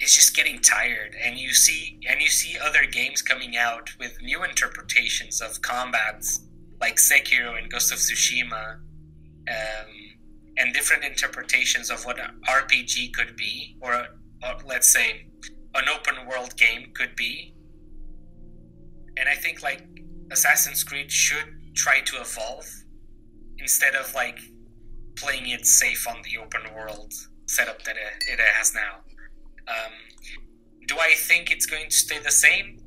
it's 0.00 0.14
just 0.14 0.34
getting 0.34 0.60
tired 0.60 1.16
and 1.22 1.38
you 1.38 1.52
see 1.52 1.98
and 2.08 2.20
you 2.20 2.28
see 2.28 2.58
other 2.58 2.84
games 2.84 3.22
coming 3.22 3.56
out 3.56 3.90
with 3.98 4.20
new 4.20 4.42
interpretations 4.44 5.40
of 5.40 5.62
combats 5.62 6.40
like 6.80 6.96
Sekiro 6.96 7.56
and 7.56 7.70
Ghost 7.70 7.92
of 7.92 7.98
Tsushima 7.98 8.74
um, 9.48 10.13
and 10.56 10.72
different 10.72 11.04
interpretations 11.04 11.90
of 11.90 12.04
what 12.04 12.18
an 12.18 12.40
RPG 12.48 13.12
could 13.12 13.36
be 13.36 13.76
or, 13.80 13.92
or 13.94 14.56
let's 14.66 14.92
say 14.92 15.26
an 15.74 15.84
open 15.88 16.26
world 16.26 16.56
game 16.56 16.92
could 16.94 17.16
be 17.16 17.54
and 19.16 19.28
I 19.28 19.34
think 19.34 19.62
like 19.62 19.86
Assassin's 20.30 20.82
Creed 20.82 21.10
should 21.10 21.60
try 21.74 22.00
to 22.00 22.16
evolve 22.20 22.66
instead 23.58 23.94
of 23.94 24.12
like 24.14 24.38
playing 25.16 25.48
it 25.48 25.66
safe 25.66 26.06
on 26.08 26.16
the 26.22 26.38
open 26.38 26.62
world 26.74 27.12
setup 27.46 27.82
that 27.84 27.96
it 27.96 28.40
has 28.40 28.74
now. 28.74 28.96
Um, 29.68 29.92
do 30.86 30.96
I 30.98 31.14
think 31.14 31.50
it's 31.50 31.66
going 31.66 31.88
to 31.88 31.94
stay 31.94 32.18
the 32.18 32.30
same? 32.30 32.80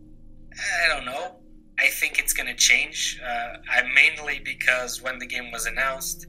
I 0.84 0.88
don't 0.88 1.06
know. 1.06 1.38
I 1.80 1.88
think 1.88 2.20
it's 2.20 2.34
going 2.34 2.48
to 2.48 2.56
change. 2.56 3.20
Uh, 3.24 3.58
I 3.72 3.84
mainly 3.94 4.42
because 4.44 5.02
when 5.02 5.20
the 5.20 5.26
game 5.26 5.52
was 5.52 5.66
announced, 5.66 6.28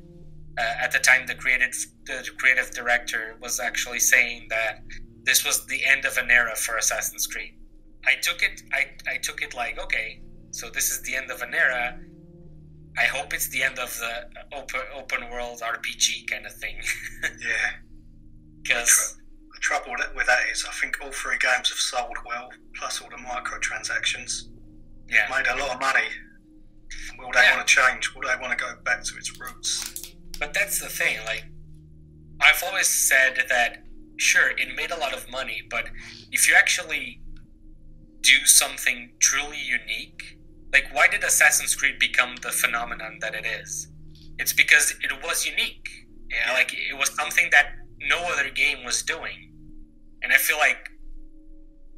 uh, 0.59 0.85
at 0.85 0.91
the 0.93 0.99
time 0.99 1.27
the 1.27 1.35
creative 1.35 1.75
the 2.07 2.29
creative 2.39 2.71
director 2.73 3.37
was 3.41 3.61
actually 3.61 4.01
saying 4.01 4.47
that 4.51 4.83
this 5.23 5.45
was 5.45 5.67
the 5.67 5.85
end 5.85 6.05
of 6.05 6.17
an 6.17 6.31
era 6.31 6.57
for 6.57 6.77
Assassin's 6.77 7.27
Creed. 7.27 7.55
I 8.07 8.15
took 8.21 8.43
it. 8.43 8.63
I, 8.73 8.87
I 9.11 9.19
took 9.19 9.43
it 9.43 9.55
like 9.55 9.79
okay, 9.79 10.21
so 10.51 10.69
this 10.71 10.91
is 10.91 11.03
the 11.03 11.15
end 11.15 11.31
of 11.31 11.43
an 11.43 11.55
era. 11.55 11.99
I 12.99 13.05
hope 13.05 13.33
it's 13.33 13.49
the 13.49 13.63
end 13.63 13.79
of 13.79 13.97
the 13.99 14.57
open 14.57 14.81
open 14.97 15.31
world 15.31 15.61
RPG 15.61 16.29
kind 16.29 16.47
of 16.47 16.55
thing. 16.55 16.77
yeah. 17.23 17.71
Because 18.63 19.17
the, 19.53 19.61
trouble 19.61 19.95
with 20.15 20.27
that 20.27 20.39
is, 20.53 20.65
I 20.69 20.73
think 20.73 20.99
all 21.03 21.11
three 21.11 21.37
games 21.41 21.69
have 21.71 21.79
sold 21.79 22.17
well, 22.25 22.51
plus 22.77 23.01
all 23.01 23.09
the 23.11 23.17
microtransactions. 23.17 24.45
Yeah. 25.09 25.27
Made 25.31 25.47
a 25.49 25.57
lot 25.57 25.75
of 25.75 25.81
money. 25.81 26.09
Will 27.19 27.31
they 27.33 27.41
yeah. 27.41 27.57
want 27.57 27.67
to 27.67 27.75
change? 27.75 28.15
Will 28.15 28.23
they 28.23 28.41
want 28.41 28.57
to 28.57 28.65
go 28.65 28.73
back 28.85 29.03
to 29.05 29.17
its 29.17 29.39
roots? 29.39 30.15
But 30.39 30.55
that's 30.55 30.81
the 30.81 30.89
thing. 30.89 31.19
Like, 31.25 31.45
I've 32.41 32.63
always 32.63 32.87
said 32.87 33.47
that 33.49 33.83
sure, 34.19 34.51
it 34.51 34.75
made 34.77 34.91
a 34.91 34.99
lot 34.99 35.15
of 35.15 35.31
money, 35.31 35.63
but 35.71 35.87
if 36.31 36.49
you 36.49 36.55
actually 36.57 37.21
do 38.21 38.45
something 38.45 39.13
truly 39.21 39.59
unique, 39.59 40.39
like 40.73 40.93
why 40.93 41.09
did 41.09 41.25
Assassin's 41.25 41.75
Creed 41.75 41.99
become 41.99 42.37
the 42.43 42.51
phenomenon 42.51 43.19
that 43.21 43.35
it 43.35 43.47
is? 43.47 43.89
It's 44.39 44.53
because 44.53 44.95
it 45.03 45.13
was 45.23 45.47
unique. 45.47 45.89
Yeah, 46.31 46.53
like 46.53 46.75
it 46.75 46.97
was 46.99 47.11
something 47.15 47.49
that 47.53 47.77
no 48.01 48.19
other 48.33 48.51
game 48.51 48.85
was 48.85 49.03
doing. 49.03 49.53
And 50.23 50.33
I 50.33 50.37
feel 50.37 50.59
like 50.59 50.91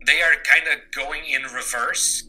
they 0.06 0.22
are 0.22 0.34
kind 0.44 0.66
of 0.72 0.90
going 0.94 1.24
in 1.24 1.42
reverse. 1.42 2.28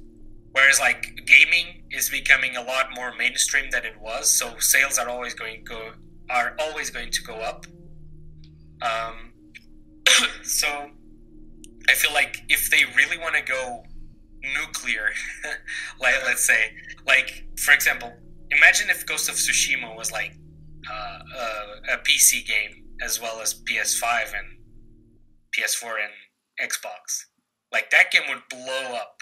Whereas 0.51 0.79
like 0.79 1.25
gaming 1.25 1.83
is 1.91 2.09
becoming 2.09 2.57
a 2.57 2.61
lot 2.61 2.87
more 2.95 3.13
mainstream 3.15 3.69
than 3.71 3.85
it 3.85 3.99
was, 3.99 4.29
so 4.29 4.57
sales 4.59 4.97
are 4.97 5.09
always 5.09 5.33
going 5.33 5.65
to 5.65 5.73
go 5.73 5.91
are 6.29 6.55
always 6.59 6.89
going 6.89 7.11
to 7.11 7.21
go 7.23 7.35
up. 7.35 7.65
Um, 8.81 9.33
so 10.43 10.67
I 11.89 11.93
feel 11.93 12.13
like 12.13 12.41
if 12.49 12.69
they 12.69 12.83
really 12.95 13.17
want 13.17 13.35
to 13.35 13.41
go 13.41 13.83
nuclear, 14.59 15.09
like 15.99 16.15
let's 16.25 16.45
say, 16.45 16.73
like 17.07 17.45
for 17.57 17.73
example, 17.73 18.13
imagine 18.49 18.89
if 18.89 19.05
Ghost 19.05 19.29
of 19.29 19.35
Tsushima 19.35 19.95
was 19.95 20.11
like 20.11 20.33
uh, 20.89 21.19
a, 21.37 21.93
a 21.93 21.97
PC 21.97 22.45
game 22.45 22.83
as 23.01 23.21
well 23.21 23.41
as 23.41 23.53
PS5 23.53 24.33
and 24.37 24.59
PS4 25.57 25.95
and 26.03 26.69
Xbox. 26.71 27.25
Like 27.71 27.89
that 27.91 28.11
game 28.11 28.23
would 28.29 28.41
blow 28.49 28.95
up. 28.95 29.21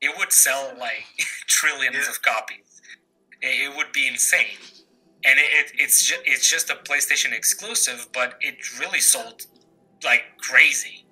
It 0.00 0.16
would 0.18 0.32
sell 0.32 0.72
like 0.78 1.04
trillions 1.46 1.96
yeah. 1.96 2.10
of 2.10 2.22
copies. 2.22 2.80
It, 3.42 3.70
it, 3.70 3.76
would 3.76 3.92
be 3.92 4.06
insane. 4.08 4.58
And 5.24 5.38
it, 5.38 5.46
it, 5.50 5.72
it's 5.76 6.04
just, 6.04 6.22
it's 6.24 6.48
just 6.48 6.70
a 6.70 6.74
PlayStation 6.74 7.32
exclusive, 7.32 8.08
but 8.12 8.34
it 8.40 8.56
really 8.78 9.00
sold 9.00 9.46
like 10.04 10.22
crazy, 10.38 11.04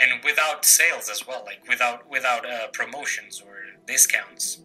and 0.00 0.24
without 0.24 0.64
sales 0.64 1.10
as 1.10 1.26
well, 1.26 1.42
like 1.44 1.60
without 1.68 2.08
without 2.10 2.48
uh, 2.48 2.68
promotions 2.72 3.42
or 3.44 3.56
discounts. 3.86 4.62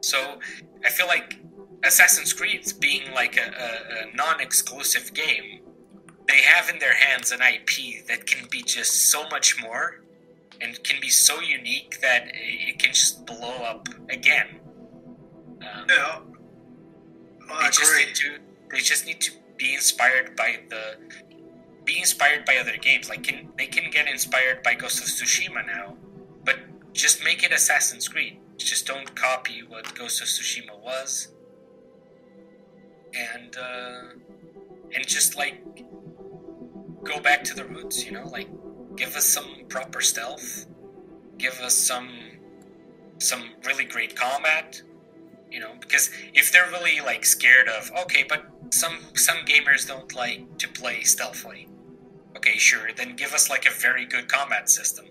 So 0.00 0.38
I 0.84 0.90
feel 0.90 1.06
like 1.06 1.38
Assassin's 1.84 2.32
Creed 2.32 2.72
being 2.80 3.12
like 3.12 3.36
a, 3.36 3.40
a, 3.40 4.08
a 4.08 4.16
non-exclusive 4.16 5.12
game, 5.12 5.60
they 6.26 6.42
have 6.42 6.68
in 6.68 6.78
their 6.78 6.94
hands 6.94 7.32
an 7.32 7.40
IP 7.40 8.06
that 8.06 8.26
can 8.26 8.46
be 8.50 8.62
just 8.62 9.10
so 9.10 9.28
much 9.28 9.60
more 9.60 10.02
and 10.60 10.82
can 10.82 11.00
be 11.00 11.08
so 11.08 11.40
unique 11.40 12.00
that 12.00 12.28
it 12.34 12.78
can 12.78 12.92
just 12.92 13.24
blow 13.26 13.62
up 13.64 13.88
again. 14.08 14.60
Um, 15.60 15.86
yeah, 15.88 16.20
I 17.50 17.64
they 17.64 17.70
just 17.70 17.96
need 17.96 18.14
to 18.14 18.38
they 18.70 18.78
just 18.78 19.06
need 19.06 19.20
to 19.22 19.32
be 19.56 19.74
inspired 19.74 20.36
by 20.36 20.60
the 20.68 20.96
be 21.84 21.98
inspired 21.98 22.44
by 22.44 22.56
other 22.56 22.76
games. 22.76 23.08
Like 23.08 23.22
can 23.22 23.48
they 23.56 23.66
can 23.66 23.90
get 23.90 24.08
inspired 24.08 24.62
by 24.62 24.74
Ghost 24.74 25.00
of 25.00 25.06
Tsushima 25.06 25.66
now, 25.66 25.96
but 26.44 26.56
just 26.92 27.24
make 27.24 27.42
it 27.42 27.52
Assassin's 27.52 28.08
Creed. 28.08 28.38
Just 28.56 28.86
don't 28.86 29.14
copy 29.14 29.62
what 29.66 29.94
Ghost 29.94 30.20
of 30.20 30.28
Tsushima 30.28 30.78
was, 30.82 31.28
and 33.14 33.56
uh, 33.56 34.02
and 34.94 35.06
just 35.06 35.36
like 35.36 35.84
go 37.04 37.20
back 37.20 37.44
to 37.44 37.54
the 37.54 37.64
roots. 37.64 38.04
You 38.04 38.12
know, 38.12 38.26
like 38.26 38.48
give 38.98 39.16
us 39.16 39.24
some 39.24 39.64
proper 39.68 40.00
stealth, 40.00 40.66
give 41.38 41.58
us 41.60 41.74
some 41.74 42.08
some 43.18 43.50
really 43.64 43.84
great 43.84 44.16
combat. 44.16 44.82
You 45.50 45.60
know, 45.60 45.72
because 45.80 46.10
if 46.34 46.52
they're 46.52 46.70
really 46.70 47.00
like 47.00 47.24
scared 47.24 47.68
of 47.68 47.90
okay, 48.02 48.24
but 48.28 48.44
some 48.70 48.98
some 49.14 49.38
gamers 49.46 49.86
don't 49.86 50.14
like 50.14 50.58
to 50.58 50.68
play 50.68 51.02
stealthily 51.04 51.68
okay, 52.38 52.56
sure, 52.56 52.88
then 52.96 53.16
give 53.16 53.32
us 53.32 53.50
like 53.50 53.66
a 53.66 53.70
very 53.70 54.06
good 54.06 54.28
combat 54.28 54.70
system. 54.70 55.06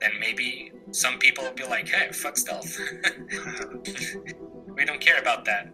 Then 0.00 0.12
maybe 0.20 0.72
some 0.90 1.18
people 1.18 1.44
will 1.44 1.52
be 1.52 1.64
like, 1.64 1.88
hey, 1.88 2.10
fuck 2.12 2.36
stealth. 2.36 2.78
we 4.76 4.84
don't 4.84 5.00
care 5.00 5.18
about 5.18 5.44
that. 5.44 5.72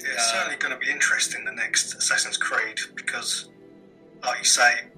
Yeah, 0.00 0.08
it's 0.12 0.32
uh, 0.32 0.34
certainly 0.34 0.56
going 0.58 0.72
to 0.72 0.78
be 0.78 0.90
interesting 0.90 1.44
the 1.44 1.52
next 1.52 1.94
Assassin's 1.94 2.36
Creed 2.36 2.78
because, 2.94 3.48
like 4.24 4.38
you 4.38 4.44
say, 4.44 4.88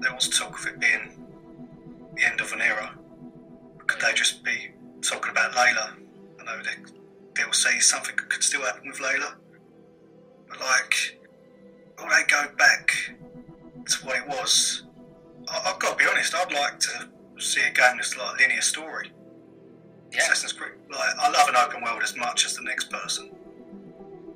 there 0.00 0.14
was 0.14 0.28
talk 0.28 0.58
of 0.58 0.66
it 0.66 0.80
being 0.80 1.26
the 2.16 2.26
end 2.26 2.40
of 2.40 2.52
an 2.52 2.60
era. 2.60 2.94
Could 3.86 4.00
they 4.00 4.12
just 4.14 4.42
be 4.44 4.70
talking 5.02 5.30
about 5.30 5.52
Layla? 5.52 5.94
I 6.40 6.44
know 6.44 6.62
the 6.62 6.90
say 7.52 7.78
something 7.78 8.14
could 8.16 8.42
still 8.42 8.62
happen 8.62 8.88
with 8.88 8.98
Layla, 9.00 9.34
but 10.48 10.60
like 10.60 11.18
will 11.98 12.08
they 12.08 12.24
go 12.26 12.46
back 12.56 12.90
to 13.86 14.06
what 14.06 14.16
it 14.16 14.28
was? 14.28 14.84
I, 15.48 15.60
have 15.60 15.78
got 15.78 15.98
to 15.98 16.04
be 16.04 16.10
honest. 16.10 16.34
I'd 16.34 16.52
like 16.52 16.78
to 16.80 17.08
see 17.38 17.60
a 17.60 17.72
game 17.72 17.96
that's 17.96 18.16
like 18.16 18.38
a 18.38 18.42
linear 18.42 18.60
story. 18.60 19.12
Yeah. 20.12 20.20
Assassin's 20.20 20.52
Creed. 20.52 20.72
Like 20.90 21.10
I 21.18 21.30
love 21.30 21.48
an 21.48 21.56
open 21.56 21.82
world 21.82 22.02
as 22.02 22.16
much 22.16 22.44
as 22.46 22.56
the 22.56 22.62
next 22.62 22.90
person, 22.90 23.30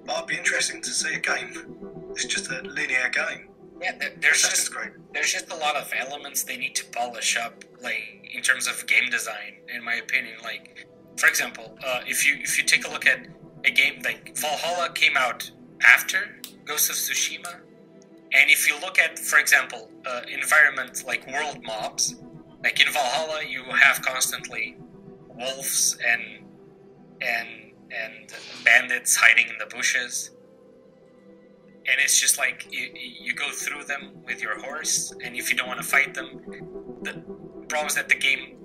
but 0.07 0.17
I'd 0.17 0.27
be 0.27 0.37
interesting 0.37 0.83
to 0.83 0.91
see 0.91 1.15
a 1.15 1.21
game. 1.21 1.77
It's 2.11 2.25
just 2.27 2.51
a 2.51 2.63
linear 2.63 3.09
game. 3.11 3.49
Yeah, 3.81 3.93
there's 4.21 4.43
just 4.43 4.73
there's 5.13 5.33
just 5.33 5.51
a 5.51 5.57
lot 5.57 5.77
of 5.77 5.93
elements 5.97 6.45
they 6.45 6.57
need 6.57 6.75
to 6.77 6.85
polish 6.87 7.37
up, 7.37 7.65
like 7.83 8.31
in 8.33 8.43
terms 8.43 8.67
of 8.67 8.87
game 8.87 9.11
design, 9.11 9.57
in 9.75 9.85
my 9.85 9.95
opinion. 9.95 10.37
Like, 10.43 10.87
for 11.17 11.29
example, 11.29 11.77
uh, 11.87 12.01
if 12.07 12.27
you 12.27 12.37
if 12.41 12.57
you 12.57 12.65
take 12.65 12.87
a 12.87 12.91
look 12.91 13.07
at 13.07 13.27
a 13.65 13.71
game 13.71 14.01
like 14.05 14.37
Valhalla 14.37 14.91
came 14.93 15.17
out 15.17 15.51
after 15.85 16.37
Ghost 16.65 16.91
of 16.91 16.97
Tsushima. 16.97 17.61
And 18.33 18.51
if 18.51 18.69
you 18.69 18.79
look 18.81 18.99
at, 18.99 19.19
for 19.19 19.39
example, 19.39 19.91
uh, 20.05 20.23
environment 20.29 21.05
like 21.07 21.27
world 21.31 21.63
mobs, 21.63 22.17
like 22.63 22.85
in 22.85 22.93
Valhalla, 22.93 23.43
you 23.49 23.63
have 23.65 24.03
constantly 24.03 24.77
wolves 25.29 25.97
and 26.07 26.23
and 27.21 27.49
and 27.91 28.35
bandits 28.65 29.15
hiding 29.17 29.49
in 29.49 29.59
the 29.59 29.67
bushes, 29.67 30.31
and 31.87 32.01
it's 32.01 32.19
just 32.19 32.39
like 32.39 32.67
you, 32.71 32.91
you 32.95 33.35
go 33.35 33.51
through 33.51 33.85
them 33.85 34.11
with 34.27 34.41
your 34.43 34.59
horse, 34.61 35.13
and 35.23 35.37
if 35.37 35.51
you 35.51 35.57
don't 35.57 35.69
want 35.69 35.81
to 35.81 35.87
fight 35.87 36.15
them, 36.15 36.41
the 37.03 37.13
problem 37.69 37.89
is 37.89 37.95
that 37.95 38.09
the 38.09 38.15
game 38.15 38.57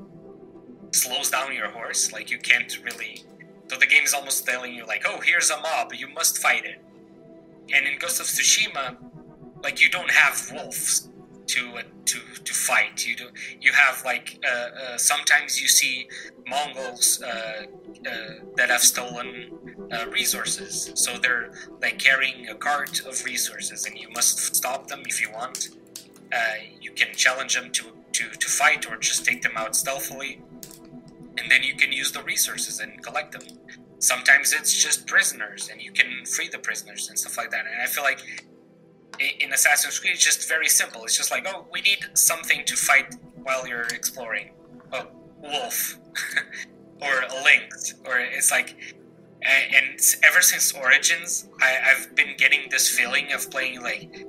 slows 0.92 1.30
down 1.30 1.54
your 1.54 1.70
horse. 1.70 2.12
Like 2.12 2.32
you 2.32 2.38
can't 2.38 2.80
really. 2.84 3.24
So 3.68 3.78
the 3.78 3.86
game 3.86 4.04
is 4.04 4.14
almost 4.14 4.46
telling 4.46 4.74
you 4.74 4.86
like, 4.86 5.04
oh, 5.06 5.20
here's 5.20 5.52
a 5.52 5.58
mob, 5.58 5.94
you 5.94 6.08
must 6.10 6.40
fight 6.40 6.66
it 6.66 6.82
and 7.74 7.88
in 7.88 7.98
Ghost 8.00 8.20
of 8.20 8.26
Tsushima, 8.26 8.98
like 9.64 9.82
you 9.82 9.90
don't 9.90 10.10
have 10.10 10.52
wolves 10.52 11.10
to 11.50 11.78
uh, 11.78 11.82
to 12.06 12.20
to 12.48 12.54
fight. 12.54 13.06
You 13.06 13.16
do 13.16 13.28
you 13.60 13.72
have 13.74 14.04
like 14.06 14.40
uh, 14.46 14.70
uh, 14.84 14.98
sometimes 14.98 15.62
you 15.62 15.68
see 15.68 16.08
Mongols 16.48 17.22
uh, 17.22 17.28
uh, 17.30 18.12
that 18.56 18.70
have 18.70 18.82
stolen 18.82 19.52
uh, 19.92 20.08
resources, 20.08 20.92
so 20.96 21.18
they're 21.18 21.52
like 21.82 21.98
carrying 21.98 22.50
a 22.50 22.56
cart 22.56 23.02
of 23.06 23.24
resources, 23.26 23.86
and 23.86 23.98
you 23.98 24.10
must 24.10 24.56
stop 24.56 24.88
them 24.88 25.02
if 25.06 25.22
you 25.22 25.32
want. 25.32 25.70
you 26.86 26.92
can 27.02 27.12
challenge 27.16 27.54
them 27.56 27.72
to, 27.72 27.84
to 28.18 28.24
to 28.44 28.48
fight, 28.62 28.82
or 28.90 28.96
just 28.98 29.26
take 29.26 29.42
them 29.42 29.56
out 29.56 29.76
stealthily, 29.76 30.42
and 31.38 31.46
then 31.52 31.62
you 31.64 31.76
can 31.76 31.92
use 31.92 32.12
the 32.12 32.24
resources 32.24 32.80
and 32.80 32.92
collect 33.04 33.32
them 33.32 33.46
sometimes 34.00 34.54
it's 34.54 34.74
just 34.86 35.06
prisoners 35.06 35.70
and 35.70 35.82
you 35.82 35.92
can 35.92 36.26
free 36.26 36.48
the 36.48 36.58
prisoners 36.58 37.10
and 37.10 37.20
stuff 37.20 37.36
like 37.38 37.52
that 37.52 37.66
and 37.70 37.82
i 37.82 37.86
feel 37.86 38.04
like 38.04 38.22
in 39.40 39.54
assassin's 39.54 40.00
creed 40.00 40.14
it's 40.14 40.24
just 40.24 40.48
very 40.48 40.68
simple 40.68 41.04
it's 41.04 41.18
just 41.18 41.32
like 41.32 41.46
oh 41.48 41.66
we 41.72 41.82
need 41.82 42.00
something 42.14 42.64
to 42.66 42.76
fight 42.76 43.16
while 43.44 43.68
you're 43.68 43.88
exploring 43.88 44.52
oh 44.94 45.08
wolf 45.42 46.00
or 47.02 47.22
a 47.22 47.44
lynx, 47.44 47.96
or 48.06 48.20
it's 48.20 48.52
like, 48.52 48.76
and, 49.42 49.76
and 49.76 50.00
ever 50.24 50.42
since 50.42 50.74
Origins, 50.74 51.48
I, 51.62 51.78
I've 51.86 52.16
been 52.16 52.36
getting 52.38 52.70
this 52.70 52.90
feeling 52.90 53.32
of 53.32 53.50
playing 53.50 53.82
like 53.82 54.26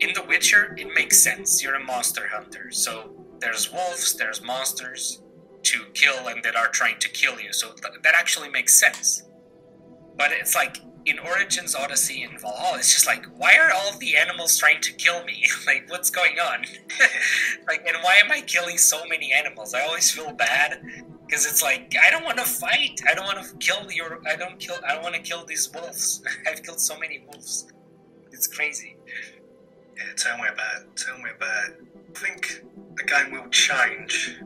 in 0.00 0.12
The 0.14 0.22
Witcher. 0.26 0.74
It 0.78 0.94
makes 0.94 1.18
sense. 1.22 1.62
You're 1.62 1.74
a 1.76 1.84
monster 1.84 2.28
hunter, 2.28 2.70
so 2.70 3.10
there's 3.40 3.72
wolves, 3.72 4.14
there's 4.14 4.42
monsters 4.42 5.22
to 5.62 5.84
kill, 5.94 6.28
and 6.28 6.42
that 6.44 6.56
are 6.56 6.68
trying 6.68 6.98
to 7.00 7.08
kill 7.08 7.40
you. 7.40 7.52
So 7.52 7.68
th- 7.68 8.02
that 8.02 8.14
actually 8.14 8.50
makes 8.50 8.78
sense. 8.78 9.24
But 10.16 10.30
it's 10.32 10.54
like 10.54 10.78
in 11.06 11.18
Origins, 11.18 11.74
Odyssey, 11.74 12.22
and 12.22 12.40
Valhalla, 12.40 12.78
it's 12.78 12.92
just 12.92 13.06
like, 13.06 13.26
why 13.36 13.56
are 13.56 13.70
all 13.72 13.98
the 13.98 14.16
animals 14.16 14.56
trying 14.56 14.80
to 14.80 14.92
kill 14.92 15.22
me? 15.24 15.44
like, 15.66 15.90
what's 15.90 16.10
going 16.10 16.38
on? 16.38 16.64
like, 17.66 17.86
and 17.86 17.96
why 18.02 18.16
am 18.16 18.30
I 18.30 18.40
killing 18.40 18.78
so 18.78 19.04
many 19.06 19.32
animals? 19.32 19.74
I 19.74 19.82
always 19.82 20.10
feel 20.10 20.32
bad 20.32 20.82
because 21.26 21.46
it's 21.46 21.62
like 21.62 21.94
I 22.02 22.10
don't 22.10 22.24
want 22.24 22.38
to 22.38 22.44
fight. 22.44 23.00
I 23.08 23.14
don't 23.14 23.26
want 23.26 23.44
to 23.44 23.56
kill 23.56 23.90
your. 23.90 24.20
I 24.26 24.36
don't 24.36 24.58
kill. 24.58 24.76
I 24.86 24.94
don't 24.94 25.02
want 25.02 25.14
to 25.14 25.20
kill 25.20 25.44
these 25.44 25.70
wolves. 25.72 26.22
I've 26.46 26.62
killed 26.62 26.80
so 26.80 26.98
many 26.98 27.24
wolves. 27.26 27.66
It's 28.32 28.46
crazy. 28.46 28.96
Yeah, 29.96 30.04
tell 30.16 30.36
me 30.38 30.44
about. 30.52 30.96
Tell 30.96 31.18
me 31.18 31.30
about. 31.36 31.70
I 32.14 32.18
think 32.18 32.64
the 32.96 33.04
game 33.04 33.32
will 33.32 33.48
change, 33.48 34.38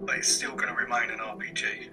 but 0.00 0.16
it's 0.18 0.28
still 0.28 0.54
going 0.54 0.68
to 0.68 0.74
remain 0.74 1.10
an 1.10 1.18
RPG. 1.18 1.90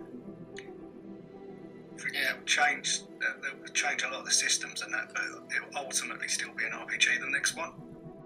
Yeah, 2.13 2.33
change. 2.45 3.01
Uh, 3.21 3.33
They'll 3.41 3.73
change 3.73 4.03
a 4.03 4.07
lot 4.07 4.19
of 4.19 4.25
the 4.25 4.31
systems 4.31 4.81
and 4.81 4.93
that, 4.93 5.11
but 5.13 5.23
it'll 5.55 5.85
ultimately 5.85 6.27
still 6.27 6.53
be 6.55 6.65
an 6.65 6.71
RPG. 6.71 7.19
The 7.19 7.29
next 7.29 7.55
one. 7.55 7.71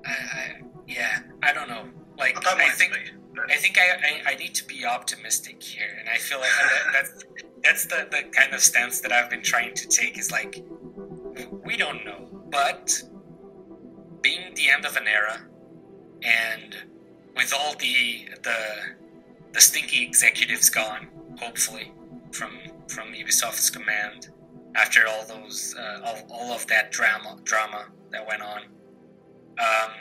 I, 0.06 0.12
I 0.12 0.62
yeah, 0.88 1.20
I 1.42 1.54
don't 1.54 1.70
know. 1.70 1.86
Like 2.18 2.46
I, 2.46 2.68
I 2.68 2.70
think. 2.72 2.94
I 3.50 3.56
think 3.56 3.80
I, 3.80 3.82
I, 3.82 4.32
I, 4.34 4.36
need 4.36 4.54
to 4.54 4.66
be 4.66 4.86
optimistic 4.86 5.64
here, 5.64 5.98
and 6.00 6.08
I 6.08 6.18
feel 6.18 6.40
like 6.40 6.52
that, 6.62 6.94
that's 6.94 7.26
that's 7.64 7.86
the, 7.86 8.08
the 8.12 8.30
kind 8.30 8.54
of 8.54 8.60
stance 8.60 9.02
that 9.02 9.12
I've 9.12 9.28
been 9.28 9.42
trying 9.42 9.74
to 9.74 9.88
take. 9.88 10.20
Is 10.20 10.32
like 10.32 10.64
we 11.66 11.76
don't 11.76 12.06
know, 12.06 12.28
but 12.52 13.02
being 14.22 14.54
the 14.54 14.70
end 14.70 14.86
of 14.86 14.96
an 14.98 15.08
era, 15.08 15.42
and 16.22 16.76
with 17.36 17.54
all 17.58 17.74
the 17.76 18.30
the 18.44 18.58
the 19.54 19.62
stinky 19.62 20.04
executives 20.04 20.70
gone, 20.70 21.08
hopefully 21.40 21.92
from 22.32 22.52
from 22.94 23.14
Ubisoft's 23.14 23.70
command, 23.70 24.30
after 24.76 25.08
all 25.08 25.26
those 25.26 25.76
uh, 25.78 26.00
all, 26.06 26.18
all 26.30 26.52
of 26.54 26.66
that 26.68 26.92
drama 26.92 27.38
drama 27.44 27.88
that 28.12 28.26
went 28.28 28.42
on. 28.42 28.62
Um, 29.60 29.92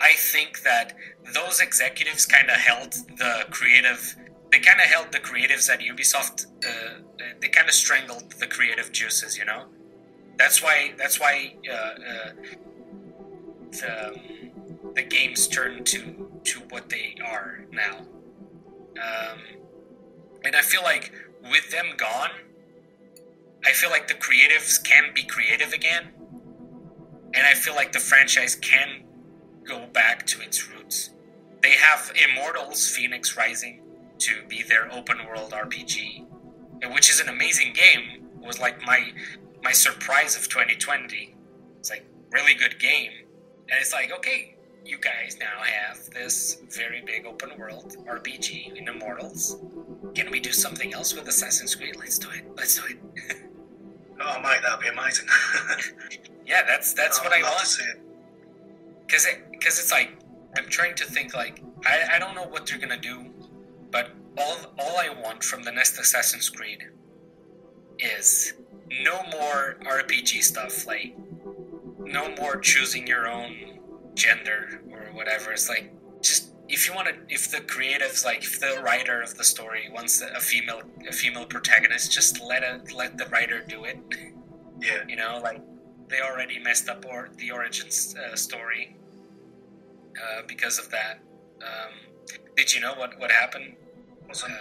I 0.00 0.12
think 0.14 0.62
that 0.62 0.94
those 1.34 1.60
executives 1.60 2.26
kind 2.26 2.48
of 2.48 2.56
held 2.56 2.92
the 3.18 3.46
creative. 3.50 4.16
They 4.50 4.58
kind 4.58 4.80
of 4.80 4.86
held 4.86 5.12
the 5.12 5.20
creatives 5.20 5.70
at 5.70 5.80
Ubisoft. 5.80 6.46
Uh, 6.64 7.02
they 7.40 7.48
kind 7.48 7.68
of 7.68 7.74
strangled 7.74 8.32
the 8.38 8.46
creative 8.46 8.90
juices, 8.92 9.36
you 9.38 9.44
know. 9.44 9.66
That's 10.38 10.62
why. 10.62 10.94
That's 10.96 11.20
why 11.20 11.54
uh, 11.70 11.74
uh, 11.74 12.32
the 13.70 14.08
um, 14.08 14.14
the 14.94 15.02
games 15.02 15.46
turn 15.48 15.84
to 15.84 16.30
to 16.44 16.60
what 16.70 16.88
they 16.88 17.14
are 17.24 17.64
now. 17.70 17.98
Um, 18.96 19.38
and 20.44 20.56
I 20.56 20.62
feel 20.62 20.82
like 20.82 21.12
with 21.42 21.70
them 21.70 21.86
gone, 21.96 22.30
I 23.64 23.72
feel 23.72 23.90
like 23.90 24.08
the 24.08 24.14
creatives 24.14 24.82
can 24.82 25.12
be 25.14 25.22
creative 25.22 25.72
again, 25.72 26.08
and 27.34 27.46
I 27.46 27.54
feel 27.54 27.74
like 27.74 27.92
the 27.92 28.00
franchise 28.00 28.54
can 28.54 29.04
go 29.64 29.86
back 29.86 30.26
to 30.28 30.40
its 30.40 30.68
roots. 30.68 31.10
They 31.62 31.72
have 31.72 32.12
Immortals 32.16 32.80
Fenyx 32.80 33.36
Rising 33.36 33.82
to 34.18 34.42
be 34.48 34.62
their 34.62 34.90
open 34.92 35.18
world 35.26 35.52
RPG, 35.52 36.26
which 36.92 37.10
is 37.10 37.20
an 37.20 37.28
amazing 37.28 37.74
game. 37.74 38.26
It 38.42 38.46
was 38.46 38.58
like 38.58 38.82
my 38.82 39.12
my 39.62 39.72
surprise 39.72 40.36
of 40.36 40.48
2020. 40.48 41.36
It's 41.78 41.90
like 41.90 42.06
really 42.32 42.54
good 42.54 42.78
game, 42.78 43.12
and 43.68 43.78
it's 43.80 43.92
like 43.92 44.10
okay, 44.10 44.56
you 44.84 44.98
guys 44.98 45.36
now 45.38 45.62
have 45.62 46.10
this 46.10 46.62
very 46.70 47.02
big 47.02 47.26
open 47.26 47.56
world 47.58 47.96
RPG 48.08 48.76
in 48.76 48.88
Immortals. 48.88 49.56
Can 50.14 50.30
we 50.30 50.40
do 50.40 50.52
something 50.52 50.94
else 50.94 51.14
with 51.14 51.28
Assassin's 51.28 51.74
Creed? 51.74 51.96
Let's 51.96 52.18
do 52.18 52.28
it. 52.30 52.44
Let's 52.56 52.76
do 52.76 52.82
it. 52.88 52.98
oh, 54.20 54.40
mate, 54.40 54.60
that'd 54.62 54.80
be 54.80 54.88
amazing. 54.88 55.26
yeah, 56.46 56.62
that's 56.66 56.94
that's 56.94 57.20
oh, 57.20 57.24
what 57.24 57.32
I 57.32 57.42
want 57.42 57.78
because 59.10 59.26
it 59.26 59.50
because 59.50 59.78
it's 59.78 59.90
like 59.90 60.18
I'm 60.56 60.68
trying 60.68 60.94
to 60.96 61.04
think 61.04 61.34
like 61.34 61.62
I, 61.84 62.16
I 62.16 62.18
don't 62.18 62.34
know 62.34 62.46
what 62.46 62.66
they're 62.66 62.78
gonna 62.78 63.00
do, 63.00 63.26
but 63.90 64.10
all 64.38 64.56
all 64.78 64.98
I 64.98 65.08
want 65.10 65.42
from 65.42 65.62
the 65.62 65.72
next 65.72 65.98
Assassin's 65.98 66.48
Creed 66.48 66.84
is 67.98 68.54
no 69.02 69.22
more 69.32 69.76
RPG 69.82 70.42
stuff 70.42 70.86
like 70.86 71.16
no 71.98 72.34
more 72.36 72.56
choosing 72.56 73.06
your 73.06 73.28
own 73.28 73.80
gender 74.14 74.82
or 74.90 75.12
whatever. 75.12 75.52
It's 75.52 75.68
like 75.68 75.92
just 76.22 76.49
if 76.70 76.88
you 76.88 76.94
want 76.94 77.08
to 77.08 77.14
if 77.28 77.50
the 77.50 77.58
creatives 77.58 78.24
like 78.24 78.42
if 78.42 78.60
the 78.60 78.80
writer 78.82 79.20
of 79.20 79.36
the 79.36 79.44
story 79.44 79.88
wants 79.92 80.20
a 80.22 80.40
female 80.40 80.82
a 81.08 81.12
female 81.12 81.44
protagonist, 81.44 82.12
just 82.12 82.40
let 82.40 82.62
a 82.62 82.80
let 82.94 83.18
the 83.18 83.26
writer 83.26 83.60
do 83.60 83.84
it. 83.84 83.98
Yeah, 84.82 85.04
you 85.06 85.14
know 85.14 85.38
like 85.42 85.60
they 86.08 86.22
already 86.22 86.58
messed 86.58 86.88
up 86.88 87.04
or 87.04 87.28
the 87.36 87.50
origins 87.50 88.16
uh, 88.16 88.34
story 88.34 88.96
uh, 90.16 90.40
because 90.46 90.78
of 90.78 90.90
that. 90.90 91.20
Um, 91.60 91.92
did 92.56 92.72
you 92.74 92.80
know 92.80 92.94
what 92.94 93.18
what 93.20 93.30
happened? 93.30 93.76
Wasn't 94.26 94.52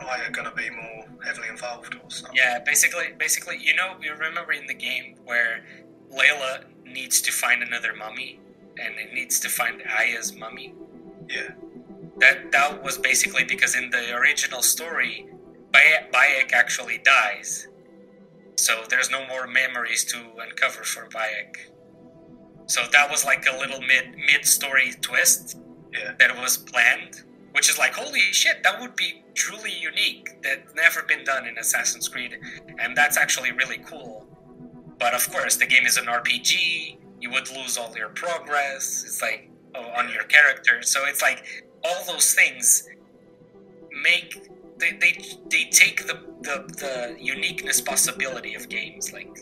uh, 0.00 0.42
to 0.42 0.52
be 0.56 0.70
more 0.70 1.04
heavily 1.24 1.48
involved 1.48 1.94
or 1.94 2.10
something? 2.10 2.36
Yeah, 2.36 2.58
basically, 2.60 3.08
basically, 3.18 3.58
you 3.60 3.74
know, 3.74 3.96
you 4.02 4.14
remember 4.14 4.52
in 4.52 4.66
the 4.66 4.74
game 4.74 5.16
where 5.24 5.64
Layla 6.12 6.64
needs 6.84 7.20
to 7.22 7.32
find 7.32 7.62
another 7.62 7.94
mummy, 7.94 8.40
and 8.78 8.96
it 8.96 9.12
needs 9.12 9.40
to 9.40 9.48
find 9.48 9.82
Aya's 9.98 10.34
mummy. 10.34 10.74
Yeah. 11.28 11.50
That 12.18 12.50
that 12.52 12.82
was 12.82 12.98
basically 12.98 13.44
because 13.44 13.76
in 13.76 13.90
the 13.90 14.14
original 14.14 14.62
story, 14.62 15.28
Bayek 15.72 16.52
actually 16.52 16.98
dies, 16.98 17.68
so 18.56 18.82
there's 18.88 19.10
no 19.10 19.26
more 19.26 19.46
memories 19.46 20.04
to 20.06 20.18
uncover 20.40 20.82
for 20.82 21.06
Bayek. 21.08 21.70
So 22.66 22.82
that 22.92 23.10
was 23.10 23.24
like 23.24 23.46
a 23.46 23.56
little 23.56 23.80
mid 23.80 24.16
mid 24.16 24.44
story 24.44 24.94
twist 25.00 25.58
yeah. 25.92 26.14
that 26.18 26.36
was 26.36 26.56
planned, 26.56 27.22
which 27.52 27.68
is 27.70 27.78
like 27.78 27.94
holy 27.94 28.20
shit, 28.20 28.62
that 28.64 28.80
would 28.80 28.96
be 28.96 29.22
truly 29.34 29.72
unique. 29.72 30.42
That 30.42 30.74
never 30.74 31.02
been 31.02 31.24
done 31.24 31.46
in 31.46 31.56
Assassin's 31.58 32.08
Creed, 32.08 32.38
and 32.78 32.96
that's 32.96 33.16
actually 33.16 33.52
really 33.52 33.78
cool. 33.78 34.26
But 34.98 35.14
of 35.14 35.30
course, 35.30 35.56
the 35.56 35.66
game 35.66 35.86
is 35.86 35.96
an 35.96 36.06
RPG. 36.06 36.98
You 37.20 37.30
would 37.30 37.50
lose 37.50 37.78
all 37.78 37.94
your 37.96 38.08
progress. 38.10 39.04
It's 39.06 39.22
like 39.22 39.50
on 39.74 40.10
your 40.12 40.24
character. 40.24 40.82
So 40.82 41.06
it's 41.06 41.22
like 41.22 41.44
all 41.84 42.04
those 42.06 42.34
things 42.34 42.88
make 44.02 44.48
they, 44.78 44.92
they, 44.92 45.18
they 45.50 45.64
take 45.64 46.06
the, 46.06 46.20
the, 46.42 46.64
the 46.78 47.16
uniqueness 47.20 47.80
possibility 47.80 48.54
of 48.54 48.68
games 48.68 49.12
like 49.12 49.40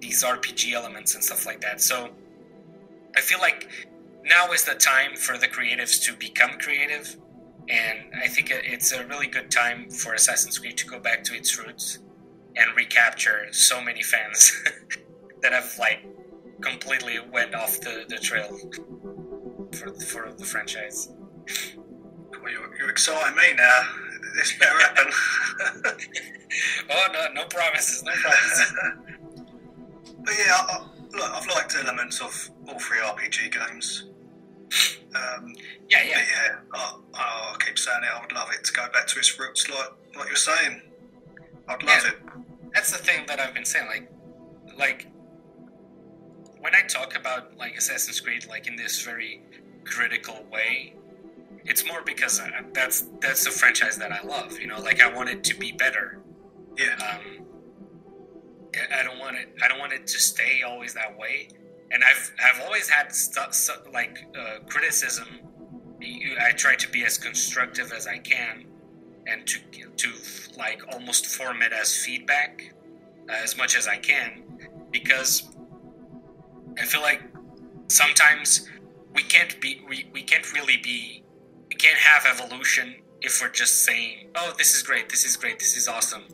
these 0.00 0.24
RPG 0.24 0.72
elements 0.72 1.14
and 1.14 1.22
stuff 1.22 1.46
like 1.46 1.60
that. 1.60 1.80
So 1.80 2.10
I 3.16 3.20
feel 3.20 3.38
like 3.38 3.68
now 4.24 4.52
is 4.52 4.64
the 4.64 4.74
time 4.74 5.16
for 5.16 5.38
the 5.38 5.46
creatives 5.46 6.02
to 6.04 6.14
become 6.14 6.58
creative, 6.58 7.16
and 7.68 7.98
I 8.22 8.28
think 8.28 8.50
it's 8.50 8.92
a 8.92 9.06
really 9.06 9.26
good 9.26 9.50
time 9.50 9.90
for 9.90 10.14
Assassin's 10.14 10.58
Creed 10.58 10.76
to 10.78 10.86
go 10.86 10.98
back 10.98 11.22
to 11.24 11.34
its 11.34 11.58
roots 11.58 11.98
and 12.56 12.74
recapture 12.76 13.46
so 13.52 13.80
many 13.80 14.02
fans 14.02 14.52
that 15.42 15.52
have 15.52 15.76
like 15.78 16.04
completely 16.60 17.18
went 17.32 17.54
off 17.54 17.80
the, 17.80 18.04
the 18.08 18.18
trail 18.18 18.58
for 19.72 19.92
for 19.94 20.32
the 20.32 20.44
franchise. 20.44 21.10
Well, 22.42 22.50
you're, 22.50 22.76
you're 22.78 22.90
exciting 22.90 23.36
me 23.36 23.54
now. 23.56 23.80
This 24.36 24.56
better 24.58 24.78
happen. 24.78 25.12
oh 26.90 27.06
no, 27.12 27.26
no 27.34 27.44
promises, 27.46 28.02
no 28.02 28.12
promises. 28.12 28.74
but 30.24 30.34
yeah. 30.38 30.54
I, 30.56 30.86
look, 31.12 31.30
I've 31.30 31.46
liked 31.48 31.74
elements 31.76 32.20
of 32.20 32.50
all 32.68 32.78
three 32.78 32.98
RPG 32.98 33.52
games. 33.52 34.06
Um, 35.14 35.54
yeah, 35.88 36.02
yeah, 36.04 36.18
yeah. 36.18 36.56
I, 36.72 36.94
I, 37.14 37.56
keep 37.64 37.78
saying 37.78 38.00
it. 38.02 38.16
I 38.16 38.20
would 38.20 38.32
love 38.32 38.48
it 38.52 38.64
to 38.64 38.72
go 38.72 38.86
back 38.92 39.06
to 39.08 39.18
its 39.18 39.38
roots, 39.38 39.68
like 39.68 39.90
what 40.14 40.28
you're 40.28 40.36
saying. 40.36 40.82
I'd 41.68 41.82
love 41.82 42.02
yeah, 42.04 42.10
it. 42.10 42.16
That's 42.74 42.92
the 42.92 42.98
thing 42.98 43.26
that 43.26 43.40
I've 43.40 43.54
been 43.54 43.64
saying. 43.64 43.86
Like, 43.88 44.10
like 44.78 45.08
when 46.60 46.74
I 46.74 46.82
talk 46.82 47.16
about 47.16 47.56
like 47.56 47.76
Assassin's 47.76 48.20
Creed, 48.20 48.46
like 48.48 48.68
in 48.68 48.76
this 48.76 49.02
very 49.02 49.42
critical 49.84 50.44
way, 50.50 50.94
it's 51.64 51.86
more 51.86 52.02
because 52.02 52.40
that's 52.72 53.06
that's 53.20 53.44
the 53.44 53.50
franchise 53.50 53.96
that 53.98 54.12
I 54.12 54.22
love. 54.22 54.58
You 54.58 54.66
know, 54.66 54.80
like 54.80 55.00
I 55.00 55.12
want 55.12 55.28
it 55.28 55.44
to 55.44 55.56
be 55.56 55.72
better. 55.72 56.18
Yeah. 56.76 56.96
Um, 56.96 57.46
I 58.94 59.02
don't 59.02 59.18
want 59.18 59.36
it. 59.36 59.48
I 59.62 59.68
don't 59.68 59.78
want 59.78 59.92
it 59.92 60.06
to 60.06 60.18
stay 60.18 60.62
always 60.62 60.94
that 60.94 61.18
way. 61.18 61.48
And 61.90 62.02
I've 62.04 62.32
I've 62.42 62.62
always 62.62 62.88
had 62.88 63.12
stuff 63.12 63.54
like 63.92 64.26
uh, 64.38 64.60
criticism. 64.66 65.26
I 66.02 66.52
try 66.52 66.76
to 66.76 66.88
be 66.88 67.04
as 67.04 67.18
constructive 67.18 67.92
as 67.92 68.06
I 68.06 68.18
can, 68.18 68.64
and 69.26 69.46
to 69.46 69.58
to 69.96 70.12
like 70.56 70.82
almost 70.92 71.26
form 71.26 71.62
it 71.62 71.72
as 71.72 71.94
feedback 71.94 72.72
uh, 73.28 73.32
as 73.42 73.56
much 73.56 73.76
as 73.76 73.86
I 73.86 73.96
can 73.96 74.42
because 74.90 75.50
I 76.78 76.84
feel 76.84 77.02
like 77.02 77.22
sometimes 77.88 78.68
we 79.14 79.22
can't 79.22 79.60
be 79.60 79.82
we, 79.88 80.08
we 80.12 80.22
can't 80.22 80.52
really 80.52 80.76
be 80.76 81.22
we 81.68 81.74
can't 81.76 81.98
have 81.98 82.24
evolution 82.26 82.96
if 83.20 83.40
we're 83.40 83.50
just 83.50 83.82
saying 83.84 84.30
oh 84.34 84.52
this 84.58 84.74
is 84.74 84.82
great 84.82 85.08
this 85.08 85.24
is 85.24 85.36
great 85.36 85.58
this 85.58 85.76
is 85.76 85.88
awesome. 85.88 86.24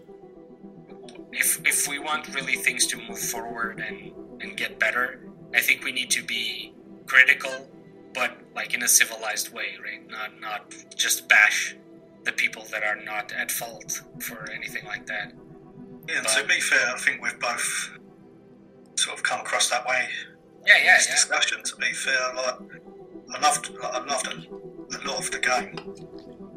If 1.32 1.60
if 1.66 1.88
we 1.88 1.98
want 1.98 2.34
really 2.34 2.56
things 2.56 2.86
to 2.88 2.96
move 2.96 3.18
forward 3.18 3.80
and 3.86 4.12
and 4.40 4.56
get 4.56 4.78
better 4.78 5.20
i 5.54 5.60
think 5.60 5.84
we 5.84 5.92
need 5.92 6.10
to 6.10 6.22
be 6.22 6.74
critical 7.06 7.68
but 8.14 8.36
like 8.54 8.74
in 8.74 8.82
a 8.82 8.88
civilized 8.88 9.52
way 9.52 9.76
right? 9.82 10.08
Not 10.08 10.40
not 10.40 10.74
just 10.96 11.28
bash 11.28 11.76
the 12.24 12.32
people 12.32 12.64
that 12.72 12.82
are 12.82 12.96
not 12.96 13.32
at 13.32 13.50
fault 13.50 14.02
for 14.20 14.50
anything 14.50 14.84
like 14.86 15.06
that. 15.06 15.32
Yeah 16.08 16.16
and 16.16 16.24
but, 16.24 16.36
to 16.36 16.46
be 16.46 16.60
fair 16.60 16.94
i 16.94 16.98
think 16.98 17.22
we've 17.22 17.38
both 17.40 17.90
sort 18.96 19.16
of 19.16 19.22
come 19.22 19.40
across 19.40 19.68
that 19.70 19.86
way 19.86 20.08
yeah 20.66 20.76
yeah 20.78 20.84
yeah. 20.84 20.96
discussion 20.98 21.62
to 21.62 21.76
be 21.76 21.92
fair 21.92 22.34
like 22.34 22.58
i 23.34 23.40
loved 23.40 23.70
i 23.82 24.04
loved 24.04 24.26
a, 24.26 24.96
a 24.96 25.00
lot 25.08 25.18
of 25.18 25.30
the 25.30 25.38
game 25.38 25.78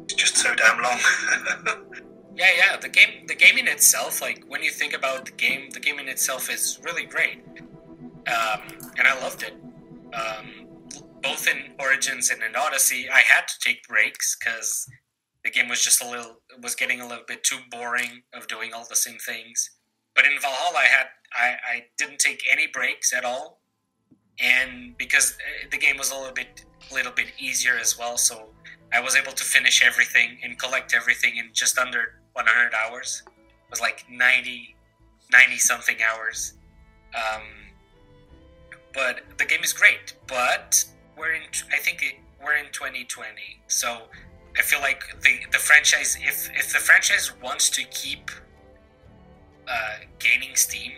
it's 0.04 0.14
just 0.14 0.36
so 0.36 0.54
damn 0.54 0.82
long 0.82 0.98
Yeah, 2.40 2.50
yeah. 2.56 2.76
The 2.76 2.88
game, 2.88 3.26
the 3.26 3.34
game 3.34 3.58
in 3.58 3.68
itself, 3.68 4.22
like 4.22 4.44
when 4.48 4.62
you 4.62 4.70
think 4.70 4.94
about 4.94 5.26
the 5.26 5.32
game, 5.32 5.68
the 5.72 5.80
game 5.80 5.98
in 5.98 6.08
itself 6.08 6.48
is 6.50 6.80
really 6.82 7.04
great, 7.04 7.42
um, 8.26 8.60
and 8.96 9.06
I 9.06 9.20
loved 9.20 9.42
it. 9.42 9.54
Um, 10.14 10.66
both 11.22 11.46
in 11.46 11.74
Origins 11.78 12.30
and 12.30 12.42
in 12.42 12.56
Odyssey, 12.56 13.08
I 13.10 13.18
had 13.18 13.46
to 13.46 13.54
take 13.62 13.86
breaks 13.86 14.36
because 14.38 14.86
the 15.44 15.50
game 15.50 15.68
was 15.68 15.82
just 15.84 16.02
a 16.02 16.08
little 16.08 16.40
was 16.62 16.74
getting 16.74 17.00
a 17.00 17.06
little 17.06 17.24
bit 17.26 17.44
too 17.44 17.58
boring 17.70 18.22
of 18.32 18.48
doing 18.48 18.72
all 18.72 18.86
the 18.88 18.96
same 18.96 19.18
things. 19.18 19.70
But 20.14 20.24
in 20.24 20.32
Valhalla, 20.40 20.78
I 20.78 20.86
had 20.86 21.06
I, 21.34 21.56
I 21.74 21.82
didn't 21.98 22.20
take 22.20 22.42
any 22.50 22.66
breaks 22.66 23.12
at 23.12 23.24
all, 23.24 23.59
and 24.40 24.96
because 24.96 25.32
uh, 25.32 25.68
the 25.70 25.78
game 25.78 25.96
was 25.96 26.10
a 26.10 26.14
little 26.14 26.32
bit 26.32 26.64
little 26.92 27.12
bit 27.12 27.28
easier 27.38 27.78
as 27.80 27.98
well, 27.98 28.16
so 28.16 28.48
I 28.92 29.00
was 29.00 29.14
able 29.14 29.32
to 29.32 29.44
finish 29.44 29.82
everything 29.84 30.38
and 30.42 30.58
collect 30.58 30.94
everything 30.94 31.36
in 31.36 31.50
just 31.52 31.78
under 31.78 32.14
100 32.32 32.74
hours. 32.74 33.22
It 33.26 33.70
was 33.70 33.80
like 33.80 34.04
90, 34.10 34.74
90 35.32 35.58
something 35.58 35.96
hours. 36.02 36.54
Um, 37.14 37.42
but 38.92 39.20
the 39.38 39.44
game 39.44 39.62
is 39.62 39.72
great. 39.72 40.14
But 40.26 40.84
we're 41.16 41.34
in, 41.34 41.42
I 41.72 41.76
think 41.76 42.02
it, 42.02 42.14
we're 42.42 42.56
in 42.56 42.66
2020, 42.72 43.60
so 43.68 44.02
I 44.58 44.62
feel 44.62 44.80
like 44.80 45.04
the 45.22 45.38
the 45.52 45.58
franchise, 45.58 46.18
if 46.20 46.50
if 46.54 46.72
the 46.72 46.78
franchise 46.78 47.32
wants 47.42 47.70
to 47.70 47.84
keep 47.84 48.30
uh, 49.68 49.98
gaining 50.18 50.56
steam, 50.56 50.92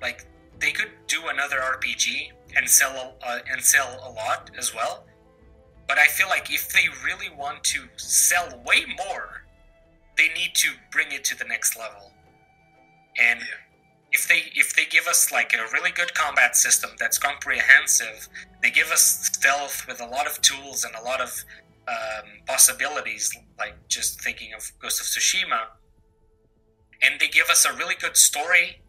like 0.00 0.26
they 0.58 0.70
could 0.72 0.90
do 1.06 1.28
another 1.28 1.56
RPG 1.58 2.32
and 2.56 2.68
sell 2.68 3.16
uh, 3.26 3.38
and 3.50 3.62
sell 3.62 4.00
a 4.06 4.10
lot 4.12 4.50
as 4.58 4.74
well. 4.74 5.04
But 5.86 5.98
I 5.98 6.06
feel 6.06 6.28
like 6.28 6.52
if 6.52 6.72
they 6.72 6.88
really 7.04 7.28
want 7.34 7.62
to 7.64 7.82
sell 7.96 8.48
way 8.64 8.84
more, 8.96 9.44
they 10.16 10.28
need 10.28 10.54
to 10.54 10.70
bring 10.90 11.12
it 11.12 11.24
to 11.24 11.38
the 11.38 11.44
next 11.44 11.76
level. 11.78 12.12
And 13.20 13.40
if 14.12 14.28
they 14.28 14.44
if 14.54 14.74
they 14.74 14.84
give 14.86 15.06
us 15.06 15.30
like 15.32 15.52
a 15.52 15.72
really 15.72 15.90
good 15.90 16.14
combat 16.14 16.56
system 16.56 16.90
that's 16.98 17.18
comprehensive, 17.18 18.28
they 18.62 18.70
give 18.70 18.90
us 18.90 19.30
stealth 19.32 19.86
with 19.86 20.00
a 20.00 20.06
lot 20.06 20.26
of 20.26 20.40
tools 20.40 20.84
and 20.84 20.94
a 20.94 21.02
lot 21.02 21.20
of 21.20 21.44
um, 21.88 22.30
possibilities, 22.46 23.36
like 23.58 23.74
just 23.88 24.22
thinking 24.22 24.54
of 24.54 24.72
Ghost 24.80 25.00
of 25.00 25.06
Tsushima, 25.06 25.66
and 27.02 27.20
they 27.20 27.28
give 27.28 27.48
us 27.50 27.66
a 27.66 27.74
really 27.74 27.94
good 27.94 28.16
story 28.16 28.80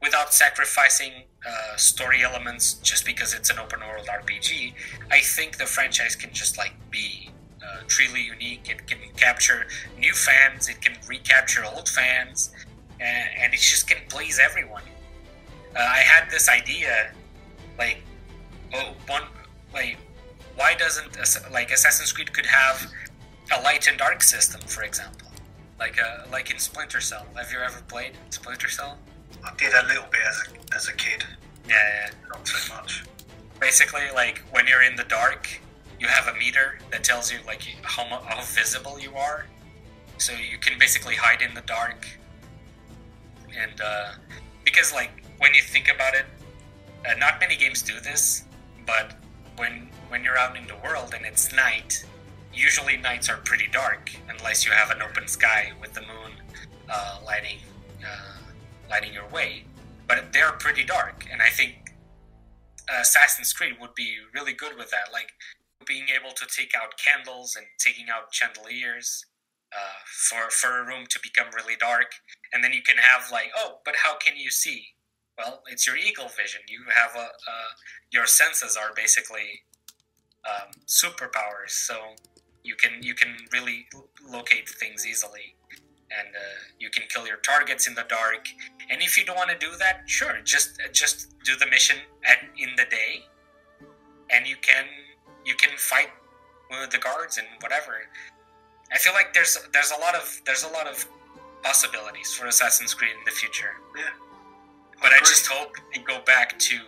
without 0.00 0.32
sacrificing 0.32 1.24
uh, 1.46 1.76
story 1.76 2.22
elements 2.22 2.74
just 2.74 3.04
because 3.04 3.34
it's 3.34 3.50
an 3.50 3.58
open 3.58 3.80
world 3.80 4.06
RPG. 4.06 4.74
I 5.10 5.20
think 5.20 5.56
the 5.56 5.66
franchise 5.66 6.14
can 6.14 6.32
just 6.32 6.56
like 6.58 6.74
be 6.90 7.30
uh, 7.64 7.80
truly 7.86 8.22
unique. 8.22 8.68
It 8.68 8.86
can 8.86 8.98
capture 9.16 9.66
new 9.98 10.12
fans. 10.12 10.68
It 10.68 10.80
can 10.80 10.94
recapture 11.08 11.64
old 11.64 11.88
fans, 11.88 12.52
and, 13.00 13.28
and 13.38 13.54
it 13.54 13.60
just 13.60 13.88
can 13.88 13.98
please 14.08 14.38
everyone. 14.38 14.82
Uh, 15.76 15.80
I 15.80 15.98
had 15.98 16.30
this 16.30 16.48
idea, 16.48 17.12
like, 17.78 17.98
oh, 18.74 18.94
one, 19.06 19.22
like, 19.72 19.98
why 20.56 20.74
doesn't 20.74 21.16
like 21.52 21.70
Assassin's 21.70 22.12
Creed 22.12 22.32
could 22.32 22.46
have 22.46 22.90
a 23.56 23.60
light 23.62 23.86
and 23.86 23.96
dark 23.98 24.22
system, 24.22 24.60
for 24.62 24.82
example, 24.82 25.28
like 25.78 25.98
a, 25.98 26.24
uh, 26.24 26.26
like 26.32 26.50
in 26.50 26.58
Splinter 26.58 27.00
Cell. 27.00 27.26
Have 27.36 27.52
you 27.52 27.58
ever 27.58 27.80
played 27.88 28.12
Splinter 28.30 28.68
Cell? 28.68 28.98
I 29.44 29.54
did 29.56 29.72
a 29.72 29.86
little 29.86 30.06
bit 30.10 30.20
as 30.28 30.42
a, 30.42 30.76
as 30.76 30.88
a 30.88 30.92
kid. 30.94 31.24
Yeah, 31.68 31.74
yeah, 31.74 32.10
not 32.28 32.46
so 32.46 32.74
much. 32.74 33.04
Basically, 33.60 34.10
like 34.14 34.38
when 34.50 34.66
you're 34.66 34.82
in 34.82 34.96
the 34.96 35.04
dark, 35.04 35.48
you 36.00 36.06
have 36.06 36.32
a 36.32 36.38
meter 36.38 36.78
that 36.90 37.02
tells 37.02 37.32
you 37.32 37.38
like 37.46 37.62
how, 37.82 38.04
how 38.04 38.42
visible 38.42 38.98
you 38.98 39.14
are 39.14 39.46
so 40.18 40.32
you 40.32 40.58
can 40.58 40.78
basically 40.78 41.14
hide 41.14 41.42
in 41.42 41.54
the 41.54 41.60
dark 41.62 42.06
and 43.56 43.80
uh, 43.80 44.12
because 44.64 44.92
like 44.92 45.10
when 45.38 45.54
you 45.54 45.62
think 45.62 45.92
about 45.92 46.14
it 46.14 46.26
uh, 47.08 47.14
not 47.18 47.40
many 47.40 47.56
games 47.56 47.82
do 47.82 47.98
this 48.00 48.44
but 48.86 49.16
when 49.56 49.88
when 50.08 50.22
you're 50.24 50.38
out 50.38 50.56
in 50.56 50.66
the 50.66 50.76
world 50.84 51.14
and 51.16 51.24
it's 51.24 51.54
night 51.54 52.04
usually 52.52 52.96
nights 52.96 53.28
are 53.28 53.38
pretty 53.38 53.68
dark 53.72 54.10
unless 54.28 54.64
you 54.64 54.72
have 54.72 54.90
an 54.90 55.02
open 55.02 55.26
sky 55.26 55.72
with 55.80 55.92
the 55.94 56.00
moon 56.00 56.32
uh, 56.88 57.18
lighting 57.24 57.58
uh, 58.04 58.37
lighting 58.90 59.12
your 59.12 59.28
way 59.28 59.64
but 60.06 60.32
they're 60.32 60.52
pretty 60.52 60.84
dark 60.84 61.26
and 61.30 61.42
i 61.42 61.48
think 61.48 61.94
assassin's 63.00 63.52
creed 63.52 63.74
would 63.80 63.94
be 63.94 64.16
really 64.34 64.52
good 64.52 64.76
with 64.76 64.90
that 64.90 65.12
like 65.12 65.30
being 65.86 66.06
able 66.08 66.32
to 66.34 66.46
take 66.46 66.72
out 66.74 66.94
candles 66.98 67.56
and 67.56 67.66
taking 67.78 68.06
out 68.10 68.32
chandeliers 68.32 69.24
uh, 69.72 70.00
for 70.06 70.50
for 70.50 70.80
a 70.80 70.86
room 70.86 71.04
to 71.08 71.18
become 71.22 71.46
really 71.54 71.76
dark, 71.76 72.12
and 72.52 72.64
then 72.64 72.72
you 72.72 72.82
can 72.82 72.96
have 72.96 73.30
like, 73.30 73.50
oh, 73.56 73.78
but 73.84 73.94
how 73.96 74.16
can 74.16 74.36
you 74.36 74.50
see? 74.50 74.86
Well, 75.36 75.62
it's 75.70 75.86
your 75.86 75.96
eagle 75.96 76.28
vision. 76.28 76.62
You 76.68 76.84
have 76.94 77.14
a, 77.14 77.26
uh, 77.26 77.70
your 78.10 78.26
senses 78.26 78.76
are 78.76 78.92
basically 78.94 79.62
um, 80.46 80.72
superpowers, 80.86 81.70
so 81.70 81.96
you 82.62 82.74
can 82.76 83.02
you 83.02 83.14
can 83.14 83.36
really 83.52 83.86
locate 84.26 84.68
things 84.68 85.06
easily, 85.06 85.54
and 86.16 86.28
uh, 86.34 86.40
you 86.78 86.90
can 86.90 87.04
kill 87.08 87.26
your 87.26 87.36
targets 87.38 87.86
in 87.86 87.94
the 87.94 88.04
dark. 88.08 88.46
And 88.90 89.02
if 89.02 89.18
you 89.18 89.24
don't 89.24 89.36
want 89.36 89.50
to 89.50 89.58
do 89.58 89.76
that, 89.78 90.02
sure, 90.06 90.40
just 90.44 90.80
just 90.92 91.34
do 91.44 91.56
the 91.56 91.66
mission 91.66 91.96
at 92.24 92.38
in 92.58 92.70
the 92.76 92.84
day, 92.84 93.24
and 94.30 94.46
you 94.46 94.56
can 94.60 94.84
you 95.44 95.54
can 95.54 95.76
fight 95.76 96.08
with 96.70 96.90
the 96.90 96.98
guards 96.98 97.38
and 97.38 97.46
whatever. 97.60 98.00
I 98.92 98.98
feel 98.98 99.12
like 99.12 99.34
there's 99.34 99.58
there's 99.72 99.90
a 99.90 100.00
lot 100.00 100.14
of 100.14 100.40
there's 100.46 100.64
a 100.64 100.68
lot 100.68 100.86
of 100.86 101.06
possibilities 101.62 102.32
for 102.32 102.46
Assassin's 102.46 102.94
Creed 102.94 103.12
in 103.12 103.24
the 103.24 103.30
future. 103.30 103.72
Yeah. 103.96 104.04
But 105.00 105.12
I, 105.12 105.16
I 105.16 105.18
just 105.20 105.46
hope 105.46 105.76
they 105.94 106.00
go 106.02 106.20
back 106.24 106.58
to 106.58 106.78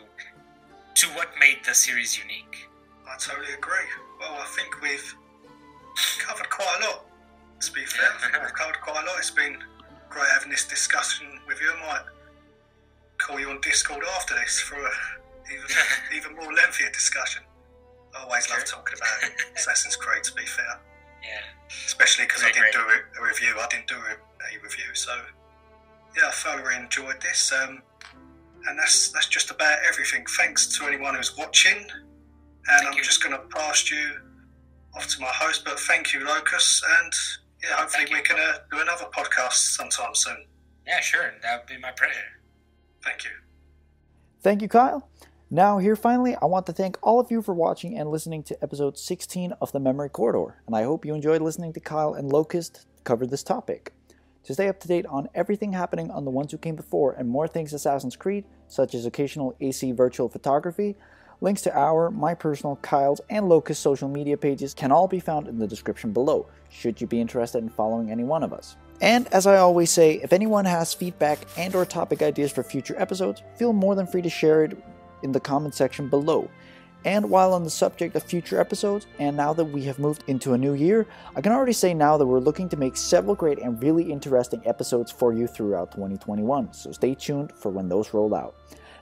to 0.94 1.06
what 1.08 1.28
made 1.38 1.58
the 1.64 1.74
series 1.74 2.18
unique. 2.18 2.68
I 3.08 3.16
totally 3.18 3.52
agree. 3.54 3.88
Well, 4.18 4.36
I 4.40 4.46
think 4.56 4.80
we've 4.82 5.14
covered 6.18 6.48
quite 6.50 6.78
a 6.80 6.86
lot. 6.86 7.09
To 7.60 7.72
be 7.72 7.84
fair, 7.84 8.08
we've 8.22 8.54
covered 8.54 8.80
quite 8.80 9.02
a 9.02 9.06
lot. 9.06 9.18
It's 9.18 9.30
been 9.30 9.58
great 10.08 10.26
having 10.32 10.50
this 10.50 10.66
discussion 10.66 11.26
with 11.46 11.60
you. 11.60 11.70
I 11.70 11.86
might 11.86 12.04
call 13.18 13.38
you 13.38 13.50
on 13.50 13.60
Discord 13.60 14.02
after 14.16 14.34
this 14.34 14.60
for 14.60 14.76
a 14.76 14.90
even 15.52 15.66
even 16.16 16.36
more 16.36 16.52
lengthier 16.52 16.90
discussion. 16.90 17.42
I 18.16 18.22
always 18.24 18.48
love 18.50 18.64
talking 18.64 18.96
about 18.96 19.30
Assassin's 19.56 19.96
Creed. 19.96 20.24
To 20.24 20.34
be 20.34 20.46
fair, 20.46 20.80
yeah, 21.22 21.40
especially 21.86 22.24
because 22.24 22.42
I 22.42 22.50
didn't 22.52 22.72
great. 22.72 23.02
do 23.14 23.22
a 23.22 23.26
review. 23.26 23.54
I 23.58 23.66
didn't 23.68 23.88
do 23.88 23.96
a, 23.96 24.12
a 24.14 24.62
review, 24.62 24.94
so 24.94 25.12
yeah, 26.16 26.28
I 26.28 26.30
thoroughly 26.30 26.76
enjoyed 26.76 27.20
this. 27.20 27.52
Um, 27.52 27.82
and 28.68 28.78
that's 28.78 29.10
that's 29.10 29.28
just 29.28 29.50
about 29.50 29.78
everything. 29.86 30.24
Thanks 30.36 30.66
to 30.78 30.86
anyone 30.86 31.14
who's 31.14 31.36
watching, 31.36 31.76
and 31.76 31.88
thank 32.66 32.86
I'm 32.86 32.96
you. 32.96 33.04
just 33.04 33.22
going 33.22 33.34
to 33.34 33.42
pass 33.54 33.90
you 33.90 34.16
off 34.96 35.06
to 35.08 35.20
my 35.20 35.30
host. 35.32 35.64
But 35.64 35.78
thank 35.78 36.12
you, 36.12 36.20
Lokuzt, 36.20 36.82
and 37.02 37.12
yeah, 37.62 37.76
hopefully 37.76 38.04
thank 38.04 38.10
we 38.10 38.16
you. 38.16 38.22
can 38.22 38.38
uh, 38.38 38.58
do 38.70 38.80
another 38.80 39.06
podcast 39.16 39.52
sometime 39.52 40.14
soon. 40.14 40.44
Yeah, 40.86 41.00
sure, 41.00 41.32
that 41.42 41.60
would 41.60 41.66
be 41.66 41.80
my 41.80 41.90
pleasure. 41.92 42.20
Thank 43.04 43.24
you. 43.24 43.30
Thank 44.42 44.62
you, 44.62 44.68
Kyle. 44.68 45.08
Now, 45.50 45.78
here 45.78 45.96
finally, 45.96 46.36
I 46.40 46.46
want 46.46 46.66
to 46.66 46.72
thank 46.72 46.96
all 47.02 47.18
of 47.18 47.30
you 47.30 47.42
for 47.42 47.52
watching 47.52 47.98
and 47.98 48.10
listening 48.10 48.42
to 48.44 48.62
episode 48.62 48.96
16 48.96 49.52
of 49.60 49.72
the 49.72 49.80
Memory 49.80 50.08
Corridor, 50.08 50.62
and 50.66 50.76
I 50.76 50.84
hope 50.84 51.04
you 51.04 51.14
enjoyed 51.14 51.42
listening 51.42 51.72
to 51.72 51.80
Kyle 51.80 52.14
and 52.14 52.30
Lokuzt 52.30 52.86
cover 53.04 53.26
this 53.26 53.42
topic. 53.42 53.92
To 54.44 54.54
stay 54.54 54.68
up 54.68 54.80
to 54.80 54.88
date 54.88 55.06
on 55.06 55.28
everything 55.34 55.72
happening 55.72 56.10
on 56.10 56.24
the 56.24 56.30
ones 56.30 56.52
who 56.52 56.58
came 56.58 56.76
before 56.76 57.12
and 57.12 57.28
more 57.28 57.46
things 57.46 57.72
Assassin's 57.72 58.16
Creed, 58.16 58.44
such 58.68 58.94
as 58.94 59.04
occasional 59.04 59.56
AC 59.60 59.92
virtual 59.92 60.28
photography, 60.28 60.96
Links 61.42 61.62
to 61.62 61.74
our, 61.74 62.10
my 62.10 62.34
personal, 62.34 62.76
Kyle's, 62.82 63.22
and 63.30 63.46
Lokuzt 63.46 63.76
social 63.76 64.08
media 64.08 64.36
pages 64.36 64.74
can 64.74 64.92
all 64.92 65.08
be 65.08 65.20
found 65.20 65.48
in 65.48 65.58
the 65.58 65.66
description 65.66 66.12
below, 66.12 66.46
should 66.68 67.00
you 67.00 67.06
be 67.06 67.18
interested 67.18 67.58
in 67.58 67.70
following 67.70 68.10
any 68.10 68.24
one 68.24 68.42
of 68.42 68.52
us. 68.52 68.76
And 69.00 69.26
as 69.28 69.46
I 69.46 69.56
always 69.56 69.90
say, 69.90 70.20
if 70.22 70.34
anyone 70.34 70.66
has 70.66 70.92
feedback 70.92 71.38
and 71.56 71.74
or 71.74 71.86
topic 71.86 72.20
ideas 72.20 72.52
for 72.52 72.62
future 72.62 72.94
episodes, 72.98 73.42
feel 73.56 73.72
more 73.72 73.94
than 73.94 74.06
free 74.06 74.20
to 74.20 74.28
share 74.28 74.64
it 74.64 74.76
in 75.22 75.32
the 75.32 75.40
comment 75.40 75.74
section 75.74 76.10
below. 76.10 76.50
And 77.06 77.30
while 77.30 77.54
on 77.54 77.64
the 77.64 77.70
subject 77.70 78.14
of 78.14 78.22
future 78.22 78.60
episodes, 78.60 79.06
and 79.18 79.34
now 79.34 79.54
that 79.54 79.64
we 79.64 79.82
have 79.84 79.98
moved 79.98 80.24
into 80.26 80.52
a 80.52 80.58
new 80.58 80.74
year, 80.74 81.06
I 81.34 81.40
can 81.40 81.52
already 81.52 81.72
say 81.72 81.94
now 81.94 82.18
that 82.18 82.26
we're 82.26 82.40
looking 82.40 82.68
to 82.68 82.76
make 82.76 82.98
several 82.98 83.34
great 83.34 83.58
and 83.58 83.82
really 83.82 84.12
interesting 84.12 84.60
episodes 84.66 85.10
for 85.10 85.32
you 85.32 85.46
throughout 85.46 85.92
2021, 85.92 86.74
so 86.74 86.92
stay 86.92 87.14
tuned 87.14 87.52
for 87.52 87.70
when 87.70 87.88
those 87.88 88.12
roll 88.12 88.34
out. 88.34 88.56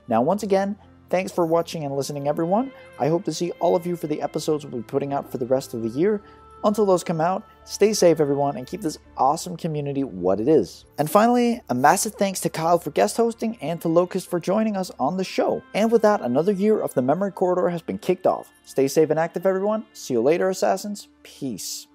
Now, 0.07 0.21
once 0.21 0.43
again, 0.43 0.77
thanks 1.09 1.31
for 1.31 1.45
watching 1.45 1.83
and 1.83 1.95
listening, 1.95 2.27
everyone. 2.27 2.71
I 2.99 3.07
hope 3.07 3.25
to 3.25 3.33
see 3.33 3.51
all 3.59 3.75
of 3.75 3.85
you 3.85 3.95
for 3.95 4.07
the 4.07 4.21
episodes 4.21 4.65
we'll 4.65 4.81
be 4.81 4.87
putting 4.87 5.13
out 5.13 5.31
for 5.31 5.37
the 5.37 5.45
rest 5.45 5.73
of 5.73 5.81
the 5.81 5.89
year. 5.89 6.21
Until 6.63 6.85
those 6.85 7.05
come 7.05 7.21
out, 7.21 7.43
stay 7.63 7.93
safe, 7.93 8.19
everyone, 8.19 8.57
and 8.57 8.67
keep 8.67 8.81
this 8.81 8.97
awesome 9.17 9.55
community 9.55 10.03
what 10.03 10.41
it 10.41 10.47
is. 10.49 10.83
And 10.97 11.09
finally, 11.09 11.61
a 11.69 11.75
massive 11.75 12.15
thanks 12.15 12.41
to 12.41 12.49
Kyle 12.49 12.79
for 12.79 12.91
guest 12.91 13.15
hosting 13.15 13.57
and 13.61 13.79
to 13.81 13.87
Lokuzt 13.87 14.27
for 14.27 14.41
joining 14.41 14.75
us 14.75 14.91
on 14.99 15.15
the 15.15 15.23
show. 15.23 15.63
And 15.73 15.91
with 15.91 16.01
that, 16.01 16.21
another 16.21 16.51
year 16.51 16.79
of 16.79 16.93
the 16.93 17.01
Memory 17.01 17.31
Corridor 17.31 17.69
has 17.69 17.81
been 17.81 17.97
kicked 17.97 18.27
off. 18.27 18.51
Stay 18.65 18.89
safe 18.89 19.09
and 19.09 19.19
active, 19.19 19.45
everyone. 19.45 19.85
See 19.93 20.15
you 20.15 20.21
later, 20.21 20.49
Assassins. 20.49 21.07
Peace. 21.23 21.88